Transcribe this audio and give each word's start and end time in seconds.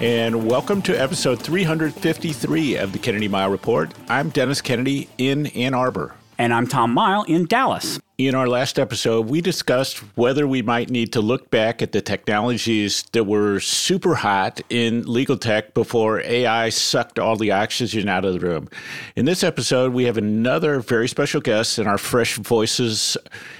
And 0.00 0.48
welcome 0.48 0.80
to 0.82 0.98
episode 0.98 1.42
353 1.42 2.76
of 2.76 2.92
the 2.92 2.98
Kennedy 2.98 3.28
Mighell 3.28 3.50
Report. 3.50 3.92
I'm 4.08 4.30
Dennis 4.30 4.62
Kennedy 4.62 5.10
in 5.18 5.48
Ann 5.48 5.74
Arbor. 5.74 6.14
And 6.38 6.54
I'm 6.54 6.66
Tom 6.66 6.94
Mighell 6.94 7.28
in 7.28 7.44
Dallas. 7.44 8.00
In 8.26 8.34
our 8.34 8.48
last 8.48 8.78
episode, 8.78 9.28
we 9.28 9.40
discussed 9.40 9.96
whether 10.14 10.46
we 10.46 10.60
might 10.60 10.90
need 10.90 11.14
to 11.14 11.22
look 11.22 11.48
back 11.48 11.80
at 11.80 11.92
the 11.92 12.02
technologies 12.02 13.02
that 13.12 13.24
were 13.24 13.60
super 13.60 14.14
hot 14.14 14.60
in 14.68 15.10
legal 15.10 15.38
tech 15.38 15.72
before 15.72 16.20
AI 16.20 16.68
sucked 16.68 17.18
all 17.18 17.36
the 17.36 17.50
oxygen 17.52 18.10
out 18.10 18.26
of 18.26 18.34
the 18.34 18.40
room. 18.40 18.68
In 19.16 19.24
this 19.24 19.42
episode, 19.42 19.94
we 19.94 20.04
have 20.04 20.18
another 20.18 20.80
very 20.80 21.08
special 21.08 21.40
guest 21.40 21.78
in 21.78 21.86
our 21.86 21.96
Fresh 21.96 22.34
Voices 22.36 23.16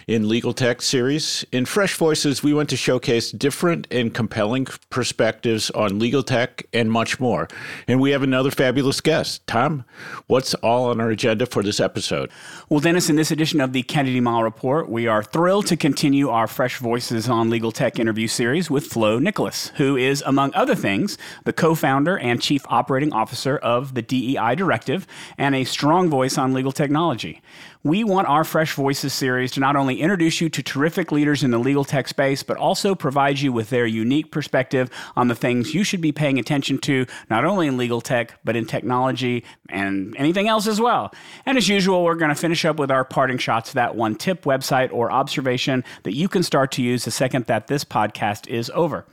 in 0.07 0.29
Legal 0.29 0.53
Tech 0.53 0.83
series. 0.83 1.43
In 1.53 1.65
Fresh 1.65 1.95
Voices, 1.95 2.43
we 2.43 2.53
want 2.53 2.69
to 2.69 2.77
showcase 2.77 3.31
different 3.31 3.87
and 3.91 4.13
compelling 4.13 4.67
perspectives 4.91 5.71
on 5.71 5.99
legal 5.99 6.23
tech 6.23 6.67
and 6.75 6.93
much 6.93 7.19
more. 7.19 7.49
And 7.89 7.99
we 7.99 8.11
have 8.11 8.23
another 8.23 8.51
fabulous 8.51 9.01
guest. 9.01 9.47
Tom, 9.47 9.87
what's 10.27 10.53
all 10.57 10.91
on 10.91 11.01
our 11.01 11.09
agenda 11.09 11.47
for 11.47 11.63
this 11.63 11.81
episode? 11.81 12.31
Well, 12.69 12.81
Dennis, 12.81 13.09
in 13.09 13.17
this 13.17 13.31
edition 13.31 13.63
of 13.63 13.73
the 13.73 13.83
Kennedy 13.85 14.21
Mighell 14.21 14.50
Report, 14.51 14.89
we 14.89 15.07
are 15.07 15.23
thrilled 15.23 15.67
to 15.67 15.77
continue 15.77 16.29
our 16.29 16.49
Fresh 16.49 16.79
Voices 16.79 17.29
on 17.29 17.51
Legal 17.51 17.71
Tech 17.71 18.01
interview 18.01 18.27
series 18.27 18.69
with 18.69 18.85
Flo 18.85 19.21
Nicholas, 19.21 19.69
who 19.77 19.97
is, 19.97 20.25
among 20.27 20.53
other 20.57 20.75
things, 20.75 21.17
the 21.45 21.53
co 21.53 21.77
founder 21.77 22.19
and 22.19 22.43
chief 22.43 22.65
operating 22.67 23.13
officer 23.13 23.59
of 23.59 23.95
the 23.95 24.03
DEI 24.03 24.57
Directive 24.57 25.07
and 25.39 25.55
a 25.55 25.63
strong 25.63 26.11
voice 26.11 26.37
on 26.37 26.53
legal 26.53 26.73
technology. 26.73 27.41
We 27.83 28.05
want 28.05 28.29
our 28.29 28.45
Fresh 28.45 28.75
Voices 28.75 29.15
series 29.15 29.53
to 29.53 29.61
not 29.61 29.75
only 29.75 30.03
introduce 30.03 30.39
you 30.43 30.51
to 30.51 30.63
terrific 30.63 31.11
leaders 31.11 31.43
in 31.43 31.51
the 31.51 31.57
legal 31.57 31.83
tech 31.83 32.09
space, 32.09 32.43
but 32.43 32.59
also 32.59 32.95
provide 32.95 33.39
you 33.39 33.55
with 33.55 33.71
their 33.71 33.87
unique 33.87 34.31
perspective 34.31 34.91
on 35.17 35.29
the 35.29 35.35
things 35.35 35.73
you 35.73 35.83
should 35.83 36.03
be 36.03 36.13
paying 36.13 36.39
attention 36.39 36.77
to, 36.81 37.07
not 37.31 37.47
only 37.47 37.69
in 37.69 37.79
legal 37.79 38.03
tech, 38.03 38.39
but 38.45 38.55
in 38.55 38.67
technology 38.67 39.45
and 39.71 40.15
anything 40.19 40.47
else 40.47 40.67
as 40.67 40.79
well. 40.79 41.11
And 41.47 41.57
as 41.57 41.71
usual, 41.71 42.05
we're 42.05 42.17
going 42.17 42.29
to 42.29 42.35
finish 42.35 42.67
up 42.67 42.79
with 42.79 42.91
our 42.91 43.03
parting 43.03 43.39
shots, 43.39 43.73
that 43.73 43.97
one 43.97 44.15
tip, 44.15 44.43
website, 44.43 44.93
or 44.93 45.11
observation 45.11 45.83
that 46.03 46.15
you 46.15 46.29
can 46.29 46.43
start 46.43 46.73
to 46.73 46.83
use 46.83 47.07
the 47.07 47.11
second 47.11 47.47
that 47.47 47.69
this 47.69 47.83
podcast 47.83 48.47
is 48.47 48.71
over. 48.75 49.07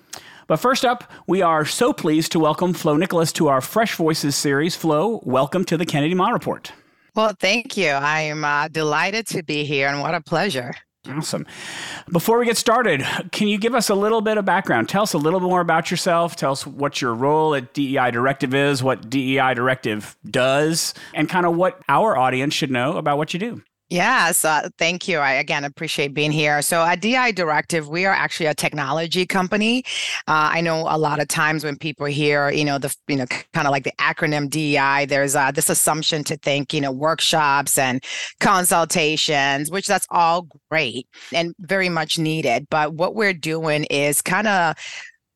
But 0.47 0.57
first 0.57 0.83
up, 0.83 1.09
we 1.25 1.41
are 1.41 1.63
so 1.63 1.93
pleased 1.93 2.33
to 2.33 2.39
welcome 2.39 2.73
Flo 2.73 2.97
Nicholas 2.97 3.31
to 3.33 3.47
our 3.47 3.61
Fresh 3.61 3.95
Voices 3.95 4.35
series. 4.35 4.75
Flo, 4.75 5.21
welcome 5.23 5.63
to 5.63 5.77
the 5.77 5.85
Kennedy 5.85 6.15
Mighell 6.15 6.33
Report. 6.33 6.73
Well, 7.17 7.33
thank 7.39 7.75
you. 7.75 7.89
I'm 7.89 8.45
uh, 8.45 8.67
delighted 8.67 9.25
to 9.29 9.41
be 9.41 9.65
here 9.65 9.87
and 9.87 10.01
what 10.01 10.13
a 10.13 10.21
pleasure. 10.21 10.75
Awesome. 11.09 11.47
Before 12.11 12.37
we 12.37 12.45
get 12.45 12.57
started, 12.57 13.03
can 13.31 13.47
you 13.47 13.57
give 13.57 13.73
us 13.73 13.89
a 13.89 13.95
little 13.95 14.21
bit 14.21 14.37
of 14.37 14.45
background? 14.45 14.87
Tell 14.87 15.01
us 15.01 15.13
a 15.13 15.17
little 15.17 15.39
more 15.39 15.59
about 15.59 15.89
yourself. 15.89 16.35
Tell 16.35 16.51
us 16.51 16.67
what 16.67 17.01
your 17.01 17.15
role 17.15 17.55
at 17.55 17.73
DEI 17.73 18.11
Directive 18.11 18.53
is, 18.53 18.83
what 18.83 19.09
DEI 19.09 19.55
Directive 19.55 20.15
does, 20.29 20.93
and 21.15 21.27
kind 21.27 21.47
of 21.47 21.55
what 21.55 21.81
our 21.89 22.15
audience 22.15 22.53
should 22.53 22.69
know 22.69 22.97
about 22.97 23.17
what 23.17 23.33
you 23.33 23.39
do. 23.39 23.63
Yes, 23.89 24.43
uh, 24.43 24.67
thank 24.77 25.07
you. 25.07 25.19
I 25.19 25.33
again 25.33 25.63
appreciate 25.63 26.13
being 26.13 26.33
here. 26.33 26.61
So 26.61 26.83
at 26.83 26.99
DEI 26.99 27.31
Directive, 27.31 27.87
we 27.87 28.05
are 28.05 28.13
actually 28.13 28.47
a 28.47 28.53
technology 28.53 29.25
company. 29.25 29.85
Uh, 30.27 30.51
I 30.51 30.59
know 30.59 30.85
a 30.89 30.97
lot 30.97 31.21
of 31.21 31.29
times 31.29 31.63
when 31.63 31.77
people 31.77 32.05
hear, 32.05 32.49
you 32.51 32.65
know, 32.65 32.79
the 32.79 32.93
you 33.07 33.15
know 33.15 33.25
kind 33.53 33.65
of 33.65 33.71
like 33.71 33.85
the 33.85 33.93
acronym 33.97 34.49
DI, 34.49 35.05
there's 35.05 35.37
uh, 35.37 35.51
this 35.51 35.69
assumption 35.69 36.25
to 36.25 36.35
think, 36.35 36.73
you 36.73 36.81
know, 36.81 36.91
workshops 36.91 37.77
and 37.77 38.03
consultations, 38.41 39.71
which 39.71 39.87
that's 39.87 40.07
all 40.09 40.47
great 40.69 41.07
and 41.33 41.55
very 41.59 41.87
much 41.87 42.19
needed. 42.19 42.67
But 42.69 42.93
what 42.93 43.15
we're 43.15 43.33
doing 43.33 43.85
is 43.85 44.21
kind 44.21 44.47
of 44.47 44.75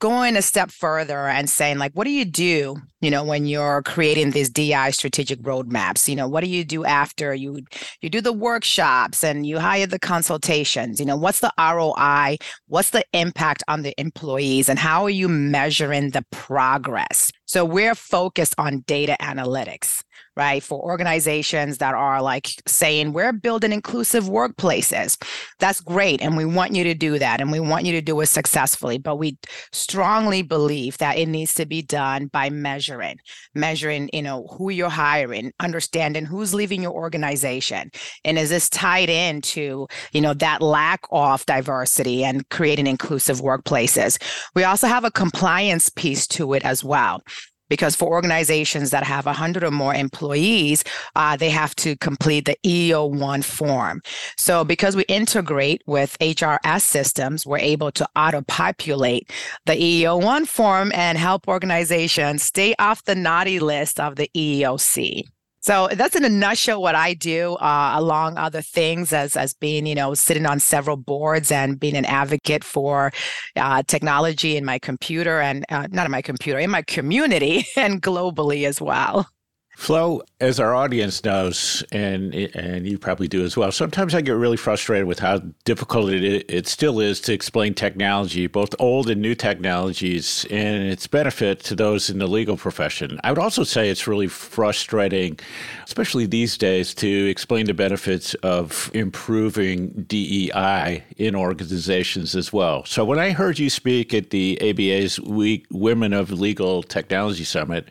going 0.01 0.35
a 0.35 0.41
step 0.41 0.71
further 0.71 1.27
and 1.27 1.47
saying 1.47 1.77
like 1.77 1.93
what 1.93 2.05
do 2.05 2.09
you 2.11 2.25
do 2.25 2.75
you 3.01 3.11
know 3.11 3.23
when 3.23 3.45
you're 3.45 3.83
creating 3.83 4.31
these 4.31 4.49
di 4.49 4.89
strategic 4.91 5.39
roadmaps? 5.41 6.07
You 6.07 6.15
know 6.15 6.27
what 6.27 6.43
do 6.43 6.49
you 6.49 6.65
do 6.65 6.83
after 6.83 7.33
you 7.33 7.61
you 8.01 8.09
do 8.09 8.19
the 8.19 8.33
workshops 8.33 9.23
and 9.23 9.45
you 9.45 9.59
hire 9.59 9.87
the 9.87 9.99
consultations? 9.99 10.99
You 10.99 11.05
know 11.05 11.15
what's 11.15 11.39
the 11.39 11.53
roi 11.57 12.37
what's 12.67 12.89
the 12.89 13.05
impact 13.13 13.63
on 13.67 13.83
the 13.83 13.93
employees? 13.99 14.69
And 14.69 14.79
how 14.79 15.03
are 15.03 15.09
you 15.09 15.29
measuring 15.29 16.09
the 16.09 16.25
progress? 16.31 17.31
So 17.45 17.63
we're 17.63 17.95
focused 17.95 18.55
on 18.57 18.81
data 18.81 19.15
analytics 19.21 20.03
right? 20.41 20.63
For 20.63 20.79
organizations 20.81 21.77
that 21.77 21.93
are 21.93 22.19
like 22.19 22.49
saying, 22.65 23.13
we're 23.13 23.31
building 23.31 23.71
inclusive 23.71 24.23
workplaces. 24.23 25.21
That's 25.59 25.81
great. 25.81 26.19
And 26.19 26.35
we 26.35 26.45
want 26.45 26.75
you 26.75 26.83
to 26.83 26.95
do 26.95 27.19
that. 27.19 27.41
And 27.41 27.51
we 27.51 27.59
want 27.59 27.85
you 27.85 27.91
to 27.91 28.01
do 28.01 28.19
it 28.21 28.25
successfully. 28.25 28.97
But 28.97 29.17
we 29.17 29.37
strongly 29.71 30.41
believe 30.41 30.97
that 30.97 31.19
it 31.19 31.27
needs 31.27 31.53
to 31.55 31.67
be 31.67 31.83
done 31.83 32.25
by 32.25 32.49
measuring, 32.49 33.17
measuring, 33.53 34.09
you 34.13 34.23
know, 34.23 34.47
who 34.57 34.71
you're 34.71 34.89
hiring, 34.89 35.51
understanding 35.59 36.25
who's 36.25 36.55
leaving 36.55 36.81
your 36.81 36.93
organization. 36.93 37.91
And 38.25 38.39
is 38.39 38.49
this 38.49 38.67
tied 38.67 39.11
into, 39.11 39.85
you 40.11 40.21
know, 40.21 40.33
that 40.33 40.63
lack 40.63 41.01
of 41.11 41.45
diversity 41.45 42.23
and 42.23 42.49
creating 42.49 42.87
inclusive 42.87 43.41
workplaces? 43.41 44.17
We 44.55 44.63
also 44.63 44.87
have 44.87 45.03
a 45.03 45.11
compliance 45.11 45.89
piece 45.89 46.25
to 46.29 46.53
it 46.53 46.65
as 46.65 46.83
well 46.83 47.21
because 47.71 47.95
for 47.95 48.09
organizations 48.09 48.89
that 48.89 49.05
have 49.05 49.25
100 49.25 49.63
or 49.63 49.71
more 49.71 49.95
employees, 49.95 50.83
uh, 51.15 51.37
they 51.37 51.49
have 51.49 51.73
to 51.77 51.95
complete 51.95 52.43
the 52.43 52.57
EEO1 52.65 53.45
form. 53.45 54.01
So 54.37 54.65
because 54.65 54.97
we 54.97 55.03
integrate 55.03 55.81
with 55.87 56.19
HRS 56.19 56.81
systems, 56.81 57.45
we're 57.45 57.59
able 57.59 57.89
to 57.93 58.05
auto 58.13 58.41
populate 58.41 59.31
the 59.65 59.71
EEO1 59.71 60.47
form 60.47 60.91
and 60.93 61.17
help 61.17 61.47
organizations 61.47 62.43
stay 62.43 62.75
off 62.77 63.05
the 63.05 63.15
naughty 63.15 63.61
list 63.61 64.01
of 64.01 64.17
the 64.17 64.29
EEOC. 64.35 65.23
So 65.61 65.89
that's 65.93 66.15
in 66.15 66.25
a 66.25 66.29
nutshell 66.29 66.81
what 66.81 66.95
I 66.95 67.13
do, 67.13 67.53
uh, 67.55 67.93
along 67.95 68.37
other 68.37 68.63
things 68.63 69.13
as 69.13 69.37
as 69.37 69.53
being, 69.53 69.85
you 69.85 69.93
know, 69.93 70.15
sitting 70.15 70.47
on 70.47 70.59
several 70.59 70.97
boards 70.97 71.51
and 71.51 71.79
being 71.79 71.95
an 71.95 72.05
advocate 72.05 72.63
for 72.63 73.11
uh, 73.55 73.83
technology 73.87 74.57
in 74.57 74.65
my 74.65 74.79
computer 74.79 75.39
and 75.39 75.63
uh, 75.69 75.87
not 75.91 76.05
in 76.05 76.11
my 76.11 76.21
computer, 76.23 76.57
in 76.57 76.71
my 76.71 76.81
community 76.81 77.65
and 77.77 78.01
globally 78.01 78.65
as 78.67 78.81
well. 78.81 79.29
Flo, 79.77 80.21
as 80.41 80.59
our 80.59 80.73
audience 80.73 81.23
knows, 81.23 81.83
and 81.91 82.33
and 82.33 82.87
you 82.87 82.97
probably 82.97 83.27
do 83.27 83.45
as 83.45 83.55
well, 83.55 83.71
sometimes 83.71 84.15
I 84.15 84.21
get 84.21 84.31
really 84.31 84.57
frustrated 84.57 85.05
with 85.05 85.19
how 85.19 85.37
difficult 85.65 86.09
it, 86.09 86.45
it 86.49 86.67
still 86.67 86.99
is 86.99 87.21
to 87.21 87.33
explain 87.33 87.75
technology, 87.75 88.47
both 88.47 88.73
old 88.79 89.09
and 89.09 89.21
new 89.21 89.35
technologies, 89.35 90.45
and 90.49 90.83
its 90.83 91.05
benefit 91.05 91.59
to 91.65 91.75
those 91.75 92.09
in 92.09 92.17
the 92.17 92.27
legal 92.27 92.57
profession. 92.57 93.19
I 93.23 93.31
would 93.31 93.39
also 93.39 93.63
say 93.63 93.89
it's 93.89 94.07
really 94.07 94.27
frustrating, 94.27 95.39
especially 95.85 96.25
these 96.25 96.57
days, 96.57 96.95
to 96.95 97.29
explain 97.29 97.67
the 97.67 97.75
benefits 97.75 98.33
of 98.35 98.89
improving 98.95 99.89
DEI 100.07 101.03
in 101.17 101.35
organizations 101.35 102.35
as 102.35 102.51
well. 102.51 102.83
So 102.85 103.05
when 103.05 103.19
I 103.19 103.29
heard 103.29 103.59
you 103.59 103.69
speak 103.69 104.11
at 104.11 104.31
the 104.31 104.57
ABA's 104.59 105.19
Week 105.19 105.67
Women 105.69 106.13
of 106.13 106.31
Legal 106.31 106.81
Technology 106.81 107.43
Summit, 107.43 107.89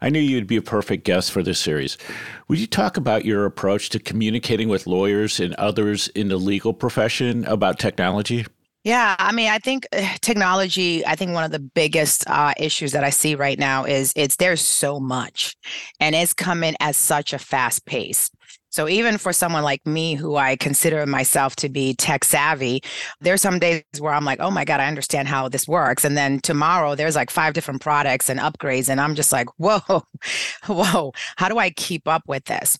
I 0.00 0.10
knew 0.10 0.20
you'd 0.20 0.46
be 0.46 0.56
a 0.56 0.62
perfect 0.62 1.02
guest 1.04 1.32
for 1.32 1.42
this 1.42 1.58
series. 1.58 1.87
Would 2.48 2.58
you 2.58 2.66
talk 2.66 2.96
about 2.96 3.24
your 3.24 3.46
approach 3.46 3.88
to 3.90 3.98
communicating 3.98 4.68
with 4.68 4.86
lawyers 4.86 5.40
and 5.40 5.54
others 5.54 6.08
in 6.08 6.28
the 6.28 6.36
legal 6.36 6.74
profession 6.74 7.44
about 7.46 7.78
technology? 7.78 8.44
Yeah, 8.84 9.16
I 9.18 9.32
mean, 9.32 9.50
I 9.50 9.58
think 9.58 9.86
uh, 9.92 10.16
technology. 10.20 11.04
I 11.04 11.14
think 11.14 11.32
one 11.32 11.44
of 11.44 11.50
the 11.50 11.58
biggest 11.58 12.28
uh, 12.28 12.54
issues 12.56 12.92
that 12.92 13.04
I 13.04 13.10
see 13.10 13.34
right 13.34 13.58
now 13.58 13.84
is 13.84 14.12
it's 14.16 14.36
there's 14.36 14.60
so 14.60 15.00
much, 15.00 15.56
and 16.00 16.14
it's 16.14 16.32
coming 16.32 16.74
at 16.80 16.94
such 16.94 17.32
a 17.32 17.38
fast 17.38 17.84
pace. 17.86 18.30
So 18.70 18.88
even 18.88 19.18
for 19.18 19.32
someone 19.32 19.62
like 19.62 19.86
me 19.86 20.14
who 20.14 20.36
I 20.36 20.56
consider 20.56 21.04
myself 21.06 21.56
to 21.56 21.68
be 21.68 21.94
tech 21.94 22.24
savvy, 22.24 22.82
there's 23.20 23.42
some 23.42 23.58
days 23.58 23.82
where 23.98 24.12
I'm 24.12 24.24
like, 24.24 24.40
"Oh 24.40 24.50
my 24.50 24.64
god, 24.64 24.80
I 24.80 24.86
understand 24.86 25.28
how 25.28 25.48
this 25.48 25.66
works." 25.66 26.04
And 26.04 26.16
then 26.16 26.40
tomorrow 26.40 26.94
there's 26.94 27.16
like 27.16 27.30
five 27.30 27.54
different 27.54 27.80
products 27.80 28.28
and 28.28 28.40
upgrades 28.40 28.88
and 28.88 29.00
I'm 29.00 29.14
just 29.14 29.32
like, 29.32 29.48
"Whoa. 29.58 30.02
Whoa, 30.66 31.12
how 31.36 31.48
do 31.48 31.58
I 31.58 31.70
keep 31.70 32.06
up 32.08 32.22
with 32.26 32.44
this?" 32.44 32.78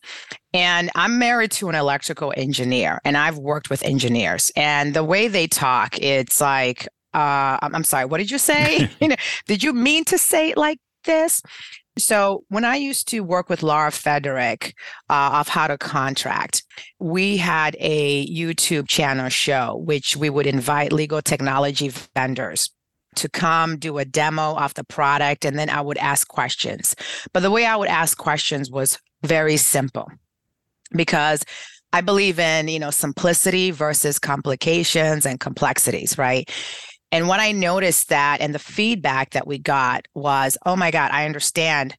And 0.55 0.91
I'm 0.95 1.19
married 1.19 1.51
to 1.53 1.69
an 1.69 1.75
electrical 1.75 2.33
engineer 2.37 3.01
and 3.05 3.17
I've 3.17 3.39
worked 3.39 3.71
with 3.71 3.83
engineers 3.83 4.51
and 4.57 4.95
the 4.95 5.05
way 5.05 5.29
they 5.29 5.47
talk, 5.47 5.99
it's 6.01 6.41
like 6.41 6.89
uh, 7.15 7.59
I'm 7.63 7.85
sorry, 7.85 8.05
what 8.05 8.19
did 8.19 8.31
you 8.31 8.39
say? 8.39 8.89
You 9.01 9.09
know, 9.09 9.17
did 9.47 9.63
you 9.63 9.73
mean 9.73 10.05
to 10.07 10.19
say 10.19 10.51
it 10.51 10.57
like 10.57 10.79
this? 11.05 11.43
So 11.99 12.45
when 12.49 12.65
I 12.65 12.77
used 12.77 13.09
to 13.09 13.21
work 13.21 13.49
with 13.49 13.63
Laura 13.63 13.91
Frederick 13.91 14.75
uh, 15.11 15.31
of 15.35 15.49
How 15.49 15.67
to 15.67 15.79
Contract, 15.79 16.63
we 16.99 17.37
had 17.37 17.77
a 17.79 18.27
YouTube 18.27 18.89
channel 18.89 19.29
show 19.29 19.77
which 19.85 20.17
we 20.17 20.31
would 20.31 20.47
invite 20.47 20.93
legal 20.93 21.21
technology 21.23 21.91
vendors 22.15 22.71
to 23.17 23.29
come 23.29 23.79
do 23.79 23.99
a 23.99 24.05
demo 24.05 24.57
of 24.57 24.75
the 24.75 24.85
product 24.85 25.45
and 25.45 25.59
then 25.59 25.69
I 25.71 25.81
would 25.81 25.99
ask 25.99 26.29
questions. 26.29 26.95
But 27.33 27.41
the 27.41 27.51
way 27.51 27.67
I 27.67 27.77
would 27.77 27.89
ask 27.89 28.17
questions 28.17 28.71
was 28.71 28.99
very 29.23 29.57
simple 29.57 30.09
because 30.93 31.43
I 31.93 32.01
believe 32.03 32.39
in, 32.39 32.69
you 32.69 32.79
know, 32.79 32.91
simplicity 32.91 33.71
versus 33.71 34.19
complications 34.19 35.25
and 35.25 35.41
complexities, 35.41 36.19
right? 36.19 36.49
And 37.11 37.29
what 37.29 37.41
I 37.41 37.53
noticed 37.53 38.09
that 38.11 38.41
and 38.41 38.55
the 38.55 38.59
feedback 38.59 39.31
that 39.31 39.47
we 39.47 39.59
got 39.59 40.07
was, 40.15 40.59
oh 40.67 40.77
my 40.77 40.91
God, 40.91 41.11
I 41.11 41.25
understand 41.25 41.97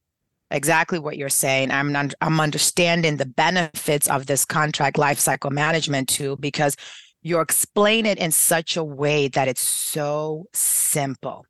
exactly 0.50 0.98
what 0.98 1.16
you're 1.16 1.28
saying. 1.28 1.70
I'm 1.70 1.96
I'm 2.20 2.40
understanding 2.40 3.16
the 3.16 3.26
benefits 3.26 4.08
of 4.08 4.26
this 4.26 4.44
contract 4.44 4.96
lifecycle 4.96 5.50
management 5.50 6.08
tool 6.08 6.36
because 6.36 6.76
you 7.22 7.40
explain 7.40 8.06
it 8.06 8.18
in 8.18 8.30
such 8.30 8.76
a 8.76 8.84
way 8.84 9.28
that 9.28 9.48
it's 9.48 9.60
so 9.60 10.46
simple, 10.52 11.44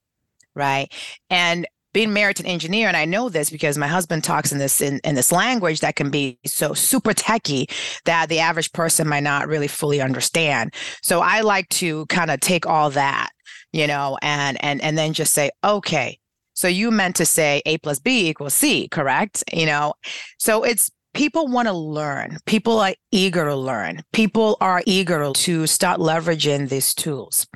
right? 0.55 0.93
And 1.29 1.67
being 1.93 2.13
married 2.13 2.37
to 2.37 2.45
an 2.45 2.49
engineer, 2.49 2.87
and 2.89 2.97
I 2.97 3.05
know 3.05 3.29
this 3.29 3.51
because 3.51 3.77
my 3.77 3.89
husband 3.89 4.23
talks 4.23 4.53
in 4.53 4.59
this 4.59 4.81
in, 4.81 5.01
in 5.03 5.17
this 5.17 5.33
language 5.33 5.81
that 5.81 5.97
can 5.97 6.11
be 6.11 6.39
so 6.47 6.73
super 6.73 7.13
techy 7.13 7.69
that 8.05 8.29
the 8.29 8.39
average 8.39 8.73
person 8.73 9.09
might 9.09 9.25
not 9.25 9.49
really 9.49 9.69
fully 9.69 10.01
understand. 10.01 10.73
So 11.03 11.21
I 11.21 11.41
like 11.41 11.69
to 11.71 12.07
kind 12.07 12.31
of 12.31 12.41
take 12.41 12.67
all 12.67 12.91
that 12.91 13.31
you 13.73 13.87
know, 13.87 14.19
and 14.23 14.63
and 14.63 14.81
and 14.83 14.97
then 14.97 15.13
just 15.13 15.33
say, 15.33 15.51
okay, 15.65 16.19
so 16.55 16.69
you 16.69 16.91
meant 16.91 17.17
to 17.17 17.27
say 17.27 17.63
A 17.67 17.79
plus 17.79 17.99
B 17.99 18.29
equals 18.29 18.55
C, 18.55 18.89
correct? 18.89 19.45
You 19.53 19.67
know, 19.67 19.95
so 20.39 20.63
it's 20.65 20.91
people 21.15 21.49
want 21.49 21.69
to 21.69 21.75
learn. 21.75 22.39
People 22.47 22.79
are 22.81 22.95
eager 23.11 23.45
to 23.45 23.57
learn. 23.57 24.03
People 24.13 24.57
are 24.61 24.83
eager 24.87 25.33
to 25.33 25.67
start 25.67 26.01
leveraging 26.01 26.69
these 26.69 26.95
tools. 26.95 27.47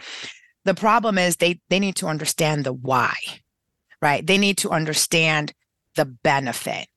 The 0.64 0.74
problem 0.74 1.18
is 1.18 1.36
they 1.36 1.60
they 1.68 1.78
need 1.78 1.96
to 1.96 2.06
understand 2.06 2.64
the 2.64 2.72
why, 2.72 3.14
right? 4.00 4.26
They 4.26 4.38
need 4.38 4.58
to 4.58 4.70
understand 4.70 5.52
the 5.96 6.06
benefit. 6.06 6.88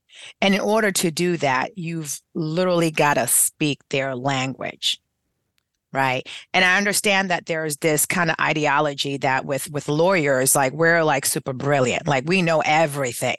And 0.41 0.55
in 0.55 0.61
order 0.61 0.91
to 0.91 1.11
do 1.11 1.37
that, 1.37 1.77
you've 1.77 2.19
literally 2.33 2.89
got 2.89 3.15
to 3.15 3.27
speak 3.27 3.79
their 3.89 4.15
language 4.15 4.99
right. 5.93 6.27
And 6.53 6.65
i 6.65 6.77
understand 6.77 7.29
that 7.29 7.45
there's 7.45 7.77
this 7.77 8.05
kind 8.05 8.29
of 8.29 8.35
ideology 8.39 9.17
that 9.17 9.45
with 9.45 9.69
with 9.71 9.87
lawyers 9.87 10.55
like 10.55 10.73
we're 10.73 11.03
like 11.03 11.25
super 11.25 11.53
brilliant. 11.53 12.07
Like 12.07 12.25
we 12.27 12.41
know 12.41 12.61
everything 12.65 13.37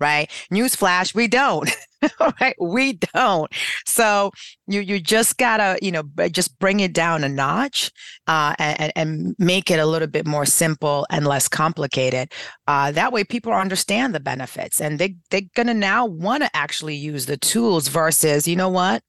right? 0.00 0.30
Newsflash 0.50 1.14
we 1.14 1.28
don't 1.28 1.70
right? 2.40 2.56
We 2.58 2.94
don't. 2.94 3.52
So 3.86 4.32
you 4.66 4.80
you 4.80 5.00
just 5.00 5.36
gotta 5.36 5.78
you 5.82 5.92
know 5.92 6.02
just 6.30 6.58
bring 6.58 6.80
it 6.80 6.92
down 6.92 7.24
a 7.24 7.28
notch 7.28 7.90
uh, 8.26 8.54
and, 8.58 8.92
and 8.96 9.34
make 9.38 9.70
it 9.70 9.78
a 9.78 9.86
little 9.86 10.08
bit 10.08 10.26
more 10.26 10.46
simple 10.46 11.06
and 11.10 11.26
less 11.26 11.48
complicated 11.48 12.32
uh, 12.66 12.90
that 12.92 13.12
way 13.12 13.24
people 13.24 13.52
understand 13.52 14.14
the 14.14 14.20
benefits 14.20 14.80
and 14.80 14.98
they, 14.98 15.16
they're 15.30 15.42
gonna 15.54 15.74
now 15.74 16.06
want 16.06 16.42
to 16.42 16.50
actually 16.54 16.96
use 16.96 17.26
the 17.26 17.36
tools 17.36 17.88
versus 17.88 18.48
you 18.48 18.56
know 18.56 18.70
what? 18.70 19.02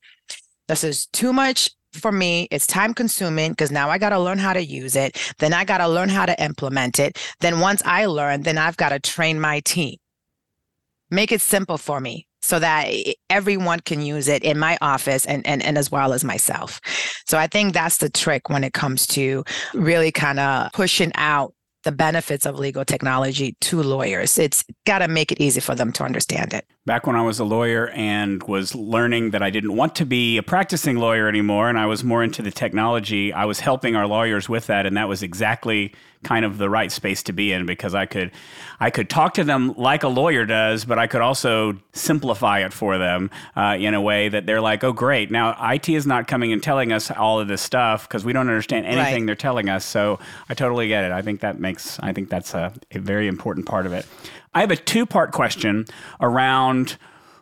This 0.68 0.84
is 0.84 1.08
too 1.08 1.34
much 1.34 1.72
for 1.94 2.12
me, 2.12 2.48
it's 2.52 2.68
time 2.68 2.94
consuming 2.94 3.52
because 3.52 3.72
now 3.72 3.90
I 3.90 3.98
got 3.98 4.10
to 4.10 4.20
learn 4.20 4.38
how 4.38 4.54
to 4.54 4.64
use 4.64 4.96
it. 4.96 5.18
Then 5.40 5.54
I 5.54 5.66
got 5.66 5.80
to 5.80 5.88
learn 5.88 6.10
how 6.10 6.26
to 6.26 6.42
implement 6.44 7.00
it. 7.00 7.18
Then 7.40 7.60
once 7.60 7.82
I 7.86 8.06
learn, 8.06 8.44
then 8.44 8.58
I've 8.58 8.78
got 8.78 8.90
to 8.90 9.00
train 9.00 9.40
my 9.40 9.60
team. 9.62 9.98
Make 11.10 11.32
it 11.32 11.42
simple 11.42 11.78
for 11.78 12.00
me 12.00 12.28
so 12.42 12.60
that 12.60 12.90
everyone 13.30 13.82
can 13.82 14.02
use 14.02 14.28
it 14.28 14.44
in 14.44 14.58
my 14.58 14.78
office 14.82 15.26
and, 15.26 15.46
and, 15.46 15.62
and 15.62 15.78
as 15.78 15.92
well 15.92 16.14
as 16.14 16.24
myself. 16.24 16.80
So 17.28 17.38
I 17.38 17.48
think 17.48 17.74
that's 17.74 17.98
the 17.98 18.10
trick 18.10 18.50
when 18.50 18.64
it 18.64 18.74
comes 18.74 19.06
to 19.08 19.44
really 19.74 20.12
kind 20.12 20.40
of 20.40 20.72
pushing 20.72 21.12
out 21.16 21.54
the 21.84 21.92
benefits 21.92 22.46
of 22.46 22.60
legal 22.60 22.86
technology 22.86 23.56
to 23.62 23.82
lawyers. 23.82 24.38
It's 24.38 24.64
got 24.86 25.00
to 25.00 25.08
make 25.08 25.32
it 25.32 25.42
easy 25.42 25.60
for 25.60 25.76
them 25.76 25.92
to 25.94 26.04
understand 26.04 26.54
it. 26.54 26.66
Back 26.84 27.06
when 27.06 27.16
I 27.16 27.22
was 27.22 27.38
a 27.38 27.44
lawyer 27.44 27.90
and 27.90 28.42
was 28.42 28.74
learning 28.74 29.32
that 29.32 29.44
I 29.44 29.52
didn't 29.52 29.76
want 29.76 29.94
to 29.98 30.06
be 30.06 30.38
a 30.38 30.44
practicing 30.44 30.98
lawyer 30.98 31.28
anymore 31.28 31.70
and 31.70 31.78
I 31.78 31.86
was 31.86 32.04
more 32.04 32.24
into 32.24 32.42
the 32.42 32.50
technology, 32.50 33.32
I 33.32 33.46
was 33.46 33.60
helping 33.60 33.96
our 33.96 34.08
lawyers 34.08 34.50
with 34.50 34.66
that. 34.66 34.88
And 34.88 34.98
that 34.98 35.08
was 35.08 35.22
exactly 35.22 35.94
kind 36.24 36.44
of 36.44 36.58
the 36.58 36.70
right 36.70 36.92
space 36.92 37.24
to 37.24 37.34
be 37.34 37.52
in 37.52 37.68
because 37.68 37.94
I 37.94 38.06
could 38.06 38.32
I 38.80 38.90
could 38.90 39.10
talk 39.10 39.36
to 39.36 39.44
them 39.44 39.74
like 39.78 40.02
a 40.02 40.08
lawyer 40.08 40.46
does, 40.46 40.86
but 40.86 40.98
I 40.98 41.06
could 41.06 41.22
also 41.22 41.78
simplify 41.94 42.66
it 42.66 42.74
for 42.74 42.98
them 42.98 43.30
uh, 43.56 43.78
in 43.80 43.94
a 43.94 44.02
way 44.02 44.30
that 44.30 44.48
they're 44.48 44.62
like, 44.62 44.84
oh 44.84 44.92
great, 44.92 45.30
now 45.30 45.56
IT 45.72 45.88
is 45.88 46.08
not 46.08 46.28
coming 46.28 46.52
and 46.52 46.64
telling 46.64 46.92
us 46.92 47.12
all 47.12 47.40
of 47.40 47.48
this 47.48 47.62
stuff 47.62 48.08
because 48.08 48.26
we 48.26 48.34
don't 48.34 48.50
understand 48.50 48.88
anything 48.88 49.22
right. 49.22 49.26
they're 49.28 49.36
telling 49.36 49.70
us. 49.70 49.86
So 49.86 50.20
I 50.50 50.56
totally 50.56 50.88
get 50.88 51.04
it. 51.04 51.12
I 51.12 51.22
think 51.22 51.42
that 51.42 51.60
makes 51.60 52.00
I 52.00 52.12
think 52.12 52.30
that's 52.30 52.56
a, 52.56 52.74
a 52.92 52.98
very 52.98 53.28
important 53.28 53.68
part 53.68 53.86
of 53.86 53.94
it. 53.94 54.08
I 54.54 54.62
have 54.62 54.72
a 54.72 54.76
two 54.76 55.06
part 55.06 55.32
question 55.32 55.86
around 56.20 56.98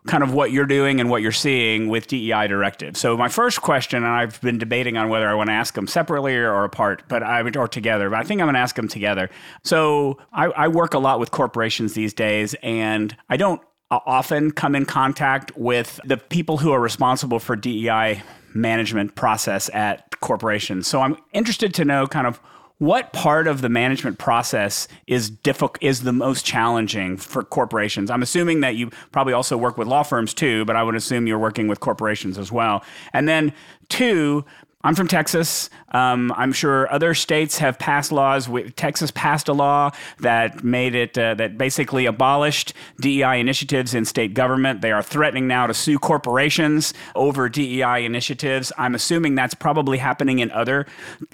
kind 0.08 0.24
of 0.24 0.34
what 0.34 0.52
you're 0.52 0.66
doing 0.66 1.00
and 1.00 1.10
what 1.10 1.22
you're 1.22 1.32
seeing 1.32 1.88
with 1.88 2.08
DEI 2.08 2.48
directive. 2.48 2.96
So 2.96 3.18
my 3.18 3.28
first 3.28 3.62
question, 3.62 4.04
and 4.04 4.12
I've 4.12 4.40
been 4.42 4.58
debating 4.58 4.98
on 4.98 5.10
whether 5.10 5.28
I 5.28 5.34
want 5.34 5.50
to 5.50 5.54
ask 5.54 5.74
them 5.74 5.88
separately 5.88 6.36
or 6.36 6.64
apart, 6.64 7.04
but 7.08 7.22
I 7.22 7.42
or 7.42 7.68
together. 7.68 8.10
But 8.10 8.20
I 8.20 8.24
think 8.24 8.42
I'm 8.42 8.46
going 8.46 8.56
to 8.56 8.60
ask 8.60 8.76
them 8.76 8.88
together. 8.88 9.30
So 9.64 10.18
I, 10.32 10.46
I 10.46 10.68
work 10.68 10.94
a 10.94 11.00
lot 11.00 11.20
with 11.20 11.32
corporations 11.32 11.94
these 11.94 12.14
days, 12.14 12.56
and 12.64 13.16
I 13.30 13.38
don't 13.38 13.62
often 13.92 14.52
come 14.52 14.76
in 14.76 14.86
contact 14.86 15.56
with 15.58 16.00
the 16.06 16.18
people 16.18 16.58
who 16.58 16.72
are 16.72 16.80
responsible 16.80 17.40
for 17.40 17.56
DEI 17.56 18.22
management 18.54 19.16
process 19.16 19.70
at 19.74 20.20
corporations. 20.20 20.88
So 20.88 21.02
I'm 21.02 21.18
interested 21.34 21.74
to 21.76 21.86
know 21.86 22.08
kind 22.08 22.28
of 22.28 22.40
what 22.80 23.14
part 23.14 23.48
of 23.48 23.62
the 23.62 23.70
management 23.70 24.18
process 24.18 24.88
is 25.06 25.30
difficult 25.30 25.78
is 25.82 26.02
the 26.04 26.14
most 26.14 26.46
challenging 26.46 27.18
for 27.18 27.44
corporations? 27.44 28.10
I'm 28.10 28.24
assuming 28.24 28.62
that 28.62 28.76
you 28.76 28.90
probably 29.12 29.34
also 29.34 29.58
work 29.58 29.78
with 29.78 29.88
law 29.88 30.04
firms 30.04 30.34
too, 30.34 30.66
but 30.66 30.76
I 30.76 30.84
would 30.84 30.96
assume 30.96 31.28
you're 31.28 31.38
working 31.38 31.68
with 31.68 31.82
corporations 31.82 32.38
as 32.38 32.52
well. 32.52 32.84
And 33.14 33.28
then 33.28 33.54
two, 33.90 34.46
I'm 34.82 34.96
from 34.96 35.10
Texas. 35.10 35.70
Um, 35.92 36.32
I'm 36.38 36.54
sure 36.54 36.90
other 36.90 37.14
states 37.14 37.58
have 37.58 37.78
passed 37.78 38.14
laws. 38.14 38.48
Texas 38.78 39.12
passed 39.12 39.50
a 39.50 39.54
law 39.54 39.92
that 40.20 40.64
made 40.64 40.96
it 40.96 41.18
uh, 41.18 41.34
that 41.34 41.58
basically 41.58 42.06
abolished 42.06 42.74
DEI 43.02 43.42
initiatives 43.42 43.94
in 43.94 44.06
state 44.06 44.34
government. 44.34 44.80
They 44.80 44.94
are 44.94 45.04
threatening 45.04 45.50
now 45.50 45.68
to 45.68 45.74
sue 45.74 46.00
corporations 46.00 46.94
over 47.14 47.50
DEI 47.50 48.06
initiatives. 48.06 48.72
I'm 48.78 48.96
assuming 48.96 49.36
that's 49.36 49.54
probably 49.54 49.98
happening 49.98 50.40
in 50.40 50.50
other 50.52 50.86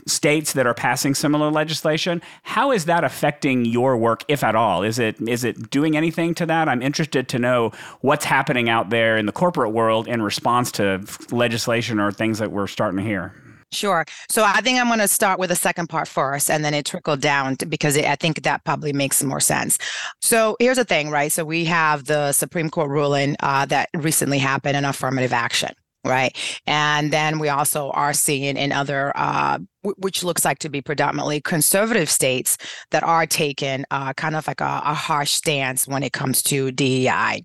states 0.07 0.53
that 0.53 0.65
are 0.65 0.73
passing 0.73 1.13
similar 1.13 1.51
legislation. 1.51 2.23
How 2.41 2.71
is 2.71 2.85
that 2.85 3.03
affecting 3.03 3.63
your 3.65 3.95
work, 3.95 4.23
if 4.27 4.43
at 4.43 4.55
all? 4.55 4.81
Is 4.81 4.97
it 4.97 5.21
is 5.21 5.43
it 5.43 5.69
doing 5.69 5.95
anything 5.95 6.33
to 6.35 6.47
that? 6.47 6.67
I'm 6.67 6.81
interested 6.81 7.29
to 7.29 7.37
know 7.37 7.73
what's 8.01 8.25
happening 8.25 8.69
out 8.69 8.89
there 8.89 9.17
in 9.17 9.27
the 9.27 9.31
corporate 9.31 9.71
world 9.71 10.07
in 10.07 10.23
response 10.23 10.71
to 10.73 11.03
legislation 11.29 11.99
or 11.99 12.11
things 12.11 12.39
that 12.39 12.51
we're 12.51 12.65
starting 12.65 12.97
to 12.97 13.03
hear. 13.03 13.35
Sure. 13.71 14.05
So 14.29 14.43
I 14.43 14.61
think 14.61 14.79
I'm 14.79 14.87
going 14.87 14.99
to 14.99 15.07
start 15.07 15.39
with 15.39 15.49
the 15.49 15.55
second 15.55 15.87
part 15.87 16.07
first 16.07 16.49
and 16.49 16.63
then 16.63 16.73
it 16.73 16.85
trickled 16.85 17.19
down 17.19 17.57
to, 17.57 17.65
because 17.65 17.95
it, 17.95 18.05
I 18.05 18.15
think 18.15 18.43
that 18.43 18.63
probably 18.63 18.93
makes 18.93 19.21
more 19.23 19.39
sense. 19.39 19.77
So 20.21 20.55
here's 20.59 20.77
the 20.77 20.85
thing, 20.85 21.09
right? 21.09 21.31
So 21.31 21.43
we 21.43 21.65
have 21.65 22.05
the 22.05 22.31
Supreme 22.31 22.69
Court 22.69 22.89
ruling 22.89 23.35
uh, 23.41 23.65
that 23.65 23.89
recently 23.93 24.39
happened 24.39 24.77
in 24.77 24.85
affirmative 24.85 25.33
action. 25.33 25.73
Right. 26.05 26.37
And 26.67 27.11
then 27.11 27.39
we 27.39 27.49
also 27.49 27.89
are 27.89 28.13
seeing 28.13 28.57
in 28.57 28.71
other, 28.71 29.11
uh, 29.15 29.57
w- 29.83 29.95
which 29.97 30.23
looks 30.23 30.45
like 30.45 30.59
to 30.59 30.69
be 30.69 30.79
predominantly 30.79 31.41
conservative 31.41 32.11
states 32.11 32.59
that 32.91 33.01
are 33.01 33.25
taking 33.25 33.85
uh, 33.89 34.13
kind 34.13 34.35
of 34.35 34.45
like 34.45 34.61
a, 34.61 34.81
a 34.85 34.93
harsh 34.93 35.31
stance 35.31 35.87
when 35.87 36.03
it 36.03 36.13
comes 36.13 36.43
to 36.43 36.71
DEI. 36.71 37.43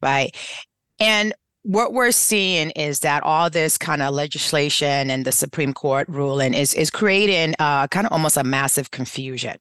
Right. 0.00 0.36
And 1.00 1.34
what 1.66 1.92
we're 1.92 2.12
seeing 2.12 2.70
is 2.70 3.00
that 3.00 3.24
all 3.24 3.50
this 3.50 3.76
kind 3.76 4.00
of 4.00 4.14
legislation 4.14 5.10
and 5.10 5.24
the 5.24 5.32
Supreme 5.32 5.74
Court 5.74 6.08
ruling 6.08 6.54
is 6.54 6.72
is 6.74 6.90
creating 6.90 7.56
uh, 7.58 7.88
kind 7.88 8.06
of 8.06 8.12
almost 8.12 8.36
a 8.36 8.44
massive 8.44 8.92
confusion 8.92 9.56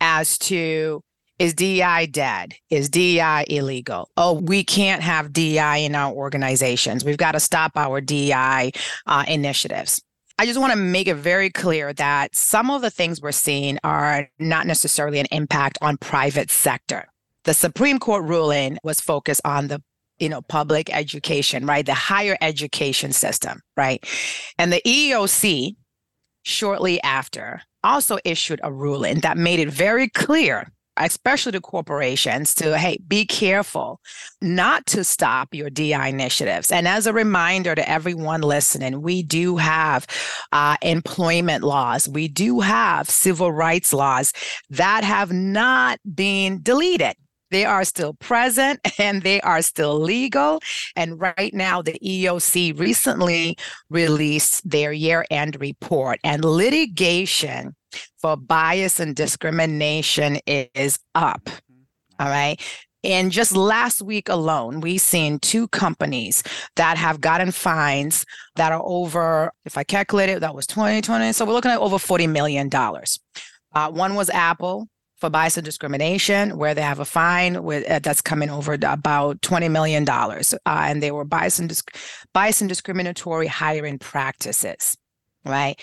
as 0.00 0.38
to 0.38 1.02
is 1.40 1.52
DEI 1.52 2.06
dead? 2.06 2.54
Is 2.68 2.88
DEI 2.88 3.44
illegal? 3.48 4.08
Oh, 4.16 4.34
we 4.34 4.62
can't 4.62 5.02
have 5.02 5.32
DEI 5.32 5.84
in 5.84 5.96
our 5.96 6.12
organizations. 6.12 7.04
We've 7.04 7.16
got 7.16 7.32
to 7.32 7.40
stop 7.40 7.72
our 7.76 8.00
DEI 8.00 8.70
uh, 9.06 9.24
initiatives. 9.26 10.00
I 10.38 10.46
just 10.46 10.60
want 10.60 10.72
to 10.74 10.78
make 10.78 11.08
it 11.08 11.16
very 11.16 11.50
clear 11.50 11.92
that 11.94 12.36
some 12.36 12.70
of 12.70 12.82
the 12.82 12.90
things 12.90 13.20
we're 13.20 13.32
seeing 13.32 13.78
are 13.82 14.28
not 14.38 14.66
necessarily 14.66 15.18
an 15.18 15.26
impact 15.32 15.76
on 15.82 15.96
private 15.96 16.50
sector. 16.52 17.08
The 17.44 17.54
Supreme 17.54 17.98
Court 17.98 18.24
ruling 18.24 18.78
was 18.84 19.00
focused 19.00 19.40
on 19.44 19.68
the 19.68 19.82
you 20.20 20.28
know 20.28 20.42
public 20.42 20.92
education 20.94 21.66
right 21.66 21.86
the 21.86 21.94
higher 21.94 22.36
education 22.40 23.12
system 23.12 23.60
right 23.76 24.04
and 24.58 24.72
the 24.72 24.82
eeoc 24.86 25.74
shortly 26.42 27.02
after 27.02 27.60
also 27.82 28.18
issued 28.24 28.60
a 28.62 28.72
ruling 28.72 29.20
that 29.20 29.36
made 29.36 29.58
it 29.58 29.68
very 29.68 30.08
clear 30.08 30.70
especially 31.00 31.52
to 31.52 31.60
corporations, 31.60 32.54
to 32.54 32.78
hey, 32.78 32.98
be 33.08 33.24
careful 33.24 34.00
not 34.40 34.86
to 34.86 35.02
stop 35.02 35.54
your 35.54 35.70
DI 35.70 36.08
initiatives. 36.08 36.70
And 36.70 36.86
as 36.86 37.06
a 37.06 37.12
reminder 37.12 37.74
to 37.74 37.88
everyone 37.88 38.42
listening, 38.42 39.02
we 39.02 39.22
do 39.22 39.56
have 39.56 40.06
uh, 40.52 40.76
employment 40.82 41.64
laws, 41.64 42.08
we 42.08 42.28
do 42.28 42.60
have 42.60 43.08
civil 43.08 43.52
rights 43.52 43.92
laws 43.92 44.32
that 44.68 45.04
have 45.04 45.32
not 45.32 45.98
been 46.14 46.60
deleted. 46.62 47.14
They 47.50 47.64
are 47.64 47.84
still 47.84 48.14
present 48.14 48.80
and 48.98 49.22
they 49.22 49.40
are 49.42 49.62
still 49.62 49.98
legal. 49.98 50.60
And 50.96 51.20
right 51.20 51.52
now, 51.52 51.82
the 51.82 51.98
EEOC 52.04 52.78
recently 52.78 53.56
released 53.88 54.68
their 54.68 54.92
year 54.92 55.24
end 55.30 55.60
report, 55.60 56.20
and 56.24 56.44
litigation 56.44 57.74
for 58.18 58.36
bias 58.36 59.00
and 59.00 59.16
discrimination 59.16 60.38
is 60.46 60.98
up. 61.14 61.48
All 62.18 62.28
right. 62.28 62.60
And 63.02 63.32
just 63.32 63.56
last 63.56 64.02
week 64.02 64.28
alone, 64.28 64.80
we've 64.80 65.00
seen 65.00 65.38
two 65.38 65.68
companies 65.68 66.42
that 66.76 66.98
have 66.98 67.20
gotten 67.20 67.50
fines 67.50 68.26
that 68.56 68.72
are 68.72 68.82
over, 68.84 69.52
if 69.64 69.78
I 69.78 69.84
calculate 69.84 70.28
it, 70.28 70.40
that 70.40 70.54
was 70.54 70.66
2020. 70.66 71.32
So 71.32 71.46
we're 71.46 71.54
looking 71.54 71.70
at 71.70 71.78
over 71.78 71.96
$40 71.96 72.28
million. 72.30 72.68
Uh, 73.72 73.90
one 73.90 74.14
was 74.14 74.28
Apple 74.28 74.86
for 75.20 75.30
bias 75.30 75.56
and 75.56 75.64
discrimination, 75.64 76.56
where 76.56 76.74
they 76.74 76.82
have 76.82 76.98
a 76.98 77.04
fine 77.04 77.62
with, 77.62 77.88
uh, 77.88 78.00
that's 78.00 78.20
coming 78.20 78.50
over 78.50 78.74
about 78.74 79.40
$20 79.42 79.70
million. 79.70 80.08
Uh, 80.08 80.56
and 80.66 81.02
they 81.02 81.12
were 81.12 81.24
bias 81.24 81.58
and, 81.58 81.68
disc- 81.68 81.96
bias 82.32 82.60
and 82.60 82.68
discriminatory 82.68 83.46
hiring 83.46 83.98
practices, 83.98 84.96
right? 85.44 85.78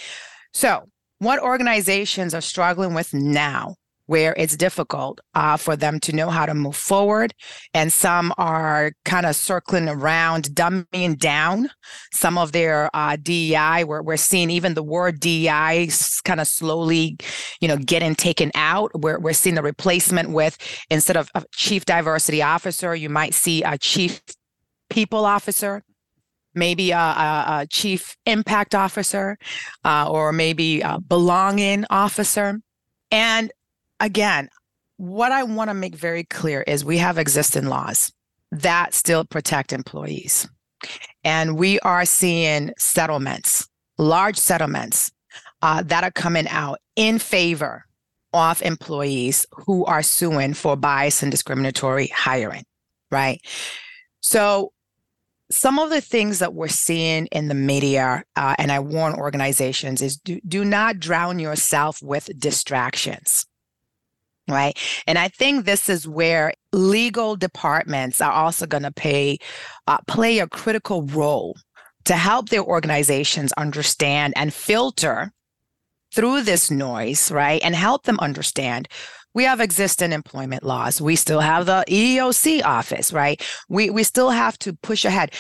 So 0.54 0.90
what 1.20 1.40
organizations 1.40 2.34
are 2.34 2.42
struggling 2.42 2.94
with 2.94 3.14
now 3.14 3.76
where 4.08 4.34
it's 4.38 4.58
difficult 4.58 5.22
uh, 5.36 5.56
for 5.58 5.76
them 5.76 6.00
to 6.00 6.14
know 6.14 6.30
how 6.30 6.46
to 6.46 6.54
move 6.54 6.76
forward. 6.76 7.34
And 7.74 7.94
some 7.94 8.34
are 8.38 8.94
kind 9.06 9.26
of 9.26 9.36
circling 9.36 9.88
around, 9.88 10.46
dumbing 10.56 11.18
down 11.18 11.70
some 12.14 12.38
of 12.38 12.52
their 12.52 12.90
uh, 12.94 13.18
DEI. 13.22 13.84
We're, 13.84 14.02
we're 14.02 14.18
seeing 14.18 14.50
even 14.50 14.74
the 14.74 14.84
word 14.84 15.20
DEI 15.20 15.90
kind 16.24 16.42
of 16.42 16.48
slowly, 16.48 17.18
you 17.62 17.68
know, 17.68 17.78
getting 17.78 18.16
taken 18.16 18.52
out. 18.56 18.92
We're, 18.96 19.20
we're 19.20 19.34
seeing 19.34 19.56
the 19.56 19.64
replacement 19.64 20.32
with 20.32 20.58
instead 20.90 21.18
of 21.18 21.30
a 21.36 21.44
chief 21.54 21.86
diversity 21.86 22.42
officer, 22.42 22.96
you 22.96 23.10
might 23.10 23.34
see 23.34 23.64
a 23.64 23.78
chief 23.78 24.22
people 24.90 25.26
officer 25.26 25.84
maybe 26.58 26.92
a, 26.92 26.98
a, 26.98 27.46
a 27.48 27.68
chief 27.70 28.18
impact 28.26 28.74
officer 28.76 29.38
uh, 29.86 30.10
or 30.10 30.34
maybe 30.34 30.82
a 30.82 31.00
belonging 31.00 31.86
officer. 31.90 32.60
And 33.12 33.52
again, 34.00 34.50
what 34.98 35.32
I 35.32 35.44
want 35.44 35.70
to 35.70 35.74
make 35.74 35.96
very 35.96 36.24
clear 36.24 36.64
is 36.64 36.84
we 36.84 36.98
have 36.98 37.18
existing 37.18 37.68
laws 37.68 38.12
that 38.52 38.94
still 38.94 39.26
protect 39.26 39.74
employees. 39.74 40.48
And 41.24 41.58
we 41.58 41.80
are 41.82 42.06
seeing 42.06 42.72
settlements, 42.78 43.68
large 43.98 44.38
settlements 44.38 45.12
uh, 45.62 45.84
that 45.84 46.04
are 46.04 46.12
coming 46.12 46.48
out 46.48 46.80
in 46.96 47.20
favor 47.20 47.86
of 48.34 48.62
employees 48.62 49.46
who 49.52 49.86
are 49.86 50.04
suing 50.04 50.54
for 50.54 50.76
bias 50.76 51.24
and 51.24 51.32
discriminatory 51.32 52.08
hiring, 52.08 52.64
right? 53.12 53.42
So 54.22 54.72
some 55.50 55.80
of 55.80 55.90
the 55.90 56.02
things 56.02 56.40
that 56.40 56.54
we're 56.54 56.68
seeing 56.68 57.28
in 57.28 57.48
the 57.48 57.56
media, 57.56 58.24
uh, 58.36 58.56
and 58.58 58.72
I 58.72 58.80
warn 58.80 59.14
organizations, 59.14 60.02
is 60.02 60.18
do, 60.18 60.40
do 60.48 60.66
not 60.66 61.00
drown 61.00 61.40
yourself 61.40 62.02
with 62.02 62.30
distractions. 62.38 63.46
Right. 64.50 64.78
And 65.06 65.18
I 65.18 65.28
think 65.28 65.66
this 65.66 65.90
is 65.90 66.08
where 66.08 66.54
legal 66.72 67.36
departments 67.36 68.22
are 68.22 68.32
also 68.32 68.66
going 68.66 68.84
to 68.84 68.92
pay, 68.92 69.40
uh, 69.88 69.98
play 70.08 70.40
a 70.40 70.48
critical 70.48 71.04
role 71.04 71.58
to 72.06 72.14
help 72.14 72.48
their 72.48 72.64
organizations 72.64 73.52
understand 73.54 74.34
and 74.38 74.54
filter 74.54 75.34
through 76.16 76.44
this 76.44 76.72
noise, 76.72 77.30
right? 77.30 77.62
And 77.62 77.76
help 77.76 78.04
them 78.04 78.20
understand 78.20 78.88
we 79.38 79.44
have 79.44 79.62
existing 79.62 80.14
employment 80.14 80.64
laws. 80.64 81.00
We 81.00 81.16
still 81.16 81.42
have 81.42 81.68
the 81.68 81.86
EEOC 81.88 82.64
office, 82.64 83.14
right? 83.14 83.40
We 83.70 83.92
we 83.92 84.04
still 84.04 84.32
have 84.32 84.58
to 84.60 84.74
push 84.74 85.06
ahead. 85.06 85.32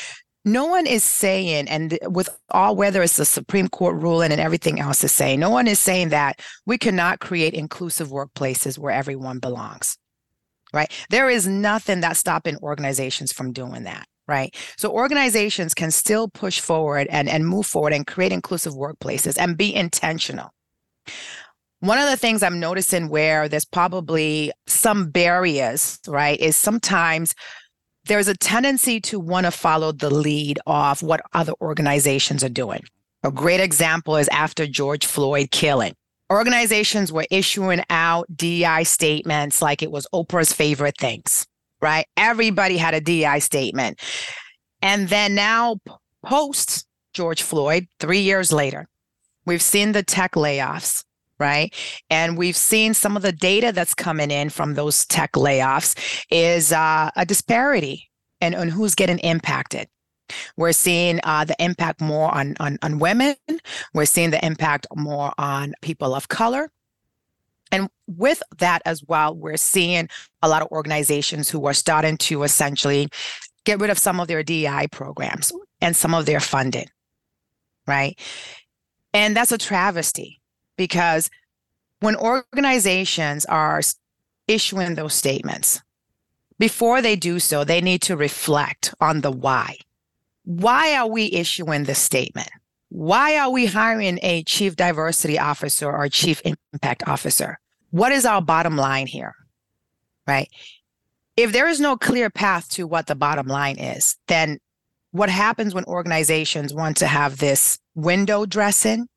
No 0.47 0.65
one 0.65 0.87
is 0.87 1.03
saying, 1.03 1.67
and 1.67 1.99
with 2.03 2.29
all 2.51 2.75
whether 2.75 3.03
it's 3.03 3.17
the 3.17 3.25
Supreme 3.25 3.67
Court 3.67 3.95
ruling 3.95 4.31
and 4.31 4.41
everything 4.41 4.79
else 4.79 5.03
is 5.03 5.11
saying, 5.11 5.39
no 5.39 5.49
one 5.49 5.67
is 5.67 5.79
saying 5.79 6.09
that 6.09 6.41
we 6.65 6.77
cannot 6.77 7.19
create 7.19 7.53
inclusive 7.53 8.07
workplaces 8.07 8.79
where 8.79 8.91
everyone 8.91 9.39
belongs. 9.39 9.97
Right. 10.73 10.91
There 11.09 11.29
is 11.29 11.47
nothing 11.47 12.01
that's 12.01 12.19
stopping 12.19 12.57
organizations 12.57 13.31
from 13.31 13.53
doing 13.53 13.83
that 13.83 14.07
right? 14.27 14.53
So 14.77 14.91
organizations 14.91 15.73
can 15.73 15.89
still 15.91 16.27
push 16.27 16.59
forward 16.59 17.07
and, 17.09 17.29
and 17.29 17.47
move 17.47 17.65
forward 17.65 17.93
and 17.93 18.05
create 18.05 18.33
inclusive 18.33 18.73
workplaces 18.73 19.37
and 19.39 19.57
be 19.57 19.73
intentional. 19.73 20.53
One 21.79 21.99
of 21.99 22.09
the 22.09 22.17
things 22.17 22.41
I'm 22.41 22.59
noticing 22.59 23.07
where 23.07 23.47
there's 23.47 23.65
probably 23.65 24.51
some 24.65 25.11
barriers, 25.11 25.99
right, 26.07 26.39
is 26.39 26.57
sometimes 26.57 27.35
there's 28.07 28.27
a 28.27 28.35
tendency 28.35 28.99
to 29.01 29.19
want 29.19 29.45
to 29.45 29.51
follow 29.51 29.91
the 29.91 30.09
lead 30.09 30.59
of 30.65 31.03
what 31.03 31.21
other 31.33 31.53
organizations 31.61 32.43
are 32.43 32.49
doing. 32.49 32.81
A 33.23 33.31
great 33.31 33.59
example 33.59 34.15
is 34.15 34.27
after 34.29 34.67
George 34.67 35.05
Floyd 35.05 35.51
killing. 35.51 35.93
Organizations 36.31 37.11
were 37.11 37.25
issuing 37.31 37.83
out 37.89 38.25
DI 38.35 38.83
statements 38.83 39.61
like 39.61 39.81
it 39.81 39.91
was 39.91 40.07
Oprah's 40.13 40.51
favorite 40.51 40.97
things, 40.97 41.45
right? 41.81 42.05
Everybody 42.17 42.77
had 42.77 42.93
a 42.93 43.01
DI 43.01 43.39
statement. 43.39 43.99
And 44.81 45.09
then 45.09 45.35
now, 45.35 45.77
post 46.25 46.85
George 47.13 47.41
Floyd, 47.41 47.87
three 47.99 48.19
years 48.19 48.51
later, 48.51 48.87
we've 49.45 49.61
seen 49.61 49.93
the 49.93 50.03
tech 50.03 50.33
layoffs 50.33 51.03
right? 51.39 51.73
And 52.09 52.37
we've 52.37 52.57
seen 52.57 52.93
some 52.93 53.15
of 53.15 53.23
the 53.23 53.31
data 53.31 53.71
that's 53.71 53.93
coming 53.93 54.31
in 54.31 54.49
from 54.49 54.73
those 54.73 55.05
tech 55.05 55.33
layoffs 55.33 55.95
is 56.31 56.71
uh, 56.71 57.11
a 57.15 57.25
disparity 57.25 58.09
in, 58.41 58.55
on 58.55 58.69
who's 58.69 58.95
getting 58.95 59.19
impacted. 59.19 59.87
We're 60.57 60.73
seeing 60.73 61.19
uh, 61.23 61.45
the 61.45 61.55
impact 61.63 62.01
more 62.01 62.33
on, 62.33 62.55
on, 62.59 62.77
on 62.81 62.99
women. 62.99 63.35
We're 63.93 64.05
seeing 64.05 64.31
the 64.31 64.45
impact 64.45 64.87
more 64.95 65.31
on 65.37 65.73
people 65.81 66.13
of 66.13 66.27
color. 66.27 66.69
And 67.71 67.89
with 68.07 68.41
that 68.59 68.81
as 68.85 69.03
well, 69.07 69.35
we're 69.35 69.57
seeing 69.57 70.09
a 70.41 70.49
lot 70.49 70.61
of 70.61 70.69
organizations 70.71 71.49
who 71.49 71.65
are 71.65 71.73
starting 71.73 72.17
to 72.17 72.43
essentially 72.43 73.09
get 73.65 73.79
rid 73.79 73.89
of 73.89 73.97
some 73.97 74.19
of 74.19 74.27
their 74.27 74.43
DEI 74.43 74.87
programs 74.91 75.51
and 75.81 75.95
some 75.95 76.13
of 76.13 76.25
their 76.25 76.39
funding, 76.39 76.87
right? 77.85 78.17
And 79.13 79.35
that's 79.35 79.51
a 79.51 79.57
travesty 79.57 80.36
because 80.77 81.29
when 81.99 82.15
organizations 82.15 83.45
are 83.45 83.81
issuing 84.47 84.95
those 84.95 85.13
statements, 85.13 85.81
before 86.59 87.01
they 87.01 87.15
do 87.15 87.39
so, 87.39 87.63
they 87.63 87.81
need 87.81 88.01
to 88.03 88.15
reflect 88.15 88.93
on 88.99 89.21
the 89.21 89.31
why. 89.31 89.77
Why 90.43 90.95
are 90.95 91.07
we 91.07 91.31
issuing 91.31 91.83
this 91.83 91.99
statement? 91.99 92.49
Why 92.89 93.37
are 93.37 93.49
we 93.49 93.65
hiring 93.65 94.19
a 94.23 94.43
chief 94.43 94.75
diversity 94.75 95.37
officer 95.37 95.91
or 95.91 96.07
chief 96.07 96.41
impact 96.73 97.03
officer? 97.07 97.59
What 97.91 98.11
is 98.11 98.25
our 98.25 98.41
bottom 98.41 98.77
line 98.77 99.07
here? 99.07 99.35
Right? 100.25 100.49
If 101.35 101.51
there 101.51 101.67
is 101.67 101.79
no 101.79 101.97
clear 101.97 102.29
path 102.29 102.69
to 102.69 102.87
what 102.87 103.07
the 103.07 103.15
bottom 103.15 103.47
line 103.47 103.77
is, 103.77 104.17
then 104.27 104.59
what 105.11 105.29
happens 105.29 105.73
when 105.73 105.85
organizations 105.85 106.73
want 106.73 106.97
to 106.97 107.07
have 107.07 107.37
this 107.37 107.77
window 107.93 108.45
dressing 108.45 109.07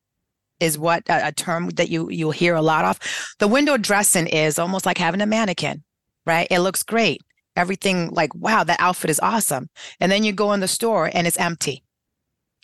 is 0.61 0.77
what 0.77 1.03
a, 1.09 1.27
a 1.27 1.31
term 1.31 1.69
that 1.71 1.89
you 1.89 2.09
you'll 2.09 2.31
hear 2.31 2.55
a 2.55 2.61
lot 2.61 2.85
of. 2.85 2.99
The 3.39 3.47
window 3.47 3.77
dressing 3.77 4.27
is 4.27 4.59
almost 4.59 4.85
like 4.85 4.97
having 4.97 5.21
a 5.21 5.25
mannequin, 5.25 5.83
right? 6.25 6.47
It 6.49 6.59
looks 6.59 6.83
great. 6.83 7.21
Everything 7.55 8.11
like, 8.11 8.33
wow, 8.33 8.63
that 8.63 8.79
outfit 8.79 9.09
is 9.09 9.19
awesome. 9.19 9.69
And 9.99 10.11
then 10.11 10.23
you 10.23 10.31
go 10.31 10.53
in 10.53 10.61
the 10.61 10.67
store 10.67 11.09
and 11.13 11.27
it's 11.27 11.37
empty. 11.37 11.83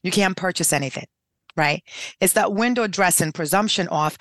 You 0.02 0.12
can't 0.12 0.38
purchase 0.38 0.72
anything, 0.72 1.08
right? 1.58 1.84
It's 2.22 2.34
that 2.34 2.54
window 2.54 2.88
dressing 2.88 3.34
presumption 3.34 3.90
off 3.90 4.18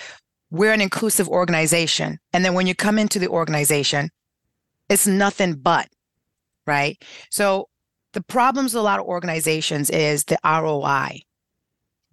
we're 0.50 0.72
an 0.72 0.80
inclusive 0.80 1.28
organization. 1.28 2.18
And 2.32 2.44
then 2.44 2.54
when 2.54 2.66
you 2.66 2.74
come 2.74 2.98
into 2.98 3.18
the 3.18 3.28
organization, 3.28 4.10
it's 4.88 5.06
nothing 5.06 5.54
but, 5.54 5.88
right? 6.66 7.02
So 7.30 7.68
the 8.12 8.22
problems 8.22 8.74
with 8.74 8.80
a 8.80 8.84
lot 8.84 9.00
of 9.00 9.06
organizations 9.06 9.90
is 9.90 10.24
the 10.24 10.38
ROI, 10.44 11.20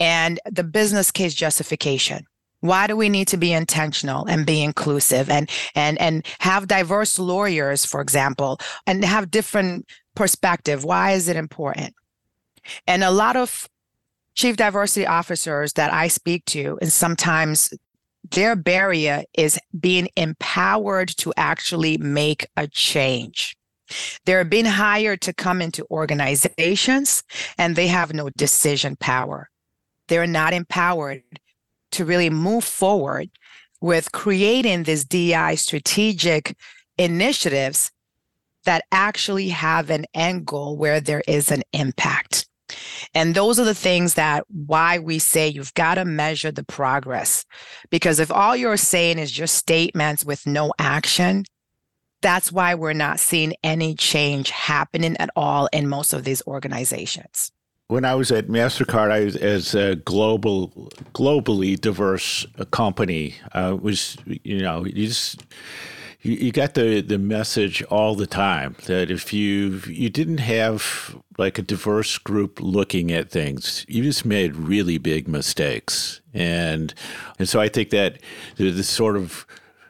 and 0.04 0.40
the 0.52 0.64
business 0.64 1.12
case 1.12 1.34
justification 1.34 2.26
why 2.60 2.88
do 2.88 2.96
we 2.96 3.10
need 3.10 3.28
to 3.28 3.38
be 3.38 3.52
intentional 3.52 4.26
and 4.26 4.46
be 4.46 4.62
inclusive 4.62 5.30
and 5.30 5.50
and 5.76 6.00
and 6.00 6.26
have 6.40 6.68
diverse 6.68 7.18
lawyers 7.18 7.86
for 7.86 8.02
example 8.02 8.60
and 8.86 9.06
have 9.06 9.32
different 9.32 9.86
perspective 10.16 10.84
why 10.84 11.12
is 11.12 11.28
it 11.30 11.38
important 11.38 11.94
and 12.86 13.04
a 13.04 13.12
lot 13.12 13.36
of 13.38 13.70
chief 14.36 14.58
diversity 14.58 15.06
officers 15.08 15.74
that 15.74 15.94
i 15.94 16.08
speak 16.08 16.44
to 16.46 16.78
and 16.82 16.92
sometimes 16.92 17.74
their 18.32 18.56
barrier 18.56 19.24
is 19.34 19.60
being 19.80 20.10
empowered 20.16 21.10
to 21.18 21.34
actually 21.38 21.98
make 21.98 22.48
a 22.58 22.68
change. 22.68 23.58
They're 24.26 24.46
being 24.46 24.66
hired 24.66 25.22
to 25.22 25.34
come 25.34 25.62
into 25.62 25.86
organizations 25.92 27.24
and 27.58 27.76
they 27.76 27.88
have 27.88 28.14
no 28.14 28.30
decision 28.30 28.96
power. 28.96 29.50
They're 30.08 30.28
not 30.28 30.54
empowered 30.54 31.24
to 31.92 32.06
really 32.06 32.30
move 32.30 32.64
forward 32.64 33.30
with 33.82 34.12
creating 34.12 34.84
these 34.84 35.06
DI 35.06 35.56
strategic 35.56 36.58
initiatives 36.98 37.92
that 38.66 38.86
actually 38.92 39.50
have 39.50 39.90
an 39.90 40.06
end 40.14 40.46
goal 40.46 40.78
where 40.78 41.02
there 41.02 41.24
is 41.28 41.52
an 41.52 41.64
impact. 41.74 42.48
And 43.14 43.36
those 43.36 43.60
are 43.60 43.66
the 43.66 43.76
things 43.76 44.14
that 44.16 44.46
why 44.48 45.00
we 45.00 45.20
say 45.20 45.48
you've 45.48 45.74
got 45.74 45.96
to 45.96 46.06
measure 46.06 46.52
the 46.52 46.64
progress. 46.64 47.46
Because 47.90 48.20
if 48.20 48.32
all 48.32 48.56
you're 48.56 48.78
saying 48.78 49.20
is 49.20 49.32
just 49.32 49.56
statements 49.56 50.26
with 50.26 50.48
no 50.48 50.74
action, 50.80 51.46
that's 52.22 52.52
why 52.52 52.74
we're 52.74 52.94
not 52.94 53.20
seeing 53.20 53.54
any 53.64 53.96
change 53.96 54.50
happening 54.50 55.18
at 55.18 55.30
all 55.36 55.68
in 55.74 55.88
most 55.88 56.14
of 56.14 56.24
these 56.24 56.42
organizations. 56.48 57.52
When 57.94 58.06
I 58.06 58.16
was 58.16 58.32
at 58.32 58.48
Mastercard, 58.48 59.12
I 59.12 59.26
was 59.26 59.36
as 59.36 59.76
a 59.76 59.98
global, 59.98 60.70
globally 61.14 61.80
diverse 61.80 62.44
company. 62.72 63.36
Uh, 63.52 63.78
was 63.80 64.18
you 64.26 64.64
know 64.64 64.84
you 64.84 65.06
just 65.06 65.44
you, 66.24 66.34
you 66.34 66.52
got 66.52 66.74
the 66.74 67.02
the 67.02 67.20
message 67.20 67.84
all 67.92 68.16
the 68.16 68.26
time 68.26 68.76
that 68.88 69.12
if 69.12 69.32
you 69.32 69.80
you 69.86 70.10
didn't 70.10 70.40
have 70.40 71.16
like 71.38 71.60
a 71.60 71.62
diverse 71.62 72.18
group 72.18 72.60
looking 72.60 73.12
at 73.12 73.30
things, 73.30 73.86
you 73.88 74.02
just 74.02 74.26
made 74.26 74.56
really 74.56 74.98
big 74.98 75.28
mistakes, 75.28 76.20
and 76.34 76.96
and 77.38 77.48
so 77.48 77.60
I 77.60 77.70
think 77.70 77.92
that 77.92 78.18
the, 78.56 78.72
the 78.72 78.84
sort 78.84 79.18
of 79.18 79.46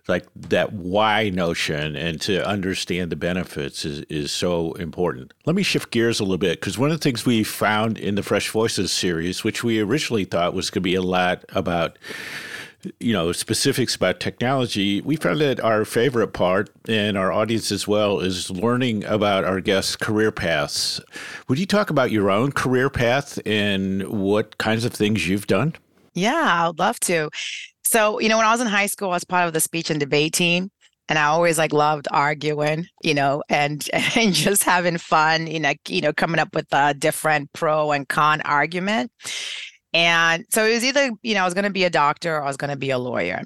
like 0.07 0.25
that 0.35 0.73
why 0.73 1.29
notion 1.29 1.95
and 1.95 2.19
to 2.21 2.45
understand 2.45 3.11
the 3.11 3.15
benefits 3.15 3.85
is, 3.85 4.01
is 4.09 4.31
so 4.31 4.73
important. 4.73 5.33
Let 5.45 5.55
me 5.55 5.63
shift 5.63 5.91
gears 5.91 6.19
a 6.19 6.23
little 6.23 6.37
bit 6.37 6.59
because 6.59 6.77
one 6.77 6.91
of 6.91 6.99
the 6.99 7.03
things 7.03 7.25
we 7.25 7.43
found 7.43 7.97
in 7.97 8.15
the 8.15 8.23
Fresh 8.23 8.49
Voices 8.49 8.91
series, 8.91 9.43
which 9.43 9.63
we 9.63 9.79
originally 9.79 10.25
thought 10.25 10.53
was 10.53 10.69
going 10.69 10.81
to 10.81 10.81
be 10.81 10.95
a 10.95 11.01
lot 11.01 11.45
about 11.49 11.97
you 12.99 13.13
know 13.13 13.31
specifics 13.31 13.95
about 13.95 14.19
technology 14.19 14.99
we 14.99 15.15
found 15.15 15.39
that 15.39 15.57
our 15.61 15.85
favorite 15.85 16.33
part 16.33 16.69
and 16.89 17.17
our 17.17 17.31
audience 17.31 17.71
as 17.71 17.87
well 17.87 18.19
is 18.19 18.51
learning 18.51 19.05
about 19.05 19.45
our 19.45 19.61
guests 19.61 19.95
career 19.95 20.33
paths. 20.33 20.99
Would 21.47 21.59
you 21.59 21.65
talk 21.65 21.89
about 21.89 22.11
your 22.11 22.29
own 22.29 22.51
career 22.51 22.89
path 22.89 23.39
and 23.45 24.03
what 24.09 24.57
kinds 24.57 24.83
of 24.83 24.91
things 24.91 25.27
you've 25.29 25.47
done? 25.47 25.75
Yeah 26.13 26.67
i'd 26.69 26.77
love 26.77 26.99
to 27.01 27.29
so 27.93 28.19
you 28.19 28.27
know 28.27 28.37
when 28.37 28.45
i 28.45 28.51
was 28.51 28.61
in 28.61 28.67
high 28.67 28.87
school 28.87 29.09
i 29.09 29.13
was 29.13 29.23
part 29.23 29.47
of 29.47 29.53
the 29.53 29.61
speech 29.61 29.89
and 29.89 29.99
debate 29.99 30.33
team 30.33 30.69
and 31.09 31.19
I 31.19 31.25
always 31.25 31.57
like 31.57 31.73
loved 31.73 32.07
arguing, 32.11 32.87
you 33.03 33.13
know, 33.13 33.43
and 33.49 33.87
and 34.15 34.33
just 34.33 34.63
having 34.63 34.97
fun, 34.97 35.47
you 35.47 35.59
know, 35.59 35.73
you 35.87 36.01
know, 36.01 36.13
coming 36.13 36.39
up 36.39 36.55
with 36.55 36.67
a 36.71 36.93
different 36.93 37.51
pro 37.53 37.91
and 37.91 38.07
con 38.07 38.41
argument. 38.41 39.11
And 39.93 40.45
so 40.49 40.65
it 40.65 40.73
was 40.73 40.83
either, 40.83 41.11
you 41.21 41.35
know, 41.35 41.41
I 41.41 41.45
was 41.45 41.53
going 41.53 41.65
to 41.65 41.69
be 41.69 41.83
a 41.83 41.89
doctor 41.89 42.37
or 42.37 42.43
I 42.43 42.47
was 42.47 42.57
going 42.57 42.71
to 42.71 42.77
be 42.77 42.89
a 42.89 42.97
lawyer. 42.97 43.43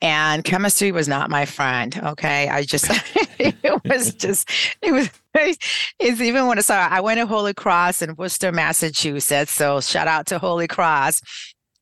And 0.00 0.44
chemistry 0.44 0.92
was 0.92 1.08
not 1.08 1.30
my 1.30 1.44
friend. 1.44 1.98
Okay. 2.04 2.48
I 2.48 2.62
just, 2.64 2.86
it 3.38 3.84
was 3.84 4.14
just, 4.14 4.48
it 4.80 4.92
was, 4.92 5.10
it's 5.34 6.20
even 6.20 6.46
when 6.46 6.58
I 6.58 6.60
saw, 6.60 6.88
I 6.88 7.00
went 7.00 7.18
to 7.18 7.26
Holy 7.26 7.54
Cross 7.54 8.02
in 8.02 8.14
Worcester, 8.16 8.52
Massachusetts. 8.52 9.52
So 9.52 9.80
shout 9.80 10.08
out 10.08 10.26
to 10.26 10.38
Holy 10.38 10.68
Cross. 10.68 11.20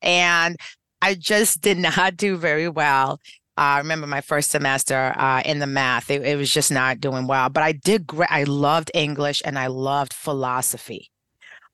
And 0.03 0.57
I 1.03 1.15
just 1.15 1.61
did 1.61 1.79
not 1.79 2.17
do 2.17 2.37
very 2.37 2.69
well. 2.69 3.21
Uh, 3.59 3.77
I 3.77 3.79
remember 3.79 4.07
my 4.07 4.21
first 4.21 4.51
semester 4.51 5.15
uh, 5.17 5.43
in 5.45 5.59
the 5.59 5.67
math, 5.67 6.11
it, 6.11 6.23
it 6.23 6.37
was 6.37 6.51
just 6.51 6.71
not 6.71 7.01
doing 7.01 7.27
well. 7.27 7.49
But 7.51 7.63
I 7.63 7.73
did 7.73 8.07
great. 8.07 8.31
I 8.31 8.45
loved 8.45 8.91
English 8.95 9.43
and 9.45 9.59
I 9.59 9.67
loved 9.67 10.15
philosophy. 10.15 11.11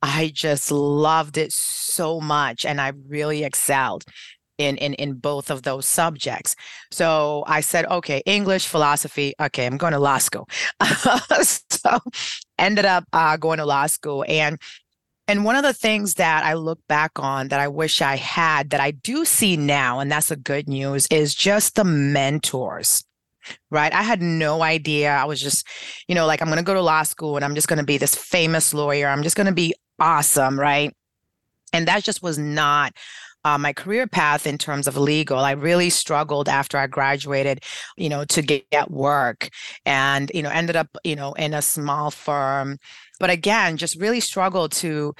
I 0.03 0.31
just 0.35 0.71
loved 0.71 1.37
it 1.37 1.53
so 1.53 2.21
much 2.21 2.65
and 2.65 2.81
I 2.81 2.93
really 3.09 3.45
excelled 3.45 4.05
in 4.59 4.77
in 4.79 4.95
in 4.95 5.15
both 5.15 5.51
of 5.51 5.63
those 5.63 5.87
subjects. 5.87 6.57
So 6.91 7.45
I 7.47 7.61
said, 7.61 7.87
okay, 7.87 8.23
English, 8.27 8.67
philosophy. 8.67 9.35
Okay, 9.41 9.67
I'm 9.67 9.77
going 9.77 9.93
to 9.93 9.99
law 9.99 10.19
school. 10.19 10.49
so 11.43 11.99
ended 12.59 12.85
up 12.85 13.05
uh, 13.13 13.37
going 13.37 13.59
to 13.59 13.67
law 13.67 13.87
school 13.87 14.25
and. 14.29 14.59
And 15.29 15.45
one 15.45 15.57
of 15.57 15.65
the 15.65 15.73
things 15.73 16.15
that 16.15 16.45
I 16.45 16.55
look 16.55 16.79
back 16.89 17.13
on 17.17 17.49
that 17.49 17.59
I 17.59 17.69
wish 17.69 18.01
I 18.01 18.17
had 18.17 18.71
that 18.71 18.81
I 18.81 18.93
do 18.93 19.25
see 19.25 19.57
now, 19.57 19.99
and 19.99 20.11
that's 20.11 20.29
the 20.29 20.37
good 20.37 20.69
news, 20.69 21.07
is 21.11 21.35
just 21.35 21.75
the 21.75 21.85
mentors 21.85 23.03
right? 23.71 23.93
I 23.93 24.03
had 24.03 24.23
no 24.23 24.63
idea. 24.63 25.11
I 25.11 25.25
was 25.25 25.41
just, 25.41 25.67
you 26.09 26.15
know, 26.15 26.27
like 26.27 26.43
I'm 26.43 26.49
going 26.49 26.59
to 26.59 26.65
go 26.65 26.75
to 26.75 26.81
law 26.81 27.03
school 27.03 27.37
and 27.37 27.45
I'm 27.45 27.55
just 27.55 27.69
going 27.69 27.79
to 27.79 27.85
be 27.85 27.99
this 27.99 28.15
famous 28.15 28.75
lawyer. 28.75 29.09
I'm 29.09 29.23
just 29.23 29.37
going 29.37 29.47
to 29.47 29.53
be 29.53 29.75
awesome, 29.99 30.59
right? 30.59 30.93
And 31.73 31.87
that 31.89 32.05
just 32.05 32.23
was 32.23 32.39
not 32.39 32.93
uh, 33.45 33.59
my 33.59 33.73
career 33.73 34.09
path 34.09 34.47
in 34.47 34.59
terms 34.59 34.89
of 34.89 34.97
legal. 34.97 35.39
I 35.39 35.53
really 35.53 35.91
struggled 35.91 36.49
after 36.49 36.79
I 36.79 36.89
graduated, 36.89 37.63
you 37.97 38.09
know, 38.09 38.25
to 38.25 38.43
get, 38.43 38.69
get 38.71 38.91
work 38.91 39.51
and, 39.85 40.31
you 40.35 40.43
know, 40.43 40.51
ended 40.51 40.75
up, 40.75 40.89
you 41.05 41.15
know, 41.15 41.33
in 41.35 41.55
a 41.55 41.63
small 41.63 42.11
firm. 42.11 42.79
But 43.19 43.31
again, 43.31 43.77
just 43.77 44.01
really 44.01 44.21
struggled 44.21 44.73
to 44.73 45.15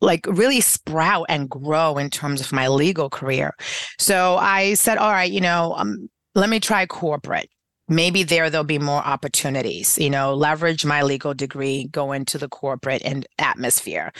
like 0.00 0.26
really 0.26 0.60
sprout 0.60 1.26
and 1.28 1.48
grow 1.48 1.98
in 1.98 2.10
terms 2.10 2.40
of 2.40 2.52
my 2.52 2.68
legal 2.68 3.10
career. 3.10 3.54
So 3.98 4.36
I 4.36 4.74
said, 4.74 4.98
all 4.98 5.12
right, 5.12 5.30
you 5.30 5.40
know, 5.40 5.74
um, 5.76 6.08
let 6.34 6.48
me 6.48 6.60
try 6.60 6.86
corporate 6.86 7.50
maybe 7.90 8.22
there 8.22 8.48
there'll 8.48 8.64
be 8.64 8.78
more 8.78 9.04
opportunities 9.04 9.98
you 9.98 10.08
know 10.08 10.34
leverage 10.34 10.84
my 10.84 11.02
legal 11.02 11.34
degree 11.34 11.88
go 11.90 12.12
into 12.12 12.38
the 12.38 12.48
corporate 12.48 13.02
and 13.04 13.26
atmosphere. 13.38 14.12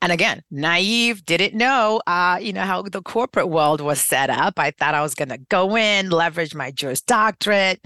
And 0.00 0.12
again 0.12 0.42
naive 0.50 1.24
didn't 1.26 1.54
know 1.54 2.00
uh, 2.06 2.38
you 2.40 2.52
know 2.52 2.62
how 2.62 2.82
the 2.82 3.02
corporate 3.02 3.48
world 3.48 3.80
was 3.80 4.00
set 4.00 4.30
up. 4.30 4.58
I 4.58 4.70
thought 4.70 4.94
i 4.94 5.02
was 5.02 5.14
going 5.14 5.28
to 5.28 5.38
go 5.50 5.76
in 5.76 6.10
leverage 6.10 6.54
my 6.54 6.70
juris 6.70 7.02
doctorate 7.02 7.80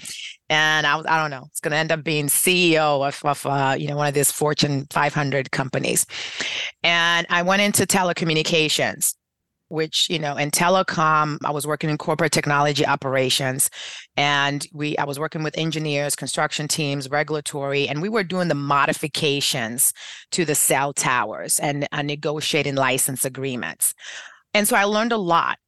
and 0.49 0.87
I, 0.87 0.99
I 0.99 1.21
don't 1.21 1.31
know 1.31 1.47
it's 1.51 1.61
going 1.61 1.73
to 1.73 1.79
end 1.79 1.93
up 1.93 2.05
being 2.05 2.27
ceo 2.27 3.07
of, 3.07 3.21
of 3.25 3.47
uh, 3.47 3.77
you 3.79 3.89
know 3.89 3.97
one 3.97 4.09
of 4.09 4.15
these 4.15 4.31
fortune 4.31 4.87
500 4.91 5.51
companies. 5.51 6.07
And 6.83 7.27
i 7.31 7.43
went 7.43 7.63
into 7.63 7.87
telecommunications 7.87 9.15
which 9.71 10.09
you 10.11 10.19
know 10.19 10.37
in 10.37 10.51
telecom 10.51 11.39
i 11.45 11.51
was 11.51 11.67
working 11.67 11.89
in 11.89 11.97
corporate 11.97 12.33
technology 12.33 12.85
operations 12.85 13.71
and 14.17 14.67
we 14.73 14.97
i 14.99 15.05
was 15.05 15.19
working 15.19 15.43
with 15.43 15.57
engineers 15.57 16.17
construction 16.17 16.69
teams 16.69 17.09
regulatory 17.11 17.89
and 17.89 18.03
we 18.03 18.09
were 18.09 18.25
doing 18.25 18.49
the 18.49 18.55
modifications 18.55 19.93
to 20.31 20.45
the 20.45 20.55
cell 20.55 20.93
towers 20.93 21.59
and 21.61 21.87
uh, 21.93 22.03
negotiating 22.03 22.75
license 22.75 23.25
agreements. 23.25 23.95
And 24.55 24.67
so 24.67 24.77
i 24.77 24.85
learned 24.85 25.13
a 25.13 25.17
lot 25.17 25.59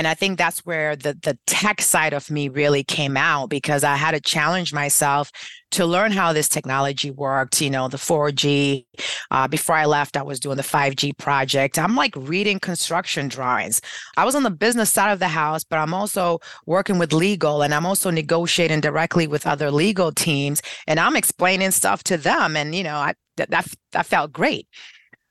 and 0.00 0.08
I 0.08 0.14
think 0.14 0.38
that's 0.38 0.60
where 0.60 0.96
the 0.96 1.12
the 1.12 1.38
tech 1.46 1.82
side 1.82 2.14
of 2.14 2.30
me 2.30 2.48
really 2.48 2.82
came 2.82 3.18
out 3.18 3.50
because 3.50 3.84
I 3.84 3.96
had 3.96 4.12
to 4.12 4.20
challenge 4.20 4.72
myself 4.72 5.30
to 5.72 5.84
learn 5.84 6.10
how 6.10 6.32
this 6.32 6.48
technology 6.48 7.10
worked. 7.10 7.60
You 7.60 7.68
know, 7.68 7.86
the 7.86 7.98
4G. 7.98 8.86
Uh, 9.30 9.46
before 9.46 9.76
I 9.76 9.84
left, 9.84 10.16
I 10.16 10.22
was 10.22 10.40
doing 10.40 10.56
the 10.56 10.62
5G 10.62 11.18
project. 11.18 11.78
I'm 11.78 11.96
like 11.96 12.14
reading 12.16 12.58
construction 12.58 13.28
drawings. 13.28 13.82
I 14.16 14.24
was 14.24 14.34
on 14.34 14.42
the 14.42 14.50
business 14.50 14.90
side 14.90 15.12
of 15.12 15.18
the 15.18 15.28
house, 15.28 15.64
but 15.64 15.78
I'm 15.78 15.92
also 15.92 16.38
working 16.64 16.98
with 16.98 17.12
legal, 17.12 17.60
and 17.60 17.74
I'm 17.74 17.84
also 17.84 18.10
negotiating 18.10 18.80
directly 18.80 19.26
with 19.26 19.46
other 19.46 19.70
legal 19.70 20.12
teams, 20.12 20.62
and 20.86 20.98
I'm 20.98 21.14
explaining 21.14 21.72
stuff 21.72 22.02
to 22.04 22.16
them. 22.16 22.56
And 22.56 22.74
you 22.74 22.84
know, 22.84 22.96
I 22.96 23.12
that 23.36 23.50
that, 23.50 23.66
that 23.92 24.06
felt 24.06 24.32
great. 24.32 24.66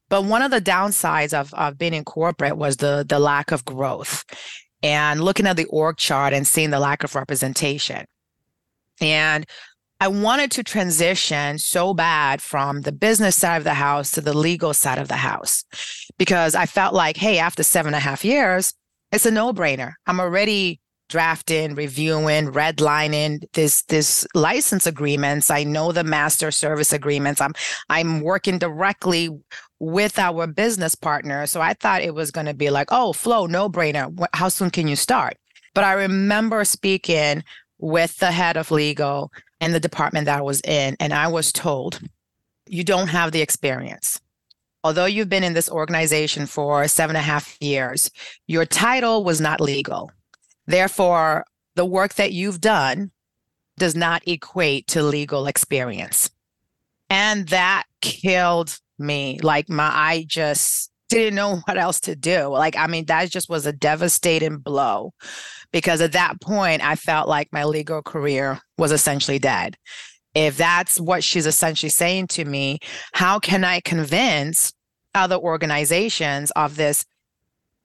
But 0.09 0.23
one 0.23 0.41
of 0.41 0.51
the 0.51 0.61
downsides 0.61 1.33
of, 1.33 1.53
of 1.53 1.77
being 1.77 1.93
in 1.93 2.03
corporate 2.03 2.57
was 2.57 2.77
the 2.77 3.05
the 3.07 3.19
lack 3.19 3.51
of 3.51 3.65
growth 3.65 4.25
and 4.81 5.21
looking 5.21 5.47
at 5.47 5.57
the 5.57 5.65
org 5.65 5.97
chart 5.97 6.33
and 6.33 6.47
seeing 6.47 6.69
the 6.71 6.79
lack 6.79 7.03
of 7.03 7.15
representation. 7.15 8.05
And 9.01 9.45
I 10.01 10.07
wanted 10.07 10.51
to 10.51 10.63
transition 10.63 11.59
so 11.59 11.93
bad 11.93 12.41
from 12.41 12.81
the 12.81 12.91
business 12.93 13.35
side 13.35 13.57
of 13.57 13.65
the 13.65 13.73
house 13.73 14.11
to 14.11 14.21
the 14.21 14.37
legal 14.37 14.73
side 14.73 14.97
of 14.97 15.09
the 15.09 15.15
house 15.15 15.65
because 16.17 16.55
I 16.55 16.65
felt 16.65 16.93
like, 16.93 17.17
hey, 17.17 17.37
after 17.37 17.63
seven 17.63 17.93
and 17.93 17.97
a 17.97 17.99
half 17.99 18.23
years, 18.23 18.73
it's 19.11 19.25
a 19.25 19.31
no 19.31 19.51
brainer. 19.51 19.93
I'm 20.07 20.21
already 20.21 20.79
drafting, 21.09 21.75
reviewing, 21.75 22.47
redlining 22.47 23.43
this 23.53 23.81
this 23.83 24.25
license 24.33 24.87
agreements. 24.87 25.49
I 25.49 25.63
know 25.63 25.91
the 25.91 26.03
master 26.03 26.51
service 26.51 26.93
agreements. 26.93 27.41
I'm 27.41 27.53
I'm 27.89 28.21
working 28.21 28.57
directly 28.57 29.29
with 29.79 30.19
our 30.19 30.47
business 30.47 30.95
partner. 30.95 31.45
So 31.45 31.61
I 31.61 31.73
thought 31.73 32.01
it 32.01 32.13
was 32.13 32.31
going 32.31 32.47
to 32.47 32.53
be 32.53 32.69
like, 32.69 32.87
oh, 32.91 33.13
Flo, 33.13 33.45
no 33.45 33.69
brainer. 33.69 34.13
How 34.33 34.49
soon 34.49 34.69
can 34.69 34.87
you 34.87 34.95
start? 34.95 35.37
But 35.73 35.83
I 35.83 35.93
remember 35.93 36.63
speaking 36.65 37.43
with 37.77 38.17
the 38.17 38.31
head 38.31 38.57
of 38.57 38.71
legal 38.71 39.31
and 39.61 39.73
the 39.73 39.79
department 39.79 40.25
that 40.25 40.39
I 40.39 40.41
was 40.41 40.61
in, 40.61 40.97
and 40.99 41.13
I 41.13 41.27
was 41.27 41.51
told, 41.51 42.01
you 42.67 42.83
don't 42.83 43.07
have 43.07 43.31
the 43.31 43.41
experience. 43.41 44.19
Although 44.83 45.05
you've 45.05 45.29
been 45.29 45.43
in 45.43 45.53
this 45.53 45.69
organization 45.69 46.45
for 46.45 46.87
seven 46.87 47.15
and 47.15 47.23
a 47.23 47.25
half 47.25 47.57
years, 47.61 48.09
your 48.47 48.65
title 48.65 49.23
was 49.23 49.41
not 49.41 49.59
legal 49.59 50.11
Therefore, 50.69 51.45
the 51.73 51.83
work 51.83 52.13
that 52.13 52.31
you've 52.31 52.61
done 52.61 53.09
does 53.79 53.95
not 53.95 54.21
equate 54.27 54.85
to 54.89 55.01
legal 55.01 55.47
experience. 55.47 56.29
And 57.09 57.47
that 57.47 57.85
killed 58.01 58.79
me. 58.99 59.39
Like 59.41 59.69
my 59.69 59.89
I 59.93 60.25
just 60.27 60.91
didn't 61.09 61.35
know 61.35 61.61
what 61.65 61.77
else 61.77 61.99
to 62.01 62.15
do. 62.15 62.47
Like, 62.47 62.77
I 62.77 62.87
mean, 62.87 63.05
that 63.05 63.29
just 63.29 63.49
was 63.49 63.65
a 63.65 63.73
devastating 63.73 64.57
blow 64.57 65.13
because 65.71 66.01
at 66.01 66.13
that 66.13 66.41
point, 66.41 66.83
I 66.83 66.95
felt 66.95 67.27
like 67.27 67.49
my 67.51 67.65
legal 67.65 68.01
career 68.01 68.59
was 68.77 68.91
essentially 68.91 69.39
dead. 69.39 69.75
If 70.35 70.57
that's 70.57 70.99
what 70.99 71.23
she's 71.23 71.47
essentially 71.47 71.89
saying 71.89 72.27
to 72.27 72.45
me, 72.45 72.79
how 73.13 73.39
can 73.39 73.63
I 73.63 73.79
convince 73.79 74.71
other 75.15 75.37
organizations 75.37 76.51
of 76.51 76.75
this 76.75 77.03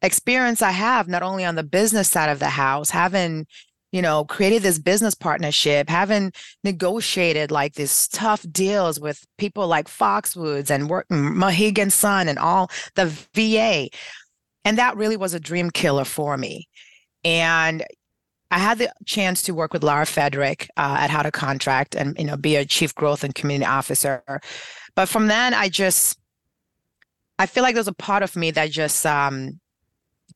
experience 0.02 0.60
I 0.60 0.70
have, 0.70 1.08
not 1.08 1.22
only 1.22 1.44
on 1.44 1.54
the 1.54 1.62
business 1.62 2.10
side 2.10 2.28
of 2.28 2.38
the 2.38 2.50
house, 2.50 2.90
having 2.90 3.46
you 3.94 4.02
know, 4.02 4.24
created 4.24 4.64
this 4.64 4.80
business 4.80 5.14
partnership, 5.14 5.88
having 5.88 6.32
negotiated 6.64 7.52
like 7.52 7.74
these 7.74 8.08
tough 8.08 8.44
deals 8.50 8.98
with 8.98 9.24
people 9.38 9.68
like 9.68 9.86
Foxwoods 9.86 10.68
and 10.68 10.90
work, 10.90 11.06
Mohegan 11.10 11.90
Sun 11.90 12.26
and 12.26 12.36
all 12.36 12.72
the 12.96 13.06
VA. 13.34 13.88
And 14.64 14.78
that 14.78 14.96
really 14.96 15.16
was 15.16 15.32
a 15.32 15.38
dream 15.38 15.70
killer 15.70 16.04
for 16.04 16.36
me. 16.36 16.66
And 17.22 17.84
I 18.50 18.58
had 18.58 18.78
the 18.78 18.92
chance 19.06 19.42
to 19.42 19.54
work 19.54 19.72
with 19.72 19.84
Laura 19.84 20.06
Frederick 20.06 20.68
uh, 20.76 20.96
at 20.98 21.10
How 21.10 21.22
to 21.22 21.30
Contract 21.30 21.94
and, 21.94 22.18
you 22.18 22.24
know, 22.24 22.36
be 22.36 22.56
a 22.56 22.64
chief 22.64 22.96
growth 22.96 23.22
and 23.22 23.32
community 23.32 23.70
officer. 23.70 24.24
But 24.96 25.08
from 25.08 25.28
then, 25.28 25.54
I 25.54 25.68
just, 25.68 26.18
I 27.38 27.46
feel 27.46 27.62
like 27.62 27.74
there's 27.74 27.86
a 27.86 27.94
part 27.94 28.24
of 28.24 28.34
me 28.34 28.50
that 28.50 28.72
just 28.72 29.06
um, 29.06 29.60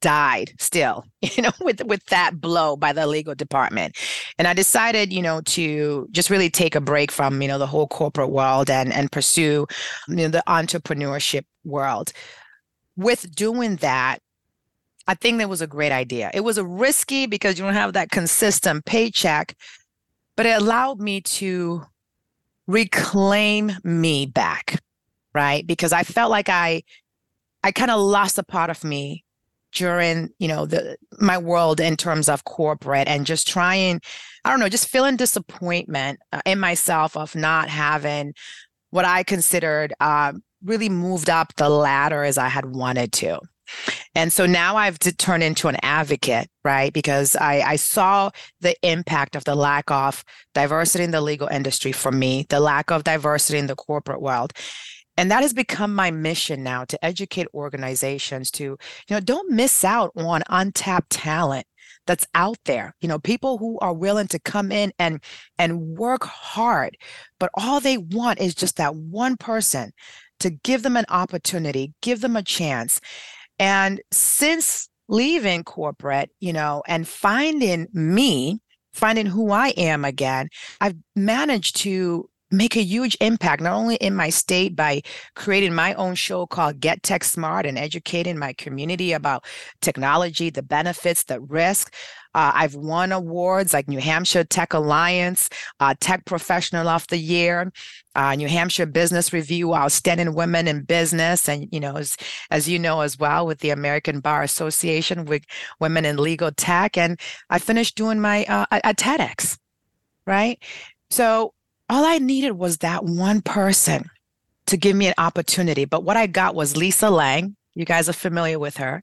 died 0.01 0.53
still 0.59 1.05
you 1.23 1.43
know 1.43 1.51
with 1.61 1.83
with 1.85 2.05
that 2.07 2.41
blow 2.41 2.77
by 2.77 2.93
the 2.93 3.07
legal 3.07 3.35
department. 3.35 3.97
And 4.39 4.47
i 4.47 4.55
decided 4.55 5.13
you 5.13 5.23
know 5.23 5.41
to 5.43 6.09
just 6.11 6.31
really 6.31 6.51
take 6.51 6.75
a 6.75 6.81
break 6.81 7.11
from 7.11 7.43
you 7.43 7.49
know 7.49 7.59
the 7.59 7.67
whole 7.67 7.89
corporate 7.89 8.31
world 8.31 8.71
and 8.71 8.93
and 8.93 9.11
pursue 9.11 9.67
you 10.09 10.17
know 10.17 10.29
the 10.29 10.43
entrepreneurship 10.47 11.45
world. 11.65 12.13
With 12.97 13.35
doing 13.35 13.77
that 13.77 14.19
i 15.07 15.15
think 15.15 15.39
that 15.39 15.49
was 15.49 15.63
a 15.63 15.67
great 15.67 15.93
idea. 15.93 16.31
It 16.35 16.41
was 16.41 16.59
a 16.59 16.65
risky 16.65 17.27
because 17.27 17.59
you 17.59 17.65
don't 17.65 17.75
have 17.75 17.95
that 17.95 18.11
consistent 18.11 18.85
paycheck 18.85 19.57
but 20.37 20.47
it 20.47 20.61
allowed 20.61 21.01
me 21.01 21.21
to 21.21 21.85
reclaim 22.67 23.73
me 23.83 24.27
back 24.27 24.81
right? 25.35 25.67
Because 25.67 25.93
i 25.93 26.03
felt 26.03 26.31
like 26.31 26.49
i 26.49 26.83
i 27.63 27.73
kind 27.73 27.91
of 27.91 28.01
lost 28.01 28.39
a 28.39 28.43
part 28.43 28.71
of 28.71 28.85
me 28.85 29.25
during 29.79 30.29
you 30.41 30.49
know 30.49 30.67
the 30.67 30.97
my 31.21 31.39
world 31.39 31.79
in 31.79 31.97
terms 31.97 32.29
of 32.29 32.43
corporate 32.45 33.07
and 33.07 33.25
just 33.25 33.47
trying 33.47 34.01
i 34.45 34.51
don't 34.51 34.59
know 34.59 34.69
just 34.69 34.89
feeling 34.89 35.17
disappointment 35.17 36.19
uh, 36.33 36.41
in 36.45 36.59
myself 36.59 37.17
of 37.17 37.37
not 37.37 37.69
having 37.69 38.35
what 38.91 39.05
i 39.05 39.23
considered 39.23 39.95
uh, 40.01 40.33
really 40.65 40.89
moved 40.89 41.31
up 41.31 41.55
the 41.55 41.69
ladder 41.69 42.25
as 42.25 42.37
i 42.37 42.49
had 42.49 42.67
wanted 42.67 43.13
to 43.13 43.39
and 44.15 44.33
so 44.33 44.47
now 44.47 44.77
I've 44.77 44.99
to 45.01 45.15
turn 45.15 45.43
into 45.43 45.69
an 45.69 45.77
advocate, 45.83 46.49
right? 46.65 46.91
Because 46.91 47.37
I, 47.37 47.61
I 47.61 47.77
saw 47.77 48.31
the 48.63 48.75
impact 48.83 49.37
of 49.37 49.45
the 49.45 49.55
lack 49.55 49.91
of 49.91 50.25
diversity 50.55 51.05
in 51.05 51.11
the 51.11 51.21
legal 51.21 51.49
industry 51.49 51.93
for 51.93 52.11
me, 52.11 52.47
the 52.49 52.61
lack 52.61 52.91
of 52.91 53.05
diversity 53.05 53.59
in 53.59 53.67
the 53.67 53.77
corporate 53.77 54.23
world 54.23 54.55
and 55.19 55.33
that 55.33 55.43
has 55.43 55.53
become 55.53 55.95
my 55.95 56.13
mission 56.13 56.63
now 56.63 56.85
to 56.85 57.05
educate 57.05 57.49
organizations 57.53 58.51
to 58.53 58.65
you 58.65 58.79
know 59.11 59.21
don't 59.21 59.51
miss 59.51 59.85
out 59.85 60.13
on 60.17 60.43
untapped 60.49 61.11
talent 61.11 61.67
that's 62.07 62.27
out 62.35 62.57
there 62.65 62.95
you 63.01 63.09
know 63.09 63.19
people 63.19 63.59
who 63.59 63.79
are 63.81 63.93
willing 63.93 64.29
to 64.29 64.39
come 64.39 64.73
in 64.73 64.93
and 64.99 65.23
and 65.59 65.81
work 65.99 66.25
hard 66.25 66.97
but 67.39 67.51
all 67.55 67.81
they 67.81 67.99
want 67.99 68.41
is 68.41 68.55
just 68.55 68.77
that 68.77 68.95
one 68.95 69.37
person 69.37 69.91
to 70.39 70.51
give 70.51 70.83
them 70.83 70.97
an 70.97 71.05
opportunity 71.11 71.93
give 72.01 72.21
them 72.21 72.37
a 72.37 72.43
chance. 72.43 73.01
And 73.59 74.01
since 74.13 74.89
leaving 75.09 75.65
corporate 75.65 76.31
you 76.39 76.53
know 76.53 76.83
and 76.87 77.09
finding 77.09 77.89
me 77.93 78.61
finding 78.93 79.25
who 79.25 79.51
i 79.51 79.69
am 79.69 80.05
again 80.05 80.49
i've 80.83 80.95
managed 81.17 81.77
to 81.77 82.29
make 82.51 82.77
a 82.77 82.83
huge 82.83 83.17
impact 83.21 83.63
not 83.63 83.75
only 83.75 83.97
in 83.97 84.15
my 84.15 84.31
state 84.31 84.75
by 84.75 85.03
creating 85.35 85.75
my 85.75 85.95
own 85.95 86.15
show 86.15 86.47
called 86.47 86.81
get 86.81 87.03
tech 87.03 87.25
smart 87.25 87.67
and 87.67 87.79
educating 87.79 88.39
my 88.39 88.53
community 88.53 89.13
about 89.13 89.45
technology 89.81 90.51
the 90.51 90.63
benefits 90.63 91.25
the 91.25 91.41
risk. 91.41 91.95
Uh, 92.35 92.53
i've 92.55 92.75
won 92.75 93.11
awards 93.11 93.73
like 93.73 93.89
new 93.89 93.99
hampshire 93.99 94.45
tech 94.45 94.75
alliance 94.75 95.49
uh, 95.81 95.95
tech 95.99 96.27
professional 96.27 96.87
of 96.87 97.07
the 97.07 97.17
year 97.17 97.73
uh, 98.17 98.35
new 98.35 98.47
hampshire 98.47 98.85
business 98.85 99.33
review 99.33 99.75
outstanding 99.75 100.35
women 100.35 100.69
in 100.69 100.83
business 100.83 101.49
and 101.49 101.67
you 101.73 101.81
know 101.81 101.97
as, 101.97 102.19
as 102.51 102.69
you 102.69 102.79
know 102.79 103.01
as 103.01 103.19
well 103.19 103.47
with 103.47 103.61
the 103.61 103.71
american 103.71 104.21
bar 104.21 104.43
association 104.43 105.25
with 105.25 105.43
women 105.81 106.05
in 106.05 106.19
legal 106.19 106.51
tech 106.53 106.99
and 106.99 107.19
i 107.49 107.59
finished 107.59 107.97
doing 107.97 108.21
my 108.21 108.45
uh, 108.45 108.67
at 108.71 108.99
tedx 108.99 109.57
right? 110.29 110.63
So 111.11 111.55
all 111.89 112.05
I 112.05 112.19
needed 112.19 112.53
was 112.53 112.79
that 112.79 113.05
one 113.05 113.41
person 113.41 114.11
to 114.67 114.77
give 114.77 114.95
me 114.97 115.07
an 115.07 115.15
opportunity. 115.19 115.85
But 115.85 116.05
what 116.05 116.17
I 116.17 116.27
got 116.27 116.55
was 116.55 116.77
Lisa 116.77 117.11
Lang. 117.11 117.57
You 117.75 117.85
guys 117.85 118.09
are 118.09 118.15
familiar 118.15 118.59
with 118.59 118.77
her, 118.79 119.03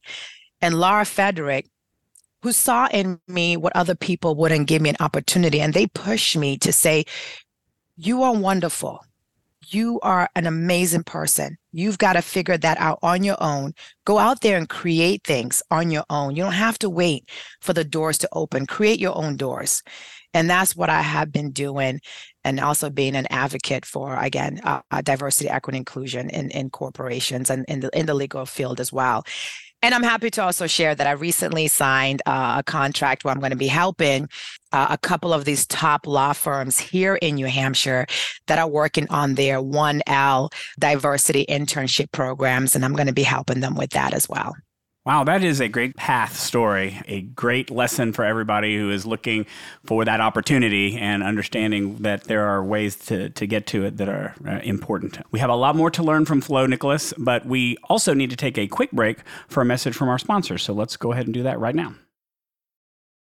and 0.61 0.79
Laura 0.79 1.05
Frederick, 1.05 1.67
who 2.41 2.51
saw 2.51 2.87
in 2.91 3.19
me 3.27 3.57
what 3.57 3.75
other 3.75 3.95
people 3.95 4.35
wouldn't 4.35 4.67
give 4.67 4.81
me 4.81 4.89
an 4.89 4.97
opportunity. 4.99 5.61
And 5.61 5.73
they 5.73 5.87
pushed 5.87 6.37
me 6.37 6.57
to 6.59 6.71
say, 6.73 7.05
You 7.95 8.23
are 8.23 8.33
wonderful. 8.33 8.99
You 9.67 9.99
are 10.01 10.29
an 10.35 10.45
amazing 10.45 11.03
person. 11.03 11.57
You've 11.71 11.97
got 11.97 12.13
to 12.13 12.21
figure 12.21 12.57
that 12.57 12.77
out 12.77 12.99
on 13.01 13.23
your 13.23 13.41
own. 13.41 13.73
Go 14.05 14.19
out 14.19 14.41
there 14.41 14.57
and 14.57 14.69
create 14.69 15.23
things 15.23 15.63
on 15.71 15.89
your 15.89 16.03
own. 16.09 16.35
You 16.35 16.43
don't 16.43 16.51
have 16.51 16.77
to 16.79 16.89
wait 16.89 17.29
for 17.61 17.73
the 17.73 17.83
doors 17.83 18.19
to 18.19 18.29
open. 18.33 18.67
Create 18.67 18.99
your 18.99 19.17
own 19.17 19.37
doors. 19.37 19.81
And 20.35 20.49
that's 20.49 20.75
what 20.75 20.89
I 20.89 21.01
have 21.01 21.31
been 21.31 21.51
doing 21.51 21.99
and 22.45 22.59
also 22.61 22.89
being 22.89 23.15
an 23.15 23.27
advocate 23.29 23.85
for 23.85 24.15
again 24.15 24.61
uh, 24.63 24.79
uh, 24.91 25.01
diversity 25.01 25.49
equity 25.49 25.77
inclusion 25.77 26.29
in, 26.29 26.49
in 26.51 26.69
corporations 26.69 27.49
and 27.49 27.65
in 27.67 27.81
the 27.81 27.89
in 27.97 28.05
the 28.05 28.13
legal 28.13 28.45
field 28.45 28.79
as 28.79 28.93
well 28.93 29.25
and 29.81 29.93
I'm 29.93 30.01
happy 30.01 30.31
to 30.31 30.43
also 30.43 30.65
share 30.65 30.95
that 30.95 31.05
I 31.05 31.11
recently 31.11 31.67
signed 31.67 32.23
uh, 32.25 32.55
a 32.57 32.63
contract 32.63 33.23
where 33.23 33.31
I'm 33.31 33.39
going 33.39 33.51
to 33.51 33.55
be 33.55 33.67
helping 33.67 34.27
uh, 34.71 34.87
a 34.89 34.97
couple 34.97 35.31
of 35.31 35.45
these 35.45 35.67
top 35.67 36.07
law 36.07 36.33
firms 36.33 36.79
here 36.79 37.17
in 37.17 37.35
New 37.35 37.45
Hampshire 37.45 38.07
that 38.47 38.57
are 38.57 38.67
working 38.67 39.07
on 39.09 39.35
their 39.35 39.59
1L 39.61 40.51
diversity 40.79 41.45
internship 41.47 42.11
programs. 42.11 42.75
And 42.75 42.83
I'm 42.83 42.95
going 42.95 43.05
to 43.05 43.13
be 43.13 43.21
helping 43.21 43.59
them 43.59 43.75
with 43.75 43.91
that 43.91 44.15
as 44.15 44.27
well. 44.27 44.55
Wow, 45.05 45.23
that 45.25 45.43
is 45.43 45.61
a 45.61 45.67
great 45.67 45.95
path 45.95 46.35
story, 46.35 46.99
a 47.07 47.21
great 47.21 47.69
lesson 47.69 48.11
for 48.11 48.25
everybody 48.25 48.75
who 48.75 48.89
is 48.89 49.05
looking 49.05 49.45
for 49.85 50.03
that 50.03 50.19
opportunity 50.19 50.97
and 50.97 51.21
understanding 51.21 51.97
that 51.97 52.23
there 52.23 52.43
are 52.47 52.63
ways 52.63 52.95
to, 52.95 53.29
to 53.29 53.45
get 53.45 53.67
to 53.67 53.85
it 53.85 53.97
that 53.97 54.09
are 54.09 54.33
uh, 54.47 54.61
important. 54.63 55.19
We 55.29 55.37
have 55.37 55.51
a 55.51 55.55
lot 55.55 55.75
more 55.75 55.91
to 55.91 56.01
learn 56.01 56.25
from 56.25 56.41
Flo 56.41 56.65
Nicholas, 56.65 57.13
but 57.19 57.45
we 57.45 57.77
also 57.83 58.15
need 58.15 58.31
to 58.31 58.35
take 58.35 58.57
a 58.57 58.65
quick 58.65 58.91
break 58.91 59.19
for 59.47 59.61
a 59.61 59.65
message 59.65 59.93
from 59.93 60.09
our 60.09 60.17
sponsors. 60.17 60.63
So 60.63 60.73
let's 60.73 60.97
go 60.97 61.11
ahead 61.11 61.25
and 61.25 61.35
do 61.35 61.43
that 61.43 61.59
right 61.59 61.75
now. 61.75 61.93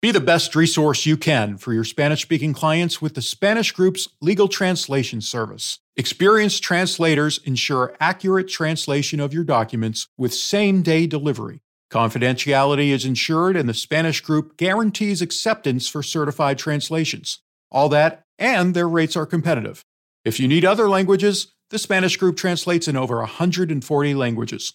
Be 0.00 0.10
the 0.10 0.20
best 0.20 0.56
resource 0.56 1.04
you 1.04 1.18
can 1.18 1.58
for 1.58 1.74
your 1.74 1.84
Spanish 1.84 2.22
speaking 2.22 2.54
clients 2.54 3.02
with 3.02 3.14
the 3.14 3.22
Spanish 3.22 3.72
Group's 3.72 4.08
legal 4.22 4.48
translation 4.48 5.20
service. 5.20 5.80
Experienced 5.96 6.62
translators 6.62 7.40
ensure 7.44 7.94
accurate 8.00 8.48
translation 8.48 9.20
of 9.20 9.34
your 9.34 9.44
documents 9.44 10.08
with 10.16 10.32
same 10.32 10.80
day 10.80 11.06
delivery. 11.06 11.60
Confidentiality 11.94 12.88
is 12.88 13.04
ensured, 13.04 13.56
and 13.56 13.68
the 13.68 13.74
Spanish 13.74 14.20
group 14.20 14.56
guarantees 14.56 15.22
acceptance 15.22 15.86
for 15.86 16.02
certified 16.02 16.58
translations. 16.58 17.38
All 17.70 17.88
that, 17.90 18.24
and 18.36 18.74
their 18.74 18.88
rates 18.88 19.14
are 19.16 19.26
competitive. 19.26 19.84
If 20.24 20.40
you 20.40 20.48
need 20.48 20.64
other 20.64 20.88
languages, 20.88 21.52
the 21.70 21.78
Spanish 21.78 22.16
group 22.16 22.36
translates 22.36 22.88
in 22.88 22.96
over 22.96 23.18
140 23.18 24.14
languages. 24.16 24.72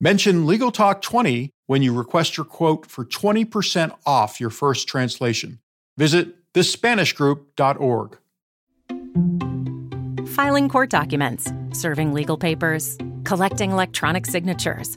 Mention 0.00 0.46
Legal 0.46 0.72
Talk 0.72 1.02
20 1.02 1.50
when 1.66 1.82
you 1.82 1.92
request 1.92 2.38
your 2.38 2.46
quote 2.46 2.86
for 2.86 3.04
20% 3.04 3.94
off 4.06 4.40
your 4.40 4.48
first 4.48 4.88
translation. 4.88 5.58
Visit 5.98 6.50
thespanishgroup.org. 6.54 8.16
Filing 10.28 10.70
court 10.70 10.88
documents, 10.88 11.52
serving 11.72 12.14
legal 12.14 12.38
papers, 12.38 12.96
collecting 13.24 13.72
electronic 13.72 14.24
signatures 14.24 14.96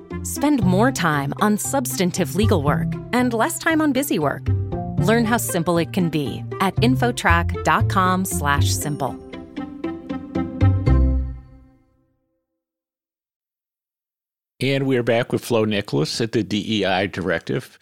Spend 0.23 0.63
more 0.63 0.91
time 0.91 1.33
on 1.41 1.57
substantive 1.57 2.35
legal 2.35 2.63
work 2.63 2.91
and 3.13 3.33
less 3.33 3.57
time 3.57 3.81
on 3.81 3.93
busy 3.93 4.19
work. 4.19 4.49
Learn 4.99 5.25
how 5.25 5.37
simple 5.37 5.77
it 5.77 5.93
can 5.93 6.09
be 6.09 6.43
at 6.59 6.75
infotrack.com/simple. 6.77 9.31
And 14.61 14.85
we're 14.85 15.01
back 15.01 15.33
with 15.33 15.43
Flo 15.43 15.65
Nicholas 15.65 16.21
at 16.21 16.33
the 16.33 16.43
DEI 16.43 17.07
Directive. 17.07 17.79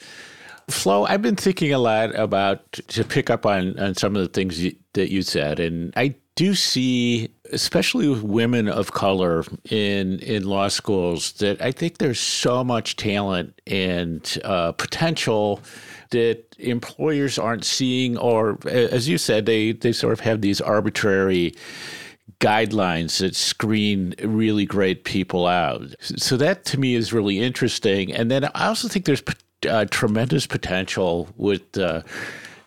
Flo, 0.69 1.05
I've 1.05 1.21
been 1.21 1.35
thinking 1.35 1.73
a 1.73 1.79
lot 1.79 2.17
about 2.17 2.71
to 2.71 3.03
pick 3.03 3.29
up 3.29 3.45
on, 3.45 3.77
on 3.77 3.95
some 3.95 4.15
of 4.15 4.21
the 4.21 4.29
things 4.29 4.63
you, 4.63 4.73
that 4.93 5.11
you 5.11 5.21
said, 5.21 5.59
and 5.59 5.91
I 5.97 6.15
do 6.35 6.55
see, 6.55 7.27
especially 7.51 8.07
with 8.07 8.23
women 8.23 8.67
of 8.67 8.91
color 8.91 9.43
in 9.69 10.19
in 10.19 10.43
law 10.43 10.67
schools, 10.67 11.33
that 11.33 11.61
I 11.61 11.71
think 11.71 11.97
there's 11.97 12.19
so 12.19 12.63
much 12.63 12.95
talent 12.95 13.59
and 13.67 14.37
uh, 14.43 14.71
potential 14.73 15.61
that 16.11 16.55
employers 16.57 17.37
aren't 17.37 17.65
seeing, 17.65 18.17
or 18.17 18.57
as 18.67 19.07
you 19.07 19.17
said, 19.17 19.45
they 19.45 19.73
they 19.73 19.91
sort 19.91 20.13
of 20.13 20.19
have 20.21 20.41
these 20.41 20.61
arbitrary 20.61 21.53
guidelines 22.39 23.19
that 23.19 23.35
screen 23.35 24.15
really 24.23 24.65
great 24.65 25.03
people 25.03 25.45
out. 25.45 25.81
So 25.99 26.37
that 26.37 26.65
to 26.65 26.79
me 26.79 26.95
is 26.95 27.11
really 27.11 27.39
interesting. 27.39 28.13
And 28.13 28.31
then 28.31 28.45
I 28.45 28.67
also 28.67 28.87
think 28.87 29.05
there's 29.05 29.23
uh, 29.67 29.85
tremendous 29.89 30.47
potential 30.47 31.27
with 31.35 31.77
uh, 31.77 32.01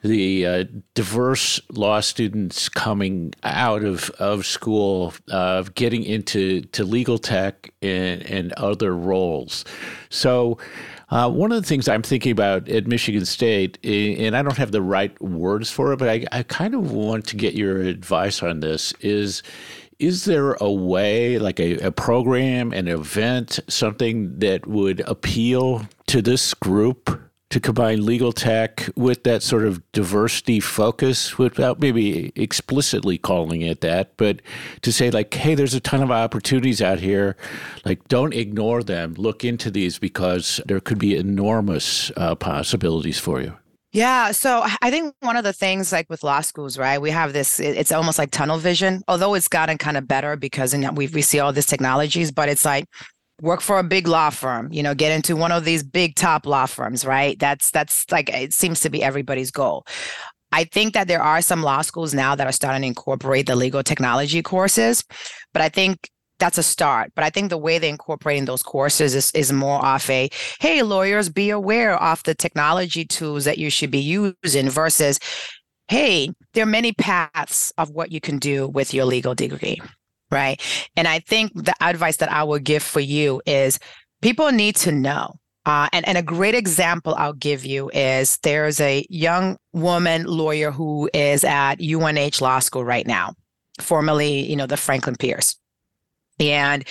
the 0.02 0.46
uh, 0.46 0.64
diverse 0.94 1.60
law 1.70 2.00
students 2.00 2.68
coming 2.68 3.32
out 3.44 3.84
of, 3.84 4.10
of 4.18 4.44
school, 4.44 5.14
uh, 5.30 5.62
getting 5.74 6.02
into 6.04 6.62
to 6.62 6.84
legal 6.84 7.18
tech 7.18 7.72
and, 7.82 8.22
and 8.22 8.52
other 8.54 8.96
roles. 8.96 9.64
So, 10.10 10.58
uh, 11.10 11.30
one 11.30 11.52
of 11.52 11.60
the 11.60 11.68
things 11.68 11.88
I'm 11.88 12.02
thinking 12.02 12.32
about 12.32 12.70
at 12.70 12.86
Michigan 12.86 13.26
State, 13.26 13.78
and 13.84 14.34
I 14.34 14.42
don't 14.42 14.56
have 14.56 14.72
the 14.72 14.80
right 14.80 15.20
words 15.20 15.70
for 15.70 15.92
it, 15.92 15.98
but 15.98 16.08
I, 16.08 16.24
I 16.32 16.42
kind 16.42 16.74
of 16.74 16.90
want 16.90 17.26
to 17.26 17.36
get 17.36 17.52
your 17.52 17.82
advice 17.82 18.42
on 18.42 18.60
this 18.60 18.94
is 19.00 19.42
is 19.98 20.24
there 20.24 20.54
a 20.54 20.72
way, 20.72 21.38
like 21.38 21.60
a, 21.60 21.78
a, 21.78 21.92
program, 21.92 22.72
an 22.72 22.88
event, 22.88 23.60
something 23.68 24.36
that 24.40 24.66
would 24.66 25.00
appeal 25.00 25.86
to 26.08 26.20
this 26.20 26.54
group 26.54 27.20
to 27.52 27.60
combine 27.60 28.06
legal 28.06 28.32
tech 28.32 28.88
with 28.96 29.24
that 29.24 29.42
sort 29.42 29.66
of 29.66 29.82
diversity 29.92 30.58
focus 30.58 31.36
without 31.36 31.80
maybe 31.80 32.32
explicitly 32.34 33.18
calling 33.18 33.60
it 33.60 33.82
that, 33.82 34.16
but 34.16 34.40
to 34.80 34.90
say, 34.90 35.10
like, 35.10 35.34
hey, 35.34 35.54
there's 35.54 35.74
a 35.74 35.80
ton 35.80 36.02
of 36.02 36.10
opportunities 36.10 36.80
out 36.80 36.98
here. 36.98 37.36
Like, 37.84 38.08
don't 38.08 38.32
ignore 38.32 38.82
them. 38.82 39.12
Look 39.18 39.44
into 39.44 39.70
these 39.70 39.98
because 39.98 40.62
there 40.64 40.80
could 40.80 40.98
be 40.98 41.14
enormous 41.14 42.10
uh, 42.16 42.34
possibilities 42.36 43.18
for 43.18 43.42
you. 43.42 43.54
Yeah. 43.92 44.32
So 44.32 44.64
I 44.80 44.90
think 44.90 45.14
one 45.20 45.36
of 45.36 45.44
the 45.44 45.52
things 45.52 45.92
like 45.92 46.08
with 46.08 46.22
law 46.22 46.40
schools, 46.40 46.78
right, 46.78 46.98
we 46.98 47.10
have 47.10 47.34
this, 47.34 47.60
it's 47.60 47.92
almost 47.92 48.18
like 48.18 48.30
tunnel 48.30 48.56
vision, 48.56 49.02
although 49.08 49.34
it's 49.34 49.48
gotten 49.48 49.76
kind 49.76 49.98
of 49.98 50.08
better 50.08 50.36
because 50.36 50.74
we, 50.74 51.08
we 51.08 51.20
see 51.20 51.38
all 51.38 51.52
these 51.52 51.66
technologies, 51.66 52.32
but 52.32 52.48
it's 52.48 52.64
like 52.64 52.86
work 53.42 53.60
for 53.60 53.78
a 53.78 53.84
big 53.84 54.08
law 54.08 54.30
firm 54.30 54.72
you 54.72 54.82
know 54.82 54.94
get 54.94 55.12
into 55.12 55.36
one 55.36 55.52
of 55.52 55.64
these 55.64 55.82
big 55.82 56.14
top 56.14 56.46
law 56.46 56.64
firms 56.64 57.04
right? 57.04 57.38
That's 57.38 57.70
that's 57.70 58.10
like 58.10 58.30
it 58.30 58.54
seems 58.54 58.80
to 58.80 58.90
be 58.90 59.02
everybody's 59.02 59.50
goal. 59.50 59.84
I 60.54 60.64
think 60.64 60.94
that 60.94 61.08
there 61.08 61.22
are 61.22 61.42
some 61.42 61.62
law 61.62 61.82
schools 61.82 62.14
now 62.14 62.34
that 62.34 62.46
are 62.46 62.52
starting 62.52 62.82
to 62.82 62.88
incorporate 62.88 63.46
the 63.46 63.56
legal 63.56 63.82
technology 63.82 64.42
courses 64.42 65.04
but 65.52 65.62
i 65.62 65.68
think 65.68 66.10
that's 66.42 66.58
a 66.58 66.62
start. 66.62 67.12
But 67.14 67.24
I 67.24 67.30
think 67.30 67.50
the 67.50 67.56
way 67.56 67.78
they're 67.78 67.88
incorporating 67.88 68.46
those 68.46 68.64
courses 68.64 69.14
is, 69.14 69.30
is 69.30 69.52
more 69.52 69.82
off 69.82 70.10
a, 70.10 70.28
hey, 70.60 70.82
lawyers, 70.82 71.28
be 71.28 71.50
aware 71.50 71.96
of 72.02 72.20
the 72.24 72.34
technology 72.34 73.04
tools 73.04 73.44
that 73.44 73.58
you 73.58 73.70
should 73.70 73.92
be 73.92 74.00
using 74.00 74.68
versus, 74.68 75.20
hey, 75.86 76.30
there 76.52 76.64
are 76.64 76.66
many 76.66 76.92
paths 76.92 77.72
of 77.78 77.90
what 77.90 78.10
you 78.10 78.20
can 78.20 78.38
do 78.38 78.66
with 78.66 78.92
your 78.92 79.04
legal 79.04 79.36
degree 79.36 79.80
right? 80.32 80.60
And 80.96 81.06
I 81.06 81.20
think 81.20 81.52
the 81.54 81.74
advice 81.80 82.16
that 82.16 82.32
I 82.32 82.42
would 82.42 82.64
give 82.64 82.82
for 82.82 83.00
you 83.00 83.40
is 83.46 83.78
people 84.22 84.50
need 84.50 84.76
to 84.76 84.90
know. 84.90 85.34
Uh, 85.64 85.88
and, 85.92 86.08
and 86.08 86.18
a 86.18 86.22
great 86.22 86.56
example 86.56 87.14
I'll 87.16 87.34
give 87.34 87.64
you 87.64 87.88
is 87.90 88.38
there's 88.38 88.80
a 88.80 89.06
young 89.08 89.56
woman 89.72 90.24
lawyer 90.24 90.72
who 90.72 91.08
is 91.14 91.44
at 91.44 91.76
UNH 91.80 92.40
Law 92.40 92.58
School 92.58 92.84
right 92.84 93.06
now, 93.06 93.34
formerly, 93.80 94.40
you 94.40 94.56
know, 94.56 94.66
the 94.66 94.76
Franklin 94.76 95.14
Pierce. 95.16 95.56
And 96.40 96.84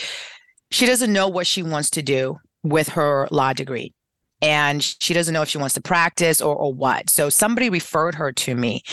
she 0.69 0.85
doesn't 0.85 1.11
know 1.11 1.27
what 1.27 1.47
she 1.47 1.63
wants 1.63 1.89
to 1.91 2.01
do 2.01 2.37
with 2.63 2.87
her 2.89 3.27
law 3.29 3.51
degree 3.51 3.93
and 4.41 4.83
she 4.83 5.13
doesn't 5.13 5.33
know 5.33 5.43
if 5.43 5.49
she 5.49 5.57
wants 5.57 5.75
to 5.75 5.81
practice 5.81 6.41
or, 6.41 6.55
or 6.55 6.73
what. 6.73 7.09
So 7.09 7.29
somebody 7.29 7.69
referred 7.69 8.15
her 8.15 8.31
to 8.31 8.55
me 8.55 8.83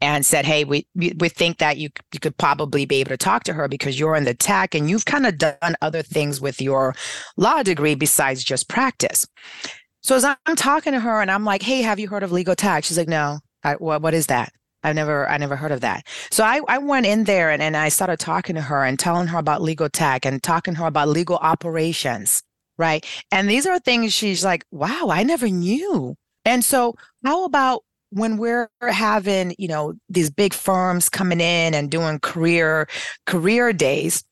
and 0.00 0.24
said, 0.26 0.44
Hey, 0.44 0.64
we, 0.64 0.86
we 0.94 1.28
think 1.28 1.58
that 1.58 1.78
you, 1.78 1.88
you 2.12 2.20
could 2.20 2.36
probably 2.36 2.84
be 2.84 2.96
able 2.96 3.10
to 3.10 3.16
talk 3.16 3.44
to 3.44 3.54
her 3.54 3.68
because 3.68 3.98
you're 3.98 4.16
in 4.16 4.24
the 4.24 4.34
tech 4.34 4.74
and 4.74 4.90
you've 4.90 5.06
kind 5.06 5.26
of 5.26 5.38
done 5.38 5.76
other 5.80 6.02
things 6.02 6.40
with 6.40 6.60
your 6.60 6.94
law 7.36 7.62
degree 7.62 7.94
besides 7.94 8.44
just 8.44 8.68
practice. 8.68 9.26
So 10.02 10.16
as 10.16 10.24
I'm 10.24 10.56
talking 10.56 10.92
to 10.92 11.00
her 11.00 11.20
and 11.20 11.30
I'm 11.30 11.44
like, 11.44 11.62
Hey, 11.62 11.82
have 11.82 11.98
you 11.98 12.08
heard 12.08 12.22
of 12.22 12.32
legal 12.32 12.54
tech? 12.54 12.84
She's 12.84 12.98
like, 12.98 13.08
No, 13.08 13.38
I, 13.64 13.74
what, 13.74 14.02
what 14.02 14.14
is 14.14 14.26
that? 14.26 14.52
I've 14.82 14.94
never 14.94 15.28
I 15.28 15.36
never 15.36 15.56
heard 15.56 15.72
of 15.72 15.82
that. 15.82 16.06
So 16.30 16.42
I, 16.42 16.60
I 16.66 16.78
went 16.78 17.04
in 17.04 17.24
there 17.24 17.50
and, 17.50 17.62
and 17.62 17.76
I 17.76 17.90
started 17.90 18.18
talking 18.18 18.54
to 18.56 18.62
her 18.62 18.82
and 18.82 18.98
telling 18.98 19.26
her 19.28 19.38
about 19.38 19.60
legal 19.60 19.90
tech 19.90 20.24
and 20.24 20.42
talking 20.42 20.74
to 20.74 20.80
her 20.80 20.86
about 20.86 21.08
legal 21.08 21.36
operations 21.36 22.42
right? 22.80 23.06
And 23.30 23.48
these 23.48 23.66
are 23.66 23.78
things 23.78 24.12
she's 24.12 24.44
like, 24.44 24.64
wow, 24.72 25.08
I 25.10 25.22
never 25.22 25.48
knew. 25.48 26.16
And 26.44 26.64
so, 26.64 26.94
how 27.24 27.44
about 27.44 27.82
when 28.08 28.38
we're 28.38 28.70
having, 28.80 29.54
you 29.58 29.68
know, 29.68 29.94
these 30.08 30.30
big 30.30 30.54
firms 30.54 31.08
coming 31.08 31.40
in 31.40 31.74
and 31.74 31.90
doing 31.90 32.18
career 32.20 32.88
career 33.26 33.72
days, 33.72 34.24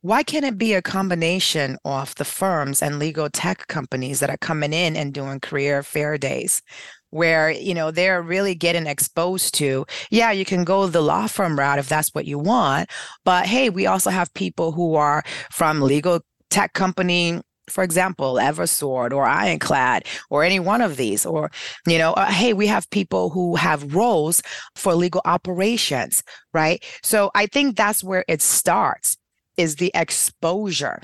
why 0.00 0.22
can't 0.22 0.46
it 0.46 0.56
be 0.56 0.72
a 0.72 0.82
combination 0.82 1.76
of 1.84 2.14
the 2.16 2.24
firms 2.24 2.82
and 2.82 2.98
legal 2.98 3.28
tech 3.28 3.68
companies 3.68 4.20
that 4.20 4.30
are 4.30 4.38
coming 4.38 4.72
in 4.72 4.96
and 4.96 5.12
doing 5.12 5.38
career 5.38 5.82
fair 5.82 6.18
days? 6.18 6.62
where 7.10 7.50
you 7.50 7.74
know 7.74 7.90
they're 7.90 8.22
really 8.22 8.54
getting 8.54 8.86
exposed 8.86 9.52
to 9.52 9.84
yeah 10.10 10.30
you 10.30 10.44
can 10.44 10.62
go 10.64 10.86
the 10.86 11.00
law 11.00 11.26
firm 11.26 11.58
route 11.58 11.78
if 11.78 11.88
that's 11.88 12.14
what 12.14 12.24
you 12.24 12.38
want 12.38 12.88
but 13.24 13.46
hey 13.46 13.68
we 13.68 13.86
also 13.86 14.10
have 14.10 14.32
people 14.34 14.70
who 14.72 14.94
are 14.94 15.22
from 15.50 15.80
legal 15.80 16.20
tech 16.50 16.72
company 16.72 17.40
for 17.70 17.84
example, 17.84 18.34
Evisort 18.34 19.12
or 19.12 19.26
Ironclad 19.26 20.06
or 20.28 20.44
any 20.44 20.60
one 20.60 20.80
of 20.80 20.96
these, 20.96 21.24
or, 21.24 21.50
you 21.86 21.98
know, 21.98 22.12
uh, 22.14 22.26
hey, 22.26 22.52
we 22.52 22.66
have 22.66 22.88
people 22.90 23.30
who 23.30 23.56
have 23.56 23.94
roles 23.94 24.42
for 24.74 24.94
legal 24.94 25.22
operations, 25.24 26.22
right? 26.52 26.84
So 27.02 27.30
I 27.34 27.46
think 27.46 27.76
that's 27.76 28.04
where 28.04 28.24
it 28.28 28.42
starts 28.42 29.16
is 29.56 29.76
the 29.76 29.90
exposure 29.94 31.00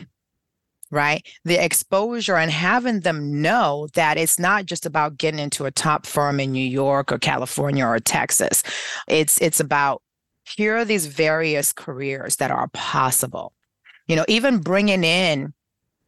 right? 0.91 1.27
The 1.45 1.63
exposure 1.63 2.37
and 2.37 2.51
having 2.51 3.01
them 3.01 3.41
know 3.43 3.89
that 3.95 4.19
it's 4.19 4.39
not 4.39 4.67
just 4.67 4.87
about 4.87 5.19
getting 5.19 5.41
into 5.41 5.65
a 5.65 5.71
top 5.71 6.07
firm 6.07 6.39
in 6.41 6.53
New 6.53 6.65
York 6.67 7.11
or 7.11 7.19
California 7.19 7.85
or 7.85 7.99
Texas. 7.99 8.63
It's 9.09 9.41
it's 9.41 9.61
about 9.61 10.03
here 10.45 10.77
are 10.77 10.85
these 10.85 11.07
various 11.07 11.73
careers 11.73 12.37
that 12.37 12.51
are 12.51 12.69
possible. 12.69 13.53
You 14.07 14.17
know, 14.17 14.25
even 14.29 14.59
bringing 14.59 15.03
in 15.03 15.53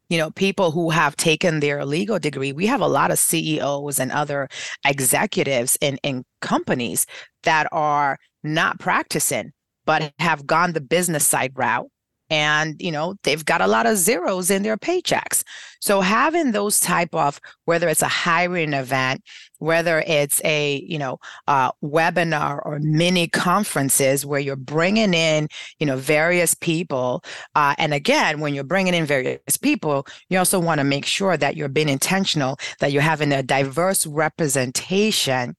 you 0.08 0.18
know 0.18 0.30
people 0.32 0.70
who 0.70 0.90
have 0.90 1.16
taken 1.16 1.60
their 1.60 1.84
legal 1.84 2.18
degree 2.18 2.52
we 2.52 2.66
have 2.66 2.80
a 2.80 2.86
lot 2.86 3.10
of 3.10 3.18
ceos 3.18 3.98
and 3.98 4.12
other 4.12 4.48
executives 4.84 5.76
in 5.80 5.98
in 6.02 6.24
companies 6.40 7.06
that 7.42 7.66
are 7.72 8.18
not 8.42 8.78
practicing 8.78 9.52
but 9.86 10.12
have 10.18 10.46
gone 10.46 10.72
the 10.72 10.80
business 10.80 11.26
side 11.26 11.52
route 11.56 11.88
and 12.30 12.80
you 12.80 12.92
know 12.92 13.14
they've 13.22 13.44
got 13.44 13.60
a 13.60 13.66
lot 13.66 13.86
of 13.86 13.96
zeros 13.96 14.50
in 14.50 14.62
their 14.62 14.76
paychecks. 14.76 15.42
So 15.80 16.00
having 16.00 16.52
those 16.52 16.80
type 16.80 17.14
of 17.14 17.40
whether 17.64 17.88
it's 17.88 18.02
a 18.02 18.08
hiring 18.08 18.72
event 18.72 19.22
whether 19.58 20.02
it's 20.06 20.40
a 20.44 20.84
you 20.86 20.98
know 20.98 21.18
uh, 21.46 21.70
webinar 21.82 22.64
or 22.64 22.78
mini 22.80 23.28
conferences 23.28 24.24
where 24.24 24.40
you're 24.40 24.56
bringing 24.56 25.14
in 25.14 25.48
you 25.78 25.86
know 25.86 25.96
various 25.96 26.54
people 26.54 27.22
uh, 27.54 27.74
and 27.78 27.92
again 27.92 28.40
when 28.40 28.54
you're 28.54 28.64
bringing 28.64 28.94
in 28.94 29.04
various 29.04 29.56
people 29.60 30.06
you 30.28 30.38
also 30.38 30.58
want 30.58 30.78
to 30.78 30.84
make 30.84 31.04
sure 31.04 31.36
that 31.36 31.56
you're 31.56 31.68
being 31.68 31.88
intentional 31.88 32.58
that 32.78 32.92
you're 32.92 33.02
having 33.02 33.32
a 33.32 33.42
diverse 33.42 34.06
representation 34.06 35.54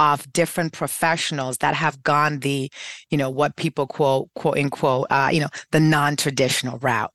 of 0.00 0.32
different 0.32 0.72
professionals 0.72 1.58
that 1.58 1.74
have 1.74 2.02
gone 2.02 2.40
the, 2.40 2.70
you 3.10 3.18
know, 3.18 3.28
what 3.28 3.54
people 3.56 3.86
quote, 3.86 4.30
quote 4.34 4.56
unquote, 4.56 5.06
uh, 5.10 5.28
you 5.30 5.40
know, 5.40 5.48
the 5.72 5.80
non-traditional 5.80 6.78
route 6.78 7.12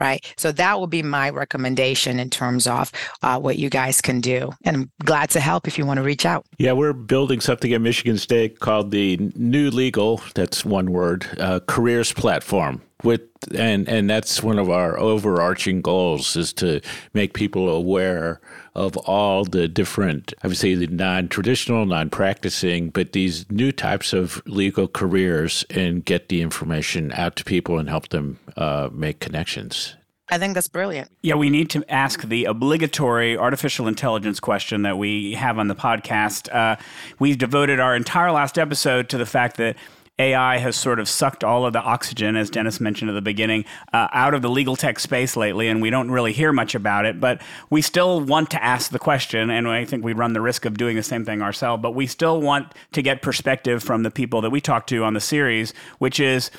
right? 0.00 0.34
So 0.36 0.50
that 0.50 0.80
would 0.80 0.90
be 0.90 1.02
my 1.04 1.30
recommendation 1.30 2.18
in 2.18 2.28
terms 2.28 2.66
of 2.66 2.90
uh, 3.22 3.38
what 3.38 3.56
you 3.56 3.70
guys 3.70 4.00
can 4.00 4.20
do. 4.20 4.50
And 4.64 4.76
I'm 4.76 4.90
glad 5.04 5.30
to 5.30 5.40
help 5.40 5.68
if 5.68 5.78
you 5.78 5.86
want 5.86 5.98
to 5.98 6.02
reach 6.02 6.26
out. 6.26 6.44
Yeah, 6.58 6.72
we're 6.72 6.92
building 6.92 7.40
something 7.40 7.72
at 7.72 7.80
Michigan 7.80 8.18
State 8.18 8.58
called 8.58 8.90
the 8.90 9.16
New 9.36 9.70
Legal, 9.70 10.20
that's 10.34 10.64
one 10.64 10.90
word, 10.90 11.26
uh, 11.38 11.60
careers 11.68 12.12
platform. 12.12 12.82
With 13.02 13.22
and 13.54 13.88
and 13.88 14.08
that's 14.08 14.42
one 14.42 14.58
of 14.58 14.70
our 14.70 14.98
overarching 14.98 15.80
goals 15.82 16.36
is 16.36 16.52
to 16.54 16.80
make 17.14 17.34
people 17.34 17.68
aware 17.68 18.40
of 18.74 18.96
all 18.96 19.44
the 19.44 19.68
different, 19.68 20.32
I 20.42 20.48
would 20.48 20.56
say, 20.56 20.74
the 20.74 20.86
non-traditional, 20.86 21.84
non-practicing, 21.84 22.90
but 22.90 23.12
these 23.12 23.50
new 23.50 23.72
types 23.72 24.12
of 24.12 24.42
legal 24.46 24.88
careers, 24.88 25.64
and 25.68 26.04
get 26.04 26.28
the 26.28 26.40
information 26.40 27.12
out 27.12 27.36
to 27.36 27.44
people 27.44 27.78
and 27.78 27.88
help 27.88 28.08
them 28.08 28.38
uh, 28.56 28.88
make 28.92 29.20
connections. 29.20 29.96
I 30.28 30.38
think 30.38 30.54
that's 30.54 30.68
brilliant. 30.68 31.10
Yeah, 31.20 31.34
we 31.34 31.50
need 31.50 31.68
to 31.70 31.84
ask 31.92 32.22
the 32.22 32.46
obligatory 32.46 33.36
artificial 33.36 33.86
intelligence 33.86 34.40
question 34.40 34.80
that 34.82 34.96
we 34.96 35.34
have 35.34 35.58
on 35.58 35.68
the 35.68 35.74
podcast. 35.74 36.50
Uh, 36.50 36.76
we've 37.18 37.36
devoted 37.36 37.80
our 37.80 37.94
entire 37.94 38.32
last 38.32 38.58
episode 38.58 39.10
to 39.10 39.18
the 39.18 39.26
fact 39.26 39.58
that 39.58 39.76
AI 40.18 40.58
has 40.58 40.76
sort 40.76 41.00
of 41.00 41.08
sucked 41.08 41.42
all 41.42 41.64
of 41.64 41.72
the 41.72 41.80
oxygen, 41.80 42.36
as 42.36 42.50
Dennis 42.50 42.80
mentioned 42.80 43.10
at 43.10 43.14
the 43.14 43.22
beginning, 43.22 43.64
uh, 43.92 44.08
out 44.12 44.34
of 44.34 44.42
the 44.42 44.50
legal 44.50 44.76
tech 44.76 45.00
space 45.00 45.36
lately, 45.36 45.68
and 45.68 45.80
we 45.80 45.90
don't 45.90 46.10
really 46.10 46.32
hear 46.32 46.52
much 46.52 46.74
about 46.74 47.06
it. 47.06 47.18
But 47.18 47.40
we 47.70 47.80
still 47.80 48.20
want 48.20 48.50
to 48.50 48.62
ask 48.62 48.90
the 48.90 48.98
question, 48.98 49.48
and 49.50 49.66
I 49.66 49.84
think 49.84 50.04
we 50.04 50.12
run 50.12 50.34
the 50.34 50.40
risk 50.40 50.64
of 50.66 50.76
doing 50.76 50.96
the 50.96 51.02
same 51.02 51.24
thing 51.24 51.40
ourselves. 51.40 51.82
But 51.82 51.92
we 51.92 52.06
still 52.06 52.40
want 52.40 52.74
to 52.92 53.02
get 53.02 53.22
perspective 53.22 53.82
from 53.82 54.02
the 54.02 54.10
people 54.10 54.42
that 54.42 54.50
we 54.50 54.60
talk 54.60 54.86
to 54.88 55.02
on 55.02 55.14
the 55.14 55.20
series, 55.20 55.72
which 55.98 56.20
is 56.20 56.50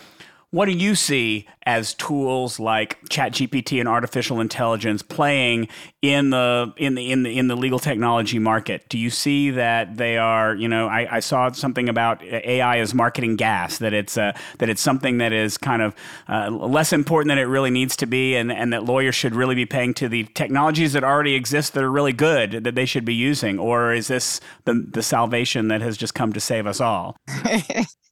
what 0.53 0.65
do 0.65 0.71
you 0.71 0.93
see 0.93 1.47
as 1.63 1.95
tools 1.95 2.59
like 2.59 3.03
ChatGPT 3.09 3.79
and 3.79 3.89
artificial 3.89 4.39
intelligence 4.39 5.01
playing 5.01 5.67
in 6.03 6.29
the 6.29 6.71
in 6.77 6.93
the 6.93 7.11
in 7.11 7.23
the 7.23 7.39
in 7.39 7.47
the 7.47 7.55
legal 7.55 7.79
technology 7.79 8.37
market? 8.37 8.87
Do 8.87 8.99
you 8.99 9.09
see 9.09 9.49
that 9.49 9.97
they 9.97 10.19
are? 10.19 10.53
You 10.53 10.67
know, 10.67 10.87
I, 10.87 11.15
I 11.15 11.19
saw 11.21 11.51
something 11.53 11.89
about 11.89 12.21
AI 12.23 12.77
as 12.77 12.93
marketing 12.93 13.35
gas. 13.35 13.79
That 13.79 13.93
it's 13.93 14.15
uh, 14.15 14.37
that 14.59 14.69
it's 14.69 14.81
something 14.81 15.17
that 15.17 15.33
is 15.33 15.57
kind 15.57 15.81
of 15.81 15.95
uh, 16.29 16.51
less 16.51 16.93
important 16.93 17.29
than 17.29 17.39
it 17.39 17.49
really 17.49 17.71
needs 17.71 17.95
to 17.95 18.05
be, 18.05 18.35
and 18.35 18.51
and 18.51 18.71
that 18.73 18.85
lawyers 18.85 19.15
should 19.15 19.33
really 19.33 19.55
be 19.55 19.65
paying 19.65 19.95
to 19.95 20.07
the 20.07 20.25
technologies 20.35 20.93
that 20.93 21.03
already 21.03 21.33
exist 21.33 21.73
that 21.73 21.83
are 21.83 21.91
really 21.91 22.13
good 22.13 22.63
that 22.63 22.75
they 22.75 22.85
should 22.85 23.05
be 23.05 23.15
using, 23.15 23.57
or 23.57 23.91
is 23.91 24.07
this 24.07 24.39
the 24.65 24.85
the 24.87 25.01
salvation 25.01 25.67
that 25.69 25.81
has 25.81 25.97
just 25.97 26.13
come 26.13 26.31
to 26.31 26.39
save 26.39 26.67
us 26.67 26.79
all? 26.79 27.17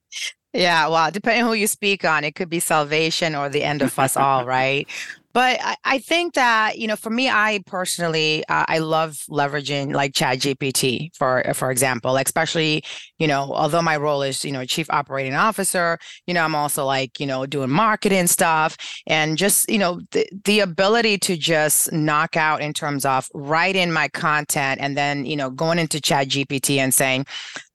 Yeah, 0.53 0.87
well, 0.89 1.11
depending 1.11 1.45
who 1.45 1.53
you 1.53 1.67
speak 1.67 2.03
on, 2.03 2.23
it 2.23 2.35
could 2.35 2.49
be 2.49 2.59
salvation 2.59 3.35
or 3.35 3.47
the 3.47 3.63
end 3.63 3.81
of 3.81 3.97
us 3.97 4.17
all, 4.17 4.45
right? 4.57 4.87
But 5.33 5.59
I, 5.63 5.75
I 5.83 5.99
think 5.99 6.33
that 6.33 6.77
you 6.77 6.87
know, 6.87 6.95
for 6.95 7.09
me, 7.09 7.29
I 7.29 7.61
personally, 7.65 8.43
uh, 8.49 8.65
I 8.67 8.79
love 8.79 9.23
leveraging 9.29 9.93
like 9.93 10.13
Chat 10.13 10.39
GPT 10.39 11.15
for 11.15 11.43
for 11.53 11.71
example, 11.71 12.13
like 12.13 12.27
especially 12.27 12.83
you 13.17 13.27
know, 13.27 13.51
although 13.53 13.81
my 13.81 13.97
role 13.97 14.23
is 14.23 14.43
you 14.43 14.51
know 14.51 14.65
chief 14.65 14.89
operating 14.89 15.35
officer, 15.35 15.97
you 16.27 16.33
know, 16.33 16.43
I'm 16.43 16.55
also 16.55 16.85
like 16.85 17.19
you 17.19 17.25
know 17.25 17.45
doing 17.45 17.69
marketing 17.69 18.27
stuff 18.27 18.75
and 19.07 19.37
just 19.37 19.69
you 19.69 19.77
know 19.77 20.01
the 20.11 20.27
the 20.43 20.59
ability 20.59 21.17
to 21.19 21.37
just 21.37 21.91
knock 21.91 22.35
out 22.35 22.61
in 22.61 22.73
terms 22.73 23.05
of 23.05 23.29
writing 23.33 23.91
my 23.91 24.09
content 24.09 24.81
and 24.81 24.97
then 24.97 25.25
you 25.25 25.35
know 25.35 25.49
going 25.49 25.79
into 25.79 26.01
Chat 26.01 26.27
GPT 26.27 26.77
and 26.77 26.93
saying, 26.93 27.25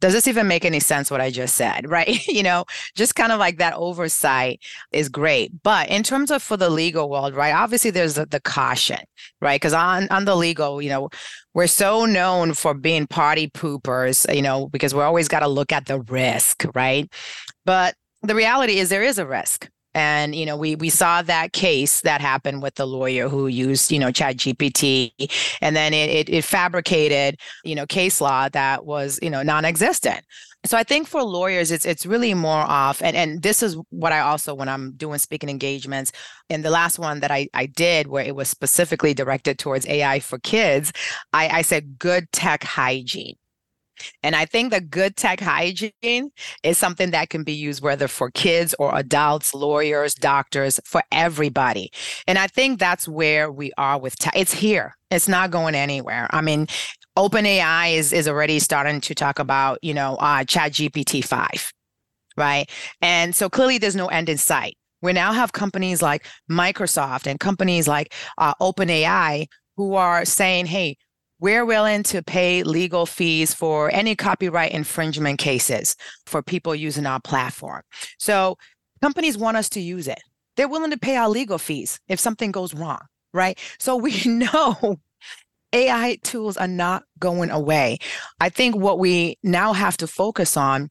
does 0.07 0.15
this 0.15 0.29
even 0.29 0.47
make 0.47 0.65
any 0.65 0.79
sense 0.79 1.11
what 1.11 1.21
I 1.21 1.33
just 1.33 1.57
said, 1.57 1.91
right? 1.91 2.25
you 2.29 2.43
know, 2.43 2.65
just 2.95 3.17
kind 3.17 3.33
of 3.33 3.41
like 3.41 3.59
that 3.59 3.75
oversight 3.75 4.61
is 4.93 5.09
great. 5.09 5.51
But 5.65 5.89
in 5.89 6.05
terms 6.05 6.31
of 6.31 6.43
for 6.43 6.57
the 6.57 6.71
legal 6.71 7.11
world, 7.11 7.35
right? 7.35 7.53
Obviously, 7.53 7.91
there's 7.91 8.15
the, 8.15 8.27
the 8.27 8.41
caution, 8.41 9.01
right? 9.41 9.61
Because 9.61 9.73
on 9.73 10.09
on 10.11 10.25
the 10.25 10.37
legal, 10.37 10.81
you 10.81 10.89
know, 10.89 11.09
we're 11.55 11.67
so 11.67 12.05
known 12.05 12.55
for 12.55 12.73
being 12.73 13.09
party 13.09 13.49
poopers, 13.49 14.33
you 14.33 14.43
know, 14.43 14.69
because 14.69 14.95
we 14.95 15.01
always 15.01 15.27
got 15.27 15.41
to 15.41 15.49
look 15.49 15.73
at 15.73 15.87
the 15.87 16.01
risk, 16.03 16.65
right? 16.75 17.13
But 17.65 17.97
the 18.23 18.35
reality 18.37 18.79
is 18.79 18.89
there 18.89 19.03
is 19.03 19.19
a 19.19 19.27
risk. 19.27 19.69
And 19.97 20.35
you 20.35 20.45
know, 20.45 20.59
we 20.59 20.77
we 20.77 20.91
saw 20.91 21.23
that 21.23 21.55
case 21.55 22.03
that 22.03 22.21
happened 22.21 22.63
with 22.63 22.75
the 22.75 22.87
lawyer 22.87 23.31
who 23.31 23.47
used 23.47 23.91
you 23.91 23.99
know 23.99 24.13
Chat 24.13 24.37
GPT, 24.37 25.11
and 25.63 25.75
then 25.75 25.95
it, 25.95 26.11
it, 26.11 26.29
it 26.29 26.45
fabricated 26.45 27.41
you 27.65 27.75
know 27.75 27.87
case 27.87 28.21
law 28.21 28.51
that 28.51 28.85
was 28.85 29.19
you 29.23 29.31
know 29.31 29.43
non-existent. 29.43 30.21
So 30.67 30.77
I 30.77 30.83
think 30.83 31.09
for 31.09 31.23
lawyers, 31.23 31.71
it's 31.71 31.87
it's 31.87 32.05
really 32.05 32.35
more 32.35 32.59
off, 32.59 33.01
and 33.01 33.17
and 33.17 33.43
this 33.43 33.63
is 33.63 33.79
what 33.89 34.13
I 34.13 34.21
also 34.21 34.55
when 34.55 34.69
I'm 34.69 34.93
doing 34.93 35.19
speaking 35.19 35.49
engagements, 35.49 36.13
and 36.51 36.63
the 36.63 36.71
last 36.71 36.99
one 36.99 37.21
that 37.21 37.31
I 37.31 37.49
I 37.55 37.65
did 37.65 38.09
where 38.09 38.25
it 38.25 38.37
was 38.37 38.51
specifically 38.51 39.15
directed 39.15 39.59
towards 39.59 39.87
AI 39.87 40.21
for 40.21 40.39
kids, 40.41 40.93
I 41.33 41.49
I 41.49 41.63
said 41.63 41.99
good 41.99 42.31
tech 42.33 42.65
hygiene. 42.65 43.37
And 44.23 44.37
I 44.37 44.45
think 44.45 44.73
the 44.73 44.81
good 44.81 45.17
tech 45.17 45.41
hygiene 45.41 46.31
is 46.63 46.79
something 46.79 47.11
that 47.11 47.31
can 47.31 47.45
be 47.45 47.53
used 47.53 47.83
whether 47.83 48.09
for 48.09 48.31
kids 48.31 48.75
or 48.79 48.97
adults, 48.97 49.55
lawyers, 49.55 50.15
doctors, 50.15 50.81
for 50.85 51.03
everybody. 51.13 51.91
And 52.27 52.39
I 52.39 52.47
think 52.47 52.79
that's 52.79 53.09
where 53.09 53.51
we 53.51 53.73
are 53.79 53.99
with 53.99 54.17
tech. 54.17 54.35
It's 54.37 54.53
here. 54.53 54.95
It's 55.11 55.29
not 55.29 55.51
going 55.51 55.75
anywhere. 55.75 56.29
I 56.31 56.41
mean, 56.41 56.67
OpenAI 57.17 57.95
is 57.95 58.13
is 58.13 58.29
already 58.29 58.59
starting 58.59 59.01
to 59.01 59.15
talk 59.15 59.39
about, 59.39 59.79
you 59.83 59.95
know, 59.95 60.17
uh, 60.17 60.45
Chat 60.45 60.73
GPT 60.73 61.25
five, 61.25 61.73
right? 62.37 62.71
And 63.01 63.35
so 63.35 63.49
clearly, 63.49 63.79
there's 63.79 63.97
no 63.97 64.09
end 64.09 64.29
in 64.29 64.37
sight. 64.37 64.77
We 65.03 65.13
now 65.13 65.33
have 65.33 65.53
companies 65.53 66.03
like 66.03 66.27
Microsoft 66.51 67.27
and 67.27 67.41
companies 67.41 67.89
like 67.89 68.13
uh, 68.39 68.55
OpenAI 68.61 69.47
who 69.77 69.95
are 69.95 70.25
saying, 70.25 70.67
"Hey, 70.67 70.97
we're 71.41 71.65
willing 71.65 72.03
to 72.05 72.23
pay 72.23 72.63
legal 72.63 73.07
fees 73.07 73.53
for 73.53 73.91
any 73.93 74.17
copyright 74.17 74.73
infringement 74.73 75.39
cases 75.39 75.97
for 76.27 76.43
people 76.43 76.75
using 76.75 77.07
our 77.07 77.21
platform." 77.21 77.83
So 78.19 78.57
companies 79.03 79.39
want 79.39 79.57
us 79.57 79.69
to 79.71 79.81
use 79.81 80.09
it. 80.09 80.21
They're 80.57 80.69
willing 80.69 80.91
to 80.91 80.99
pay 80.99 81.17
our 81.17 81.29
legal 81.29 81.59
fees 81.59 82.01
if 82.09 82.19
something 82.19 82.51
goes 82.51 82.75
wrong, 82.75 83.01
right? 83.33 83.59
So 83.79 83.97
we 83.97 84.23
know 84.27 84.99
AI 85.73 86.19
tools 86.23 86.57
are 86.57 86.69
not 86.69 87.05
going 87.19 87.51
away. 87.51 87.99
I 88.41 88.49
think 88.49 88.77
what 88.77 88.99
we 88.99 89.39
now 89.43 89.73
have 89.73 89.97
to 89.99 90.07
focus 90.07 90.57
on, 90.57 90.91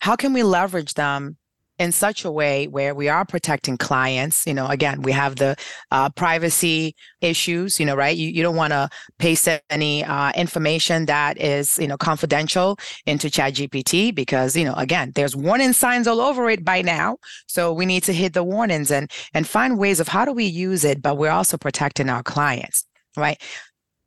how 0.00 0.16
can 0.16 0.32
we 0.32 0.42
leverage 0.42 0.94
them 0.94 1.36
in 1.82 1.92
such 1.92 2.24
a 2.24 2.30
way 2.30 2.66
where 2.68 2.94
we 2.94 3.08
are 3.08 3.24
protecting 3.24 3.76
clients. 3.76 4.46
You 4.46 4.54
know 4.54 4.66
again 4.66 5.02
we 5.02 5.12
have 5.12 5.36
the 5.36 5.56
uh, 5.90 6.08
privacy 6.10 6.94
issues 7.20 7.78
you 7.80 7.86
know 7.86 7.96
right? 7.96 8.16
You, 8.16 8.28
you 8.28 8.42
don't 8.42 8.56
want 8.56 8.72
to 8.72 8.88
paste 9.18 9.48
any 9.70 10.04
uh, 10.04 10.32
information 10.36 11.06
that 11.06 11.38
is 11.38 11.78
you 11.78 11.88
know 11.88 11.96
confidential 11.96 12.78
into 13.06 13.28
chat 13.30 13.54
gpt 13.54 14.14
because 14.14 14.56
you 14.56 14.64
know 14.64 14.74
again 14.74 15.12
there's 15.14 15.34
warning 15.34 15.72
signs 15.72 16.06
all 16.06 16.20
over 16.20 16.48
it 16.48 16.64
by 16.64 16.82
now. 16.82 17.18
So 17.46 17.72
we 17.72 17.84
need 17.86 18.04
to 18.04 18.12
hit 18.12 18.32
the 18.32 18.44
warnings 18.44 18.90
and 18.90 19.10
and 19.34 19.46
find 19.46 19.78
ways 19.78 19.98
of 20.00 20.08
how 20.08 20.24
do 20.24 20.32
we 20.32 20.44
use 20.44 20.84
it 20.84 21.02
but 21.02 21.18
we're 21.18 21.30
also 21.30 21.56
protecting 21.58 22.08
our 22.08 22.22
clients 22.22 22.86
right? 23.16 23.40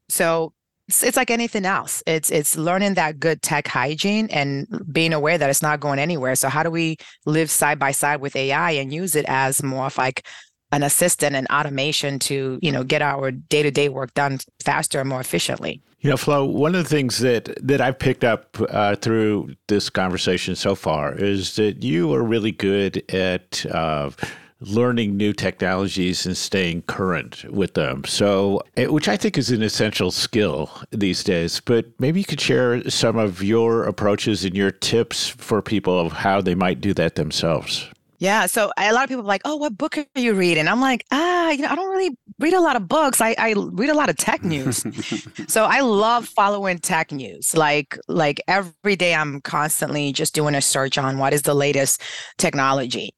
So 0.10 0.54
it's, 0.88 1.04
it's 1.04 1.18
like 1.18 1.32
anything 1.32 1.66
else. 1.66 2.04
It's 2.06 2.30
it's 2.32 2.58
learning 2.58 2.94
that 2.96 3.20
good 3.20 3.42
tech 3.42 3.68
hygiene 3.68 4.28
and 4.32 4.68
being 4.92 5.14
aware 5.14 5.38
that 5.38 5.50
it's 5.50 5.62
not 5.62 5.80
going 5.80 6.00
anywhere. 6.00 6.36
So 6.36 6.50
how 6.50 6.64
do 6.64 6.70
we 6.70 6.98
live 7.26 7.50
side 7.50 7.80
by 7.80 7.92
side 7.92 8.22
with 8.22 8.36
AI 8.36 8.72
and 8.72 8.94
use 8.94 9.16
it 9.16 9.26
as 9.28 9.64
more 9.64 9.88
of 9.88 9.98
like 9.98 10.26
an 10.72 10.84
assistant 10.84 11.36
and 11.36 11.48
automation 11.52 12.20
to 12.20 12.60
you 12.62 12.72
know 12.72 12.84
get 12.84 13.02
our 13.02 13.32
day 13.32 13.64
to 13.64 13.72
day 13.72 13.90
work 13.90 14.14
done 14.14 14.40
faster 14.64 15.00
and 15.00 15.10
more 15.10 15.22
efficiently. 15.22 15.82
You 16.02 16.12
know, 16.12 16.18
Flo. 16.18 16.46
One 16.46 16.76
of 16.76 16.84
the 16.84 16.90
things 16.90 17.20
that 17.20 17.50
that 17.66 17.82
I've 17.82 17.98
picked 17.98 18.24
up 18.24 18.58
uh, 18.70 18.96
through 18.96 19.56
this 19.68 19.90
conversation 19.90 20.56
so 20.56 20.76
far 20.76 21.16
is 21.16 21.56
that 21.56 21.84
you 21.84 22.14
are 22.14 22.24
really 22.24 22.52
good 22.52 23.04
at. 23.12 23.66
Uh, 23.66 24.12
learning 24.62 25.18
new 25.18 25.34
technologies 25.34 26.26
and 26.26 26.38
staying 26.38 26.82
current 26.84 27.44
with 27.52 27.74
them. 27.74 28.04
So, 28.06 28.62
eh, 28.78 28.88
which 28.88 29.08
I 29.08 29.18
think 29.18 29.38
is 29.38 29.52
an 29.52 29.62
essential 29.62 30.12
skill 30.12 30.70
these 30.92 31.24
days. 31.24 31.60
But 31.60 31.88
maybe 32.00 32.20
you 32.20 32.26
could 32.26 32.42
share 32.42 32.90
some 32.90 33.18
of 33.18 33.44
your 33.44 33.84
approaches 33.84 34.46
and 34.46 34.56
your 34.56 34.72
tips 34.72 35.28
for 35.28 35.62
people 35.62 36.00
of 36.00 36.14
how 36.14 36.42
they 36.42 36.56
might 36.56 36.82
do 36.82 36.94
that 36.94 37.16
themselves. 37.16 37.90
Yeah. 38.18 38.46
So 38.46 38.72
a 38.78 38.94
lot 38.94 39.04
of 39.04 39.10
people 39.10 39.24
are 39.24 39.28
like, 39.28 39.42
oh, 39.44 39.58
what 39.58 39.78
book 39.78 39.98
are 39.98 40.06
you 40.16 40.34
reading? 40.34 40.70
I'm 40.70 40.80
like, 40.80 41.06
ah, 41.12 41.52
you 41.52 41.62
know, 41.62 41.68
I 41.68 41.76
don't 41.76 41.90
really 41.90 42.18
read 42.40 42.54
a 42.54 42.62
lot 42.62 42.78
of 42.78 42.88
books. 42.88 43.20
I, 43.20 43.36
I 43.38 43.54
read 43.58 43.90
a 43.90 43.94
lot 43.94 44.10
of 44.10 44.16
tech 44.16 44.42
news. 44.42 44.86
so 45.48 45.66
I 45.66 45.82
love 45.82 46.26
following 46.26 46.80
tech 46.80 47.12
news. 47.12 47.56
Like, 47.56 48.00
like 48.08 48.42
every 48.48 48.96
day 48.96 49.14
I'm 49.14 49.42
constantly 49.42 50.14
just 50.14 50.34
doing 50.34 50.56
a 50.56 50.62
search 50.62 50.98
on 50.98 51.18
what 51.18 51.34
is 51.34 51.42
the 51.42 51.54
latest 51.54 52.02
technology 52.38 53.14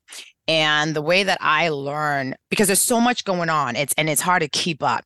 and 0.47 0.95
the 0.95 1.01
way 1.01 1.23
that 1.23 1.37
I 1.41 1.69
learn 1.69 2.35
because 2.49 2.67
there's 2.67 2.81
so 2.81 3.01
much 3.01 3.25
going 3.25 3.49
on 3.49 3.75
it's 3.75 3.93
and 3.97 4.09
it's 4.09 4.21
hard 4.21 4.41
to 4.41 4.49
keep 4.49 4.81
up. 4.81 5.03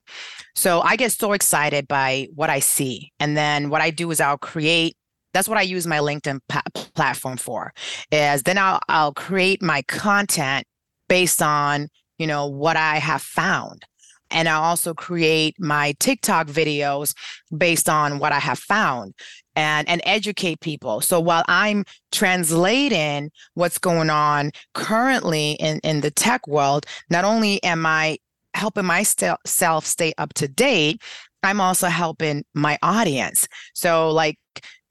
So 0.56 0.82
I 0.82 0.96
get 0.96 1.12
so 1.12 1.34
excited 1.34 1.88
by 1.88 2.28
what 2.36 2.50
I 2.50 2.60
see 2.60 3.12
and 3.20 3.36
then 3.36 3.70
what 3.70 3.82
I 3.82 3.90
do 3.90 4.12
is 4.12 4.20
I'll 4.20 4.38
create 4.38 4.96
that's 5.34 5.48
what 5.48 5.58
I 5.58 5.62
use 5.62 5.88
my 5.88 6.00
LinkedIn 6.00 6.40
pa- 6.50 6.62
platform 6.74 7.38
for 7.38 7.74
is 8.12 8.44
then 8.44 8.58
I'll 8.58 8.80
I'll 8.90 9.14
create 9.14 9.62
my 9.62 9.82
content 9.84 10.66
based 11.08 11.42
on 11.42 11.88
you 12.22 12.28
know, 12.28 12.46
what 12.46 12.78
I 12.78 12.98
have 12.98 13.24
found. 13.24 13.84
And 14.32 14.48
I 14.48 14.54
also 14.54 14.94
create 14.94 15.56
my 15.60 15.94
TikTok 16.00 16.48
videos 16.48 17.14
based 17.56 17.90
on 17.90 18.20
what 18.20 18.32
I 18.32 18.40
have 18.40 18.60
found 18.60 19.14
and 19.56 19.88
and 19.90 20.02
educate 20.06 20.60
people. 20.62 21.02
So 21.02 21.20
while 21.20 21.44
I'm 21.48 21.84
translating 22.12 23.32
what's 23.54 23.78
going 23.78 24.10
on 24.10 24.52
currently 24.74 25.54
in 25.54 25.80
in 25.84 26.02
the 26.02 26.12
tech 26.12 26.48
world, 26.48 26.86
not 27.10 27.26
only 27.26 27.62
am 27.64 27.86
I 27.86 28.18
helping 28.54 28.86
myself 28.86 29.86
stay 29.86 30.14
up 30.18 30.34
to 30.36 30.48
date, 30.48 31.02
I'm 31.44 31.62
also 31.62 31.88
helping 31.88 32.44
my 32.54 32.78
audience. 32.82 33.48
So 33.74 34.12
like 34.12 34.38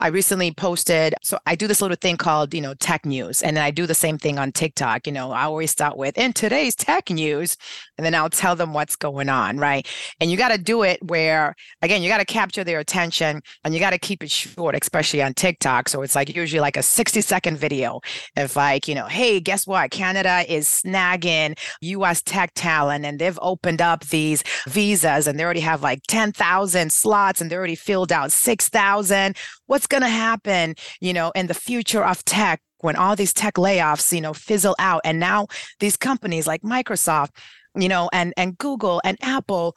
I 0.00 0.08
recently 0.08 0.50
posted, 0.52 1.14
so 1.22 1.38
I 1.44 1.54
do 1.54 1.66
this 1.66 1.82
little 1.82 1.96
thing 1.96 2.16
called, 2.16 2.54
you 2.54 2.62
know, 2.62 2.72
tech 2.72 3.04
news. 3.04 3.42
And 3.42 3.54
then 3.54 3.62
I 3.62 3.70
do 3.70 3.86
the 3.86 3.94
same 3.94 4.16
thing 4.16 4.38
on 4.38 4.50
TikTok. 4.50 5.06
You 5.06 5.12
know, 5.12 5.30
I 5.30 5.42
always 5.42 5.70
start 5.70 5.98
with, 5.98 6.16
in 6.16 6.32
today's 6.32 6.74
tech 6.74 7.10
news, 7.10 7.58
and 7.98 8.04
then 8.06 8.14
I'll 8.14 8.30
tell 8.30 8.56
them 8.56 8.72
what's 8.72 8.96
going 8.96 9.28
on, 9.28 9.58
right? 9.58 9.86
And 10.18 10.30
you 10.30 10.38
got 10.38 10.52
to 10.52 10.58
do 10.58 10.84
it 10.84 11.02
where, 11.02 11.54
again, 11.82 12.02
you 12.02 12.08
got 12.08 12.16
to 12.18 12.24
capture 12.24 12.64
their 12.64 12.80
attention 12.80 13.42
and 13.62 13.74
you 13.74 13.80
got 13.80 13.90
to 13.90 13.98
keep 13.98 14.22
it 14.22 14.30
short, 14.30 14.74
especially 14.80 15.22
on 15.22 15.34
TikTok. 15.34 15.86
So 15.90 16.00
it's 16.00 16.14
like 16.14 16.34
usually 16.34 16.60
like 16.60 16.78
a 16.78 16.82
60 16.82 17.20
second 17.20 17.58
video 17.58 18.00
of 18.38 18.56
like, 18.56 18.88
you 18.88 18.94
know, 18.94 19.06
hey, 19.06 19.38
guess 19.38 19.66
what? 19.66 19.90
Canada 19.90 20.44
is 20.48 20.66
snagging 20.66 21.58
US 21.82 22.22
tech 22.22 22.52
talent 22.54 23.04
and 23.04 23.18
they've 23.18 23.38
opened 23.42 23.82
up 23.82 24.06
these 24.06 24.42
visas 24.66 25.26
and 25.26 25.38
they 25.38 25.44
already 25.44 25.60
have 25.60 25.82
like 25.82 26.00
10,000 26.08 26.90
slots 26.90 27.42
and 27.42 27.50
they 27.50 27.56
already 27.56 27.74
filled 27.74 28.12
out 28.12 28.32
6,000 28.32 29.36
what's 29.70 29.86
going 29.86 30.02
to 30.02 30.08
happen, 30.08 30.74
you 31.00 31.12
know, 31.12 31.30
in 31.36 31.46
the 31.46 31.54
future 31.54 32.04
of 32.04 32.24
tech 32.24 32.60
when 32.80 32.96
all 32.96 33.14
these 33.14 33.32
tech 33.32 33.54
layoffs, 33.54 34.12
you 34.12 34.20
know, 34.20 34.34
fizzle 34.34 34.74
out. 34.80 35.00
And 35.04 35.20
now 35.20 35.46
these 35.78 35.96
companies 35.96 36.44
like 36.44 36.62
Microsoft, 36.62 37.30
you 37.76 37.88
know, 37.88 38.10
and, 38.12 38.34
and 38.36 38.58
Google 38.58 39.00
and 39.04 39.16
Apple, 39.22 39.76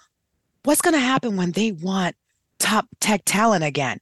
what's 0.64 0.82
going 0.82 0.96
to 0.96 1.00
happen 1.00 1.38
when 1.38 1.52
they 1.52 1.74
want 1.74 2.16
top 2.58 2.88
tech 3.02 3.22
talent 3.24 3.64
again? 3.64 4.00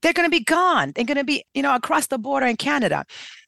They're 0.00 0.12
going 0.12 0.30
to 0.30 0.30
be 0.30 0.44
gone. 0.44 0.92
They're 0.94 1.04
going 1.04 1.16
to 1.16 1.24
be, 1.24 1.44
you 1.54 1.62
know, 1.62 1.74
across 1.74 2.06
the 2.06 2.18
border 2.18 2.46
in 2.46 2.56
Canada. 2.56 3.04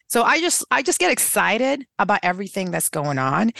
So 0.09 0.24
I 0.24 0.40
just 0.40 0.64
I 0.72 0.82
just 0.82 0.99
get 0.99 1.12
excited 1.12 1.86
about 2.01 2.20
everything 2.24 2.72
that's 2.72 2.88
going 2.88 3.18
on. 3.18 3.53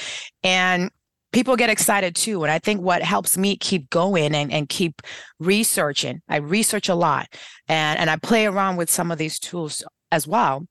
And 0.43 0.91
people 1.35 1.57
get 1.57 1.69
excited 1.69 2.15
too. 2.15 2.45
And 2.45 2.51
I 2.51 2.61
think 2.61 2.81
what 2.81 3.03
helps 3.03 3.37
me 3.37 3.57
keep 3.57 3.91
going 3.91 4.35
and, 4.35 4.53
and 4.53 4.69
keep 4.69 5.03
researching, 5.41 6.21
I 6.29 6.37
research 6.37 6.89
a 6.89 6.95
lot 6.95 7.27
and, 7.69 7.99
and 7.99 8.09
I 8.09 8.17
play 8.17 8.47
around 8.47 8.77
with 8.77 8.89
some 8.89 9.11
of 9.11 9.19
these 9.19 9.41
tools 9.41 9.85
as 10.13 10.29
well. 10.29 10.67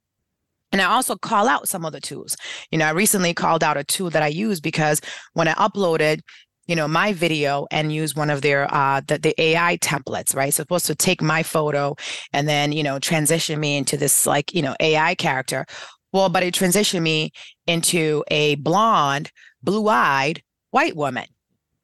And 0.72 0.82
I 0.82 0.86
also 0.86 1.16
call 1.16 1.50
out 1.50 1.68
some 1.68 1.86
of 1.86 1.92
the 1.92 2.00
tools. 2.00 2.36
You 2.72 2.80
know, 2.80 2.86
I 2.86 2.92
recently 2.92 3.34
called 3.34 3.62
out 3.62 3.78
a 3.78 3.84
tool 3.84 4.10
that 4.12 4.24
I 4.24 4.28
use 4.28 4.62
because 4.62 5.02
when 5.34 5.50
I 5.50 5.54
uploaded, 5.54 6.22
you 6.66 6.78
know, 6.78 6.88
my 6.88 7.12
video 7.12 7.68
and 7.70 7.94
use 7.94 8.16
one 8.16 8.30
of 8.30 8.42
their 8.42 8.74
uh 8.74 9.02
the, 9.06 9.18
the 9.18 9.40
AI 9.40 9.78
templates, 9.78 10.34
right? 10.34 10.54
So 10.54 10.64
supposed 10.64 10.88
to 10.88 10.96
take 10.96 11.22
my 11.22 11.44
photo 11.44 11.96
and 12.32 12.48
then, 12.48 12.72
you 12.72 12.84
know, 12.84 13.00
transition 13.00 13.60
me 13.60 13.76
into 13.76 13.98
this 13.98 14.26
like, 14.26 14.54
you 14.56 14.62
know, 14.62 14.76
AI 14.80 15.14
character. 15.16 15.66
Well, 16.14 16.30
but 16.30 16.42
it 16.42 16.54
transitioned 16.54 17.02
me 17.02 17.32
into 17.68 18.24
a 18.30 18.56
blonde, 18.56 19.30
blue-eyed 19.62 20.42
white 20.74 20.96
woman, 20.96 21.26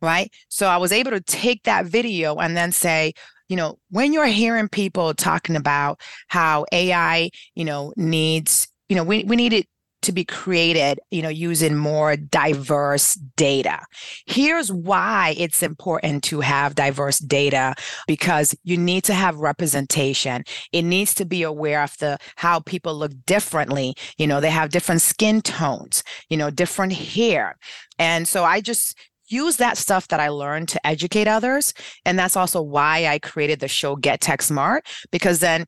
right? 0.02 0.32
So 0.50 0.68
I 0.68 0.78
was 0.78 0.92
able 0.92 1.12
to 1.12 1.22
take 1.22 1.64
that 1.64 1.86
video 1.86 2.36
and 2.38 2.58
then 2.58 2.72
say, 2.72 3.14
you 3.48 3.56
know, 3.56 3.78
when 3.90 4.14
you're 4.14 4.26
hearing 4.26 4.68
people 4.68 5.14
talking 5.14 5.56
about 5.56 6.02
how 6.28 6.66
AI, 6.72 7.30
you 7.56 7.66
know, 7.66 7.94
needs, 7.96 8.68
you 8.90 8.96
know, 8.96 9.04
we, 9.04 9.24
we 9.24 9.36
need 9.36 9.54
it 9.54 9.68
to 10.02 10.12
be 10.12 10.24
created, 10.24 11.00
you 11.12 11.22
know, 11.22 11.30
using 11.30 11.76
more 11.76 12.16
diverse 12.16 13.16
data. 13.36 13.80
Here's 14.26 14.72
why 14.72 15.36
it's 15.38 15.62
important 15.62 16.24
to 16.26 16.40
have 16.42 16.76
diverse 16.76 17.20
data 17.20 17.76
because 18.08 18.56
you 18.64 18.78
need 18.78 19.04
to 19.06 19.14
have 19.14 19.36
representation. 19.38 20.44
It 20.72 20.84
needs 20.84 21.14
to 21.16 21.26
be 21.26 21.44
aware 21.44 21.84
of 21.84 21.98
the 22.00 22.18
how 22.36 22.60
people 22.62 22.96
look 22.96 23.12
differently. 23.26 23.96
You 24.18 24.28
know, 24.28 24.40
they 24.40 24.52
have 24.52 24.70
different 24.70 25.02
skin 25.02 25.42
tones, 25.42 26.04
you 26.30 26.38
know, 26.38 26.50
different 26.50 26.94
hair. 26.94 27.58
And 27.98 28.28
so 28.28 28.44
I 28.44 28.62
just 28.62 28.98
use 29.30 29.58
that 29.58 29.78
stuff 29.78 30.08
that 30.08 30.20
I 30.20 30.30
learned 30.30 30.70
to 30.70 30.88
educate 30.88 31.28
others. 31.28 31.74
And 32.06 32.18
that's 32.18 32.36
also 32.36 32.62
why 32.62 33.06
I 33.06 33.20
created 33.20 33.60
the 33.60 33.68
show 33.68 33.96
Get 33.96 34.22
Tech 34.22 34.42
Smart, 34.42 34.88
because 35.12 35.40
then 35.40 35.66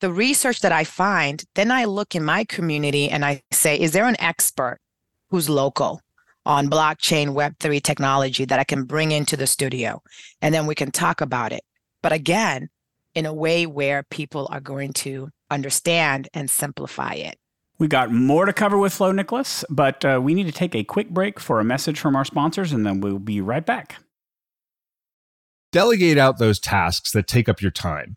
the 0.00 0.12
research 0.12 0.60
that 0.60 0.72
I 0.72 0.84
find, 0.84 1.42
then 1.54 1.70
I 1.70 1.84
look 1.84 2.14
in 2.14 2.24
my 2.24 2.44
community 2.44 3.08
and 3.08 3.24
I 3.24 3.42
say, 3.52 3.78
is 3.78 3.92
there 3.92 4.06
an 4.06 4.20
expert 4.20 4.78
who's 5.30 5.48
local 5.48 6.00
on 6.46 6.68
blockchain 6.68 7.28
Web3 7.34 7.82
technology 7.82 8.44
that 8.44 8.58
I 8.58 8.64
can 8.64 8.84
bring 8.84 9.12
into 9.12 9.36
the 9.36 9.46
studio? 9.46 10.02
And 10.42 10.54
then 10.54 10.66
we 10.66 10.74
can 10.74 10.90
talk 10.90 11.20
about 11.20 11.52
it. 11.52 11.62
But 12.02 12.12
again, 12.12 12.68
in 13.14 13.26
a 13.26 13.32
way 13.32 13.66
where 13.66 14.02
people 14.02 14.48
are 14.50 14.60
going 14.60 14.92
to 14.92 15.30
understand 15.50 16.28
and 16.34 16.50
simplify 16.50 17.14
it. 17.14 17.36
We 17.78 17.88
got 17.88 18.12
more 18.12 18.44
to 18.44 18.52
cover 18.52 18.78
with 18.78 18.92
Flo 18.92 19.12
Nicholas, 19.12 19.64
but 19.68 20.04
uh, 20.04 20.20
we 20.22 20.34
need 20.34 20.46
to 20.46 20.52
take 20.52 20.74
a 20.74 20.84
quick 20.84 21.10
break 21.10 21.40
for 21.40 21.60
a 21.60 21.64
message 21.64 21.98
from 21.98 22.14
our 22.14 22.24
sponsors, 22.24 22.72
and 22.72 22.86
then 22.86 23.00
we'll 23.00 23.18
be 23.18 23.40
right 23.40 23.64
back. 23.64 23.96
Delegate 25.72 26.18
out 26.18 26.38
those 26.38 26.60
tasks 26.60 27.10
that 27.12 27.26
take 27.26 27.48
up 27.48 27.60
your 27.60 27.72
time. 27.72 28.16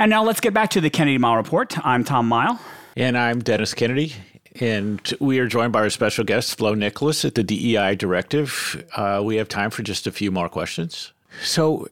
And 0.00 0.10
now 0.10 0.22
let's 0.22 0.38
get 0.38 0.54
back 0.54 0.70
to 0.70 0.80
the 0.80 0.90
Kennedy 0.90 1.18
Mighell 1.18 1.36
Report. 1.36 1.76
I'm 1.84 2.04
Tom 2.04 2.30
Mighell. 2.30 2.60
And 2.96 3.18
I'm 3.18 3.40
Dennis 3.40 3.74
Kennedy. 3.74 4.14
And 4.60 5.00
we 5.18 5.40
are 5.40 5.48
joined 5.48 5.72
by 5.72 5.80
our 5.80 5.90
special 5.90 6.22
guest, 6.22 6.56
Flo 6.56 6.74
Nicholas 6.74 7.24
at 7.24 7.34
the 7.34 7.42
DEI 7.42 7.96
Directive. 7.96 8.86
Uh, 8.94 9.20
we 9.24 9.36
have 9.36 9.48
time 9.48 9.70
for 9.70 9.82
just 9.82 10.06
a 10.06 10.12
few 10.12 10.30
more 10.30 10.48
questions. 10.48 11.12
So, 11.42 11.88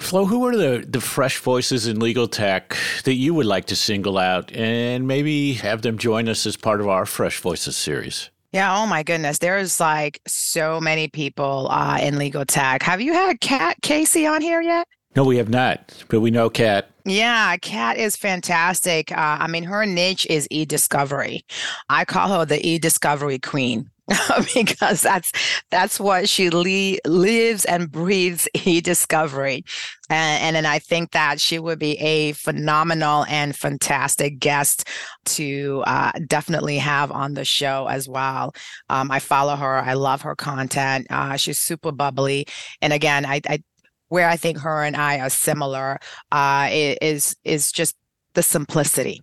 Flo, 0.00 0.26
who 0.26 0.46
are 0.46 0.56
the, 0.56 0.84
the 0.88 1.00
fresh 1.00 1.38
voices 1.38 1.88
in 1.88 1.98
legal 1.98 2.28
tech 2.28 2.76
that 3.02 3.14
you 3.14 3.34
would 3.34 3.46
like 3.46 3.64
to 3.66 3.76
single 3.76 4.18
out 4.18 4.52
and 4.52 5.08
maybe 5.08 5.54
have 5.54 5.82
them 5.82 5.98
join 5.98 6.28
us 6.28 6.46
as 6.46 6.56
part 6.56 6.80
of 6.80 6.86
our 6.86 7.06
Fresh 7.06 7.40
Voices 7.40 7.76
series? 7.76 8.30
Yeah, 8.52 8.78
oh 8.78 8.86
my 8.86 9.02
goodness. 9.02 9.38
There's 9.38 9.80
like 9.80 10.20
so 10.28 10.80
many 10.80 11.08
people 11.08 11.66
uh, 11.72 11.98
in 12.00 12.18
legal 12.18 12.44
tech. 12.44 12.84
Have 12.84 13.00
you 13.00 13.14
had 13.14 13.40
Cat 13.40 13.78
Casey 13.82 14.26
on 14.26 14.42
here 14.42 14.62
yet? 14.62 14.86
No, 15.16 15.24
we 15.24 15.36
have 15.38 15.48
not, 15.48 16.04
but 16.08 16.20
we 16.20 16.30
know 16.30 16.50
Cat. 16.50 16.90
Yeah, 17.04 17.56
Cat 17.56 17.96
is 17.96 18.16
fantastic. 18.16 19.10
Uh, 19.10 19.38
I 19.40 19.46
mean, 19.46 19.64
her 19.64 19.86
niche 19.86 20.26
is 20.26 20.46
e-discovery. 20.50 21.44
I 21.88 22.04
call 22.04 22.38
her 22.38 22.44
the 22.44 22.64
e-discovery 22.66 23.38
queen. 23.38 23.90
because 24.54 25.02
that's 25.02 25.32
that's 25.70 26.00
what 26.00 26.30
she 26.30 26.48
le- 26.48 26.98
lives 27.06 27.66
and 27.66 27.92
breathes 27.92 28.48
e-discovery 28.64 29.62
and, 30.08 30.42
and 30.42 30.56
then 30.56 30.64
i 30.64 30.78
think 30.78 31.10
that 31.10 31.38
she 31.38 31.58
would 31.58 31.78
be 31.78 31.92
a 31.98 32.32
phenomenal 32.32 33.26
and 33.28 33.54
fantastic 33.54 34.38
guest 34.38 34.88
to 35.26 35.82
uh, 35.86 36.10
definitely 36.26 36.78
have 36.78 37.12
on 37.12 37.34
the 37.34 37.44
show 37.44 37.86
as 37.86 38.08
well 38.08 38.54
um, 38.88 39.10
i 39.10 39.18
follow 39.18 39.56
her 39.56 39.76
i 39.80 39.92
love 39.92 40.22
her 40.22 40.34
content 40.34 41.06
uh, 41.10 41.36
she's 41.36 41.60
super 41.60 41.92
bubbly 41.92 42.46
and 42.80 42.94
again 42.94 43.26
I, 43.26 43.42
I 43.46 43.62
where 44.08 44.28
I 44.28 44.36
think 44.36 44.58
her 44.58 44.82
and 44.84 44.96
I 44.96 45.20
are 45.20 45.30
similar 45.30 45.98
uh, 46.32 46.68
is 46.70 47.36
is 47.44 47.72
just 47.72 47.96
the 48.34 48.42
simplicity. 48.42 49.22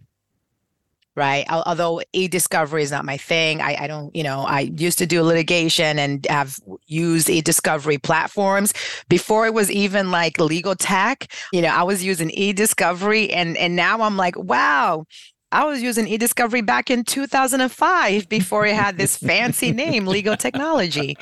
Right. 1.17 1.45
Although 1.49 2.01
e-discovery 2.11 2.83
is 2.83 2.91
not 2.91 3.05
my 3.05 3.15
thing, 3.15 3.61
I, 3.61 3.83
I 3.83 3.87
don't, 3.87 4.13
you 4.13 4.21
know, 4.21 4.41
I 4.41 4.71
used 4.75 4.97
to 4.97 5.05
do 5.05 5.23
litigation 5.23 5.97
and 5.97 6.25
have 6.29 6.59
used 6.87 7.29
e-discovery 7.29 7.97
platforms 7.97 8.73
before 9.07 9.45
it 9.45 9.53
was 9.53 9.71
even 9.71 10.11
like 10.11 10.41
legal 10.41 10.75
tech. 10.75 11.31
You 11.53 11.61
know, 11.61 11.69
I 11.69 11.83
was 11.83 12.03
using 12.03 12.31
e-discovery, 12.31 13.31
and 13.31 13.55
and 13.55 13.77
now 13.77 14.01
I'm 14.01 14.17
like, 14.17 14.37
wow, 14.37 15.05
I 15.51 15.63
was 15.63 15.81
using 15.81 16.05
eDiscovery 16.05 16.65
back 16.65 16.89
in 16.89 17.03
2005 17.03 18.27
before 18.27 18.65
it 18.65 18.75
had 18.75 18.97
this 18.97 19.15
fancy 19.15 19.71
name, 19.71 20.05
Legal 20.05 20.35
Technology. 20.35 21.17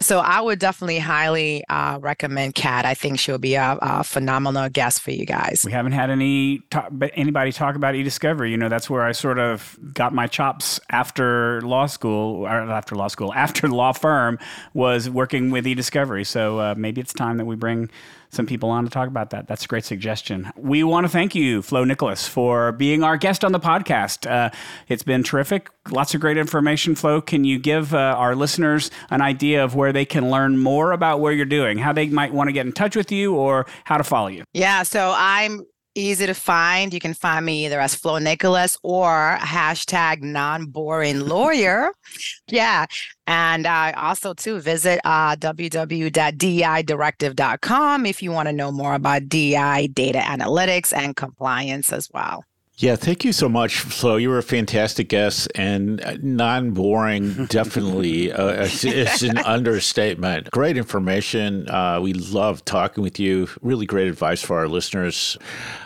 So 0.00 0.18
I 0.18 0.40
would 0.40 0.58
definitely 0.58 0.98
highly 0.98 1.64
uh, 1.68 1.98
recommend 2.00 2.54
Cat. 2.54 2.84
I 2.84 2.94
think 2.94 3.18
she'll 3.18 3.38
be 3.38 3.54
a, 3.54 3.78
a, 3.80 4.04
phenomenal 4.04 4.68
guest 4.68 5.00
for 5.00 5.12
you 5.12 5.24
guys. 5.24 5.62
We 5.64 5.72
haven't 5.72 5.92
had 5.92 6.10
any 6.10 6.60
talk, 6.70 6.92
anybody 7.14 7.52
talk 7.52 7.76
about 7.76 7.94
eDiscovery. 7.94 8.50
You 8.50 8.56
know, 8.56 8.68
that's 8.68 8.90
where 8.90 9.02
I 9.02 9.12
sort 9.12 9.38
of 9.38 9.78
got 9.94 10.12
my 10.12 10.26
chops 10.26 10.80
after 10.90 11.60
law 11.62 11.86
school, 11.86 12.44
or 12.44 12.48
after 12.48 12.96
law 12.96 13.08
school, 13.08 13.32
after 13.40 13.68
law 13.68 13.92
firm 13.92 14.38
was 14.74 15.08
working 15.08 15.50
with 15.50 15.64
eDiscovery. 15.64 16.26
So 16.26 16.58
uh, 16.58 16.74
maybe 16.76 17.00
it's 17.00 17.12
time 17.12 17.36
that 17.38 17.46
we 17.46 17.56
bring 17.56 17.88
some 18.30 18.46
people 18.46 18.70
on 18.70 18.84
to 18.84 18.90
talk 18.90 19.08
about 19.08 19.30
that. 19.30 19.46
That's 19.46 19.64
a 19.64 19.68
great 19.68 19.84
suggestion. 19.84 20.50
We 20.56 20.82
want 20.84 21.04
to 21.04 21.08
thank 21.08 21.34
you, 21.34 21.62
Flo 21.62 21.84
Nicholas, 21.84 22.26
for 22.26 22.72
being 22.72 23.02
our 23.02 23.16
guest 23.16 23.44
on 23.44 23.52
the 23.52 23.60
podcast. 23.60 24.30
Uh, 24.30 24.50
it's 24.88 25.02
been 25.02 25.22
terrific. 25.22 25.68
Lots 25.90 26.14
of 26.14 26.20
great 26.20 26.36
information, 26.36 26.94
Flo. 26.94 27.20
Can 27.20 27.44
you 27.44 27.58
give 27.58 27.94
uh, 27.94 27.98
our 28.16 28.34
listeners 28.34 28.90
an 29.10 29.20
idea 29.20 29.64
of 29.64 29.74
where 29.74 29.92
they 29.92 30.04
can 30.04 30.30
learn 30.30 30.58
more 30.58 30.92
about 30.92 31.20
where 31.20 31.32
you're 31.32 31.44
doing, 31.44 31.78
how 31.78 31.92
they 31.92 32.08
might 32.08 32.32
want 32.32 32.48
to 32.48 32.52
get 32.52 32.66
in 32.66 32.72
touch 32.72 32.96
with 32.96 33.10
you, 33.10 33.34
or 33.34 33.66
how 33.84 33.96
to 33.96 34.04
follow 34.04 34.28
you? 34.28 34.44
Yeah, 34.52 34.84
so 34.84 35.12
I'm 35.16 35.64
easy 35.94 36.26
to 36.26 36.34
find. 36.34 36.92
You 36.94 37.00
can 37.00 37.14
find 37.14 37.46
me 37.46 37.66
either 37.66 37.80
as 37.80 37.94
Flo 37.94 38.18
Nicholas 38.18 38.76
or 38.82 39.38
hashtag 39.40 40.22
non 40.22 40.66
boring 40.66 41.20
lawyer. 41.20 41.92
yeah. 42.48 42.86
And 43.26 43.66
uh, 43.66 43.92
also 43.96 44.34
to 44.34 44.60
visit 44.60 45.00
uh, 45.04 45.36
www.deidirective.com 45.36 48.06
if 48.06 48.22
you 48.22 48.30
want 48.32 48.48
to 48.48 48.52
know 48.52 48.72
more 48.72 48.94
about 48.94 49.28
DEI 49.28 49.88
data 49.92 50.18
analytics 50.18 50.92
and 50.96 51.14
compliance 51.16 51.92
as 51.92 52.08
well. 52.12 52.44
Yeah, 52.80 52.96
thank 52.96 53.26
you 53.26 53.34
so 53.34 53.46
much, 53.46 53.80
Flo. 53.80 54.16
You 54.16 54.30
were 54.30 54.38
a 54.38 54.42
fantastic 54.42 55.10
guest 55.10 55.52
and 55.54 56.00
uh, 56.00 56.16
non 56.22 56.70
boring, 56.70 57.44
definitely. 57.50 58.32
uh, 58.32 58.64
it's, 58.64 58.86
it's, 58.86 59.20
an 59.20 59.36
understatement. 59.44 60.50
Great 60.50 60.78
information. 60.78 61.68
Uh, 61.68 62.00
we 62.00 62.14
love 62.14 62.64
talking 62.64 63.04
with 63.04 63.20
you. 63.20 63.48
Really 63.60 63.84
great 63.84 64.08
advice 64.08 64.40
for 64.40 64.56
our 64.56 64.66
listeners. 64.66 65.36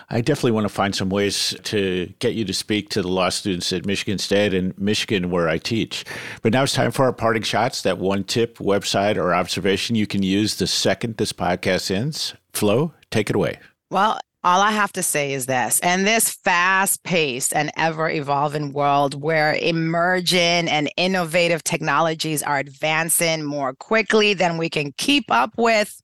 I 0.09 0.21
definitely 0.21 0.53
want 0.53 0.67
to 0.67 0.73
find 0.73 0.95
some 0.95 1.11
ways 1.11 1.57
to 1.65 2.15
get 2.21 2.35
you 2.35 2.45
to 2.45 2.55
speak 2.55 2.91
to 2.91 3.03
the 3.03 3.09
law 3.09 3.29
students 3.29 3.73
at 3.73 3.85
Michigan 3.85 4.19
State 4.19 4.55
and 4.55 4.79
Michigan, 4.79 5.31
where 5.33 5.49
I 5.49 5.59
teach. 5.59 6.05
But 6.43 6.53
now 6.53 6.63
it's 6.63 6.75
time 6.75 6.93
for 6.93 7.07
our 7.07 7.13
parting 7.13 7.43
shots. 7.43 7.83
That 7.83 7.99
one 7.99 8.23
tip, 8.23 8.59
website, 8.59 9.17
or 9.17 9.35
observation 9.35 9.97
you 9.97 10.07
can 10.07 10.23
use 10.23 10.55
the 10.55 10.69
second 10.69 11.17
this 11.17 11.33
podcast 11.33 11.91
ends. 11.91 12.35
Flo, 12.53 12.95
take 13.11 13.31
it 13.31 13.35
away. 13.35 13.59
Well, 13.91 14.21
all 14.45 14.61
I 14.61 14.73
have 14.73 14.93
to 14.93 15.03
say 15.03 15.33
is 15.33 15.47
this 15.47 15.81
in 15.81 16.05
this 16.05 16.31
fast 16.31 17.03
paced 17.03 17.55
and 17.55 17.73
ever 17.77 18.11
evolving 18.11 18.73
world 18.73 19.21
where 19.21 19.55
emerging 19.55 20.69
and 20.69 20.91
innovative 20.99 21.65
technologies 21.65 22.43
are 22.43 22.59
advancing 22.59 23.43
more 23.43 23.73
quickly 23.75 24.35
than 24.35 24.59
we 24.59 24.69
can 24.69 24.93
keep 24.99 25.31
up 25.31 25.53
with, 25.57 25.99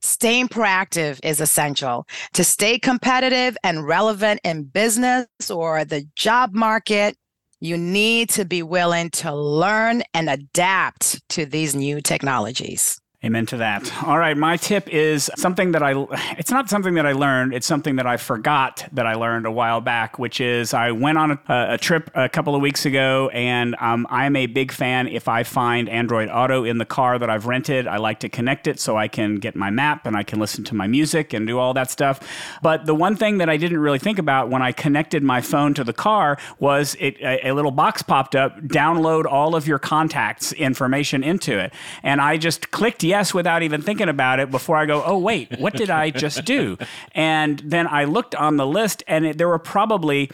staying 0.00 0.48
proactive 0.48 1.20
is 1.22 1.40
essential 1.42 2.06
to 2.32 2.42
stay 2.42 2.78
competitive 2.78 3.56
and 3.62 3.86
relevant 3.86 4.40
in 4.44 4.64
business 4.64 5.26
or 5.50 5.84
the 5.84 6.06
job 6.16 6.54
market. 6.54 7.16
You 7.60 7.76
need 7.76 8.30
to 8.30 8.46
be 8.46 8.62
willing 8.62 9.10
to 9.10 9.34
learn 9.34 10.02
and 10.14 10.30
adapt 10.30 11.20
to 11.30 11.44
these 11.44 11.74
new 11.74 12.00
technologies. 12.00 12.98
Amen 13.24 13.46
to 13.46 13.56
that. 13.56 14.04
All 14.04 14.16
right, 14.16 14.36
my 14.36 14.56
tip 14.56 14.88
is 14.88 15.28
something 15.36 15.72
that 15.72 15.82
I 15.82 16.06
it's 16.38 16.52
not 16.52 16.70
something 16.70 16.94
that 16.94 17.04
I 17.04 17.10
learned, 17.10 17.52
it's 17.52 17.66
something 17.66 17.96
that 17.96 18.06
I 18.06 18.16
forgot 18.16 18.86
that 18.92 19.08
I 19.08 19.14
learned 19.14 19.44
a 19.44 19.50
while 19.50 19.80
back, 19.80 20.20
which 20.20 20.40
is 20.40 20.72
I 20.72 20.92
went 20.92 21.18
on 21.18 21.32
a, 21.32 21.40
a 21.48 21.78
trip 21.78 22.12
a 22.14 22.28
couple 22.28 22.54
of 22.54 22.60
weeks 22.62 22.86
ago 22.86 23.28
and 23.30 23.74
um, 23.80 24.06
I'm 24.08 24.36
a 24.36 24.46
big 24.46 24.70
fan 24.70 25.08
if 25.08 25.26
I 25.26 25.42
find 25.42 25.88
Android 25.88 26.28
Auto 26.28 26.62
in 26.62 26.78
the 26.78 26.84
car 26.84 27.18
that 27.18 27.28
I've 27.28 27.46
rented, 27.46 27.88
I 27.88 27.96
like 27.96 28.20
to 28.20 28.28
connect 28.28 28.68
it 28.68 28.78
so 28.78 28.96
I 28.96 29.08
can 29.08 29.34
get 29.40 29.56
my 29.56 29.68
map 29.68 30.06
and 30.06 30.16
I 30.16 30.22
can 30.22 30.38
listen 30.38 30.62
to 30.62 30.76
my 30.76 30.86
music 30.86 31.32
and 31.32 31.44
do 31.44 31.58
all 31.58 31.74
that 31.74 31.90
stuff. 31.90 32.20
But 32.62 32.86
the 32.86 32.94
one 32.94 33.16
thing 33.16 33.38
that 33.38 33.48
I 33.50 33.56
didn't 33.56 33.80
really 33.80 33.98
think 33.98 34.20
about 34.20 34.48
when 34.48 34.62
I 34.62 34.70
connected 34.70 35.24
my 35.24 35.40
phone 35.40 35.74
to 35.74 35.82
the 35.82 35.92
car 35.92 36.38
was 36.60 36.96
it 37.00 37.20
a, 37.20 37.48
a 37.48 37.52
little 37.52 37.72
box 37.72 38.00
popped 38.00 38.36
up, 38.36 38.60
download 38.60 39.24
all 39.24 39.56
of 39.56 39.66
your 39.66 39.80
contacts 39.80 40.52
information 40.52 41.24
into 41.24 41.58
it. 41.58 41.74
And 42.04 42.20
I 42.20 42.36
just 42.36 42.70
clicked 42.70 43.07
yes 43.08 43.34
without 43.34 43.62
even 43.62 43.82
thinking 43.82 44.08
about 44.08 44.38
it 44.38 44.50
before 44.50 44.76
I 44.76 44.86
go, 44.86 45.02
oh, 45.04 45.18
wait, 45.18 45.58
what 45.58 45.74
did 45.74 45.90
I 45.90 46.10
just 46.10 46.44
do? 46.44 46.76
And 47.12 47.58
then 47.60 47.86
I 47.86 48.04
looked 48.04 48.34
on 48.34 48.56
the 48.56 48.66
list, 48.66 49.02
and 49.08 49.26
it, 49.26 49.38
there 49.38 49.48
were 49.48 49.58
probably 49.58 50.30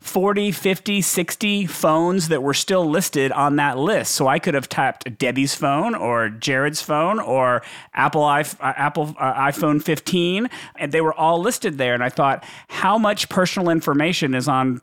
40, 0.00 0.52
50, 0.52 1.02
60 1.02 1.66
phones 1.66 2.28
that 2.28 2.42
were 2.42 2.54
still 2.54 2.88
listed 2.88 3.32
on 3.32 3.56
that 3.56 3.78
list. 3.78 4.14
So 4.14 4.28
I 4.28 4.38
could 4.38 4.54
have 4.54 4.68
tapped 4.68 5.18
Debbie's 5.18 5.54
phone 5.54 5.94
or 5.94 6.28
Jared's 6.28 6.80
phone 6.80 7.18
or 7.18 7.62
Apple, 7.94 8.22
uh, 8.22 8.44
Apple 8.60 9.16
uh, 9.18 9.34
iPhone 9.34 9.82
15, 9.82 10.48
and 10.76 10.92
they 10.92 11.00
were 11.00 11.14
all 11.14 11.40
listed 11.40 11.78
there. 11.78 11.94
And 11.94 12.04
I 12.04 12.10
thought, 12.10 12.44
how 12.68 12.96
much 12.96 13.28
personal 13.28 13.70
information 13.70 14.34
is 14.34 14.46
on 14.46 14.80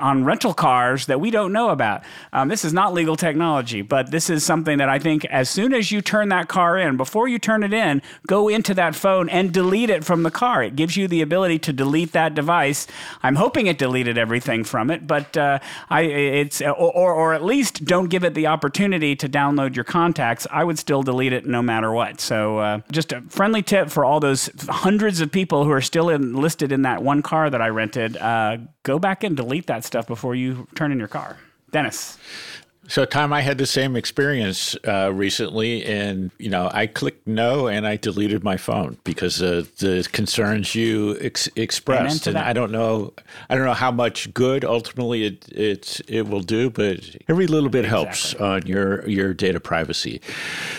on 0.00 0.24
rental 0.24 0.54
cars 0.54 1.06
that 1.06 1.20
we 1.20 1.30
don't 1.30 1.52
know 1.52 1.70
about. 1.70 2.02
Um, 2.32 2.48
this 2.48 2.64
is 2.64 2.72
not 2.72 2.94
legal 2.94 3.16
technology, 3.16 3.82
but 3.82 4.10
this 4.10 4.30
is 4.30 4.44
something 4.44 4.78
that 4.78 4.88
I 4.88 4.98
think 4.98 5.24
as 5.26 5.50
soon 5.50 5.74
as 5.74 5.92
you 5.92 6.00
turn 6.00 6.28
that 6.30 6.48
car 6.48 6.78
in, 6.78 6.96
before 6.96 7.28
you 7.28 7.38
turn 7.38 7.62
it 7.62 7.72
in, 7.72 8.02
go 8.26 8.48
into 8.48 8.74
that 8.74 8.94
phone 8.94 9.28
and 9.28 9.52
delete 9.52 9.90
it 9.90 10.04
from 10.04 10.22
the 10.22 10.30
car. 10.30 10.62
It 10.62 10.76
gives 10.76 10.96
you 10.96 11.08
the 11.08 11.22
ability 11.22 11.58
to 11.60 11.72
delete 11.72 12.12
that 12.12 12.34
device. 12.34 12.86
I'm 13.22 13.36
hoping 13.36 13.66
it 13.66 13.78
deleted 13.78 14.18
everything 14.18 14.64
from 14.64 14.90
it, 14.90 15.06
but 15.06 15.36
uh, 15.36 15.58
I 15.90 16.02
it's 16.02 16.60
or, 16.62 17.12
or 17.12 17.34
at 17.34 17.44
least 17.44 17.84
don't 17.84 18.08
give 18.08 18.24
it 18.24 18.34
the 18.34 18.46
opportunity 18.46 19.16
to 19.16 19.28
download 19.28 19.74
your 19.74 19.84
contacts. 19.84 20.46
I 20.50 20.64
would 20.64 20.78
still 20.78 21.02
delete 21.02 21.32
it 21.32 21.46
no 21.46 21.62
matter 21.62 21.92
what. 21.92 22.20
So 22.20 22.58
uh, 22.58 22.80
just 22.90 23.12
a 23.12 23.22
friendly 23.22 23.62
tip 23.62 23.90
for 23.90 24.04
all 24.04 24.20
those 24.20 24.50
hundreds 24.68 25.20
of 25.20 25.30
people 25.30 25.64
who 25.64 25.70
are 25.70 25.80
still 25.80 26.08
in, 26.08 26.34
listed 26.34 26.72
in 26.72 26.82
that 26.82 27.02
one 27.02 27.22
car 27.22 27.50
that 27.50 27.60
I 27.60 27.68
rented. 27.68 28.16
Uh, 28.16 28.58
go 28.82 28.98
back 28.98 29.24
and 29.24 29.36
delete 29.36 29.55
that 29.64 29.82
stuff 29.82 30.06
before 30.06 30.34
you 30.34 30.68
turn 30.74 30.92
in 30.92 30.98
your 30.98 31.08
car. 31.08 31.38
Dennis. 31.70 32.18
So, 32.88 33.04
Tom, 33.04 33.32
I 33.32 33.40
had 33.40 33.58
the 33.58 33.66
same 33.66 33.96
experience 33.96 34.76
uh, 34.86 35.10
recently, 35.12 35.84
and 35.84 36.30
you 36.38 36.48
know, 36.48 36.70
I 36.72 36.86
clicked 36.86 37.26
no, 37.26 37.66
and 37.66 37.84
I 37.86 37.96
deleted 37.96 38.44
my 38.44 38.56
phone 38.56 38.96
because 39.02 39.40
of 39.40 39.76
the 39.78 40.08
concerns 40.12 40.74
you 40.74 41.18
ex- 41.20 41.48
expressed. 41.56 42.28
And 42.28 42.38
I 42.38 42.52
don't 42.52 42.70
know, 42.70 43.12
I 43.50 43.56
don't 43.56 43.64
know 43.64 43.74
how 43.74 43.90
much 43.90 44.32
good 44.34 44.64
ultimately 44.64 45.24
it 45.24 45.48
it 45.48 46.00
it 46.06 46.28
will 46.28 46.42
do, 46.42 46.70
but 46.70 47.00
every 47.28 47.48
little 47.48 47.70
bit 47.70 47.84
exactly. 47.84 48.06
helps 48.06 48.34
on 48.34 48.66
your 48.66 49.06
your 49.08 49.34
data 49.34 49.58
privacy. 49.58 50.20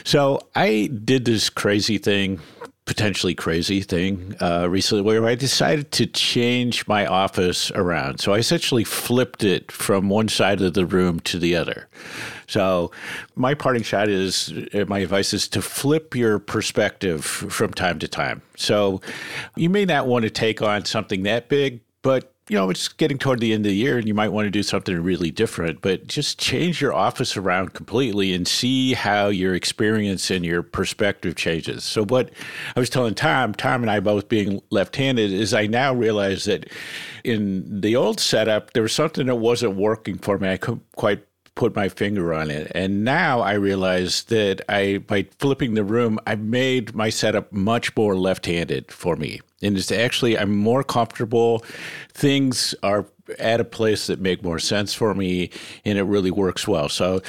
So, 0.05 0.39
I 0.55 0.89
did 1.03 1.25
this 1.25 1.49
crazy 1.49 1.97
thing 1.97 2.39
potentially 2.87 3.35
crazy 3.35 3.81
thing 3.81 4.33
uh, 4.41 4.65
recently 4.69 5.03
where 5.03 5.25
I 5.25 5.35
decided 5.35 5.91
to 5.91 6.07
change 6.07 6.87
my 6.87 7.05
office 7.05 7.69
around. 7.71 8.19
So 8.19 8.33
I 8.33 8.37
essentially 8.37 8.85
flipped 8.85 9.43
it 9.43 9.71
from 9.71 10.09
one 10.09 10.29
side 10.29 10.61
of 10.61 10.73
the 10.73 10.85
room 10.85 11.19
to 11.21 11.37
the 11.37 11.55
other. 11.55 11.89
So 12.47 12.91
my 13.35 13.53
parting 13.53 13.83
shot 13.83 14.07
is 14.07 14.53
uh, 14.73 14.85
my 14.87 14.99
advice 14.99 15.33
is 15.33 15.49
to 15.49 15.61
flip 15.61 16.15
your 16.15 16.39
perspective 16.39 17.25
from 17.25 17.73
time 17.73 17.99
to 17.99 18.07
time. 18.07 18.41
So 18.55 19.01
you 19.57 19.69
may 19.69 19.83
not 19.83 20.07
want 20.07 20.23
to 20.23 20.29
take 20.29 20.61
on 20.61 20.85
something 20.85 21.23
that 21.23 21.49
big, 21.49 21.81
but 22.01 22.33
you 22.49 22.55
know, 22.55 22.69
it's 22.69 22.87
getting 22.87 23.17
toward 23.17 23.41
the 23.41 23.51
end 23.51 23.65
of 23.65 23.71
the 23.71 23.75
year 23.75 23.97
and 23.97 24.07
you 24.07 24.13
might 24.13 24.29
want 24.29 24.45
to 24.45 24.51
do 24.51 24.63
something 24.63 25.01
really 25.01 25.31
different, 25.31 25.81
but 25.81 26.07
just 26.07 26.39
change 26.39 26.81
your 26.81 26.93
office 26.93 27.35
around 27.35 27.73
completely 27.73 28.33
and 28.33 28.47
see 28.47 28.93
how 28.93 29.27
your 29.27 29.53
experience 29.53 30.31
and 30.31 30.45
your 30.45 30.63
perspective 30.63 31.35
changes. 31.35 31.83
So, 31.83 32.05
what 32.05 32.31
I 32.75 32.79
was 32.79 32.89
telling 32.89 33.15
Tom, 33.15 33.53
Tom 33.53 33.81
and 33.81 33.91
I 33.91 33.99
both 33.99 34.29
being 34.29 34.61
left 34.69 34.95
handed, 34.95 35.33
is 35.33 35.53
I 35.53 35.67
now 35.67 35.93
realize 35.93 36.45
that 36.45 36.69
in 37.23 37.81
the 37.81 37.95
old 37.95 38.19
setup, 38.19 38.71
there 38.73 38.83
was 38.83 38.93
something 38.93 39.27
that 39.27 39.35
wasn't 39.35 39.75
working 39.75 40.17
for 40.17 40.37
me. 40.37 40.49
I 40.49 40.57
couldn't 40.57 40.83
quite 40.95 41.25
put 41.57 41.75
my 41.75 41.89
finger 41.89 42.33
on 42.33 42.51
it. 42.51 42.71
And 42.75 43.03
now 43.03 43.41
I 43.41 43.53
realize 43.53 44.23
that 44.25 44.61
I, 44.69 44.99
by 44.99 45.25
flipping 45.39 45.73
the 45.73 45.83
room, 45.83 46.19
I 46.27 46.35
made 46.35 46.95
my 46.95 47.09
setup 47.09 47.51
much 47.51 47.93
more 47.97 48.15
left-handed 48.15 48.91
for 48.91 49.15
me. 49.15 49.41
And 49.63 49.75
it's 49.75 49.91
actually 49.91 50.37
I'm 50.37 50.55
more 50.55 50.83
comfortable. 50.83 51.65
Things 52.13 52.75
are 52.83 53.07
at 53.39 53.59
a 53.59 53.65
place 53.65 54.07
that 54.07 54.19
make 54.19 54.43
more 54.43 54.59
sense 54.59 54.93
for 54.93 55.13
me 55.13 55.49
and 55.85 55.97
it 55.97 56.03
really 56.03 56.31
works 56.31 56.67
well. 56.67 56.89
So 56.89 57.21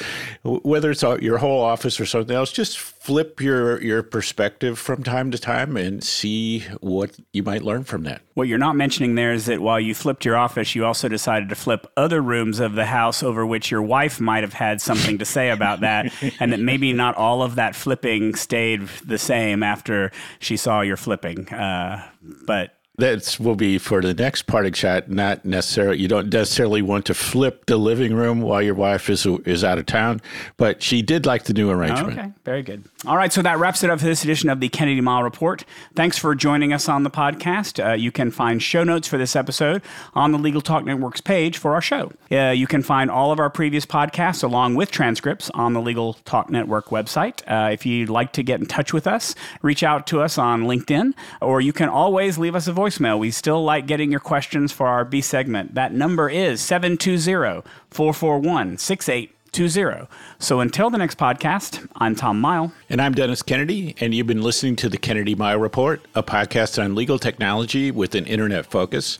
whether 0.43 0.91
it's 0.91 1.03
your 1.03 1.37
whole 1.37 1.61
office 1.61 1.99
or 1.99 2.05
something 2.05 2.35
else, 2.35 2.51
just 2.51 2.77
flip 2.77 3.41
your 3.41 3.81
your 3.81 4.03
perspective 4.03 4.77
from 4.77 5.03
time 5.03 5.31
to 5.31 5.37
time 5.37 5.77
and 5.77 6.03
see 6.03 6.59
what 6.81 7.17
you 7.33 7.43
might 7.43 7.63
learn 7.63 7.83
from 7.83 8.03
that. 8.03 8.21
What 8.33 8.47
you're 8.47 8.57
not 8.57 8.75
mentioning 8.75 9.15
there 9.15 9.33
is 9.33 9.45
that 9.47 9.59
while 9.61 9.79
you 9.79 9.93
flipped 9.93 10.25
your 10.25 10.35
office, 10.35 10.75
you 10.75 10.85
also 10.85 11.07
decided 11.07 11.49
to 11.49 11.55
flip 11.55 11.91
other 11.97 12.21
rooms 12.21 12.59
of 12.59 12.73
the 12.73 12.85
house 12.85 13.23
over 13.23 13.45
which 13.45 13.71
your 13.71 13.81
wife 13.81 14.19
might 14.19 14.43
have 14.43 14.53
had 14.53 14.81
something 14.81 15.17
to 15.17 15.25
say 15.25 15.49
about 15.49 15.81
that 15.81 16.13
and 16.39 16.53
that 16.53 16.59
maybe 16.59 16.93
not 16.93 17.15
all 17.15 17.41
of 17.41 17.55
that 17.55 17.75
flipping 17.75 18.35
stayed 18.35 18.87
the 19.05 19.17
same 19.17 19.63
after 19.63 20.11
she 20.39 20.55
saw 20.57 20.81
your 20.81 20.97
flipping. 20.97 21.49
Uh, 21.49 22.07
but 22.45 22.78
that 22.99 23.37
will 23.39 23.55
be 23.55 23.77
for 23.77 24.01
the 24.01 24.13
next 24.13 24.43
parting 24.43 24.73
shot. 24.73 25.09
Not 25.09 25.45
necessarily, 25.45 25.99
you 25.99 26.07
don't 26.07 26.31
necessarily 26.31 26.81
want 26.81 27.05
to 27.07 27.13
flip 27.13 27.65
the 27.65 27.77
living 27.77 28.13
room 28.13 28.41
while 28.41 28.61
your 28.61 28.75
wife 28.75 29.09
is 29.09 29.25
is 29.45 29.63
out 29.63 29.77
of 29.77 29.85
town, 29.85 30.21
but 30.57 30.81
she 30.83 31.01
did 31.01 31.25
like 31.25 31.43
the 31.43 31.53
new 31.53 31.69
arrangement. 31.69 32.17
Okay, 32.17 32.31
very 32.45 32.63
good. 32.63 32.83
All 33.05 33.17
right, 33.17 33.31
so 33.31 33.41
that 33.41 33.59
wraps 33.59 33.83
it 33.83 33.89
up 33.89 33.99
for 33.99 34.05
this 34.05 34.23
edition 34.23 34.49
of 34.49 34.59
the 34.59 34.69
Kennedy 34.69 35.01
Mighell 35.01 35.23
Report. 35.23 35.63
Thanks 35.95 36.17
for 36.17 36.35
joining 36.35 36.73
us 36.73 36.89
on 36.89 37.03
the 37.03 37.09
podcast. 37.09 37.83
Uh, 37.83 37.93
you 37.93 38.11
can 38.11 38.29
find 38.31 38.61
show 38.61 38.83
notes 38.83 39.07
for 39.07 39.17
this 39.17 39.35
episode 39.35 39.81
on 40.13 40.31
the 40.31 40.37
Legal 40.37 40.61
Talk 40.61 40.83
Network's 40.83 41.21
page 41.21 41.57
for 41.57 41.73
our 41.73 41.81
show. 41.81 42.11
Uh, 42.31 42.49
you 42.51 42.67
can 42.67 42.83
find 42.83 43.09
all 43.09 43.31
of 43.31 43.39
our 43.39 43.49
previous 43.49 43.85
podcasts 43.85 44.43
along 44.43 44.75
with 44.75 44.91
transcripts 44.91 45.49
on 45.51 45.73
the 45.73 45.81
Legal 45.81 46.13
Talk 46.25 46.49
Network 46.49 46.87
website. 46.87 47.41
Uh, 47.49 47.71
if 47.71 47.85
you'd 47.85 48.09
like 48.09 48.33
to 48.33 48.43
get 48.43 48.59
in 48.59 48.65
touch 48.65 48.93
with 48.93 49.07
us, 49.07 49.33
reach 49.61 49.81
out 49.83 50.05
to 50.07 50.21
us 50.21 50.37
on 50.37 50.63
LinkedIn, 50.63 51.13
or 51.41 51.61
you 51.61 51.71
can 51.73 51.89
always 51.89 52.37
leave 52.37 52.55
us 52.55 52.67
a 52.67 52.73
voicemail. 52.89 53.19
We 53.19 53.31
still 53.31 53.63
like 53.63 53.87
getting 53.87 54.11
your 54.11 54.19
questions 54.19 54.71
for 54.71 54.87
our 54.87 55.05
B 55.05 55.21
segment. 55.21 55.75
That 55.75 55.93
number 55.93 56.29
is 56.29 56.61
720 56.61 57.61
441 57.91 58.77
6820. 58.77 60.07
So 60.39 60.59
until 60.59 60.89
the 60.89 60.97
next 60.97 61.17
podcast, 61.17 61.87
I'm 61.95 62.15
Tom 62.15 62.41
Mighell. 62.41 62.71
And 62.89 63.01
I'm 63.01 63.13
Dennis 63.13 63.41
Kennedy, 63.41 63.95
and 63.99 64.13
you've 64.13 64.27
been 64.27 64.41
listening 64.41 64.75
to 64.77 64.89
the 64.89 64.97
Kennedy 64.97 65.35
Mighell 65.35 65.61
Report, 65.61 66.01
a 66.15 66.23
podcast 66.23 66.83
on 66.83 66.95
legal 66.95 67.19
technology 67.19 67.91
with 67.91 68.15
an 68.15 68.25
internet 68.25 68.65
focus. 68.65 69.17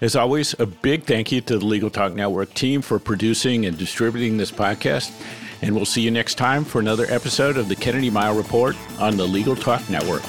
As 0.00 0.14
always, 0.14 0.54
a 0.60 0.66
big 0.66 1.04
thank 1.04 1.32
you 1.32 1.40
to 1.42 1.58
the 1.58 1.64
Legal 1.64 1.90
Talk 1.90 2.14
Network 2.14 2.54
team 2.54 2.82
for 2.82 2.98
producing 2.98 3.66
and 3.66 3.76
distributing 3.76 4.36
this 4.36 4.52
podcast. 4.52 5.12
And 5.60 5.74
we'll 5.74 5.86
see 5.86 6.02
you 6.02 6.12
next 6.12 6.36
time 6.36 6.64
for 6.64 6.78
another 6.78 7.06
episode 7.08 7.56
of 7.56 7.68
the 7.68 7.74
Kennedy 7.74 8.12
Mighell 8.12 8.36
Report 8.36 8.76
on 9.00 9.16
the 9.16 9.26
Legal 9.26 9.56
Talk 9.56 9.88
Network. 9.90 10.22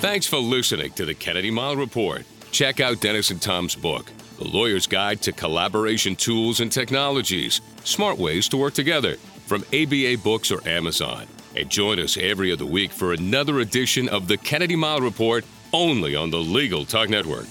Thanks 0.00 0.26
for 0.26 0.38
listening 0.38 0.92
to 0.92 1.04
the 1.04 1.12
Kennedy 1.12 1.50
Mighell 1.50 1.76
Report. 1.76 2.24
Check 2.52 2.80
out 2.80 3.02
Dennis 3.02 3.30
and 3.30 3.40
Tom's 3.40 3.76
book, 3.76 4.10
The 4.38 4.48
Lawyer's 4.48 4.86
Guide 4.86 5.20
to 5.20 5.32
Collaboration 5.32 6.16
Tools 6.16 6.60
and 6.60 6.72
Technologies 6.72 7.60
Smart 7.84 8.16
Ways 8.16 8.48
to 8.48 8.56
Work 8.56 8.72
Together, 8.72 9.16
from 9.46 9.62
ABA 9.74 10.16
Books 10.24 10.50
or 10.50 10.66
Amazon. 10.66 11.26
And 11.54 11.68
join 11.68 12.00
us 12.00 12.16
every 12.16 12.50
other 12.50 12.64
week 12.64 12.92
for 12.92 13.12
another 13.12 13.60
edition 13.60 14.08
of 14.08 14.26
the 14.26 14.38
Kennedy 14.38 14.74
Mighell 14.74 15.02
Report 15.02 15.44
only 15.70 16.16
on 16.16 16.30
the 16.30 16.38
Legal 16.38 16.86
Talk 16.86 17.10
Network. 17.10 17.48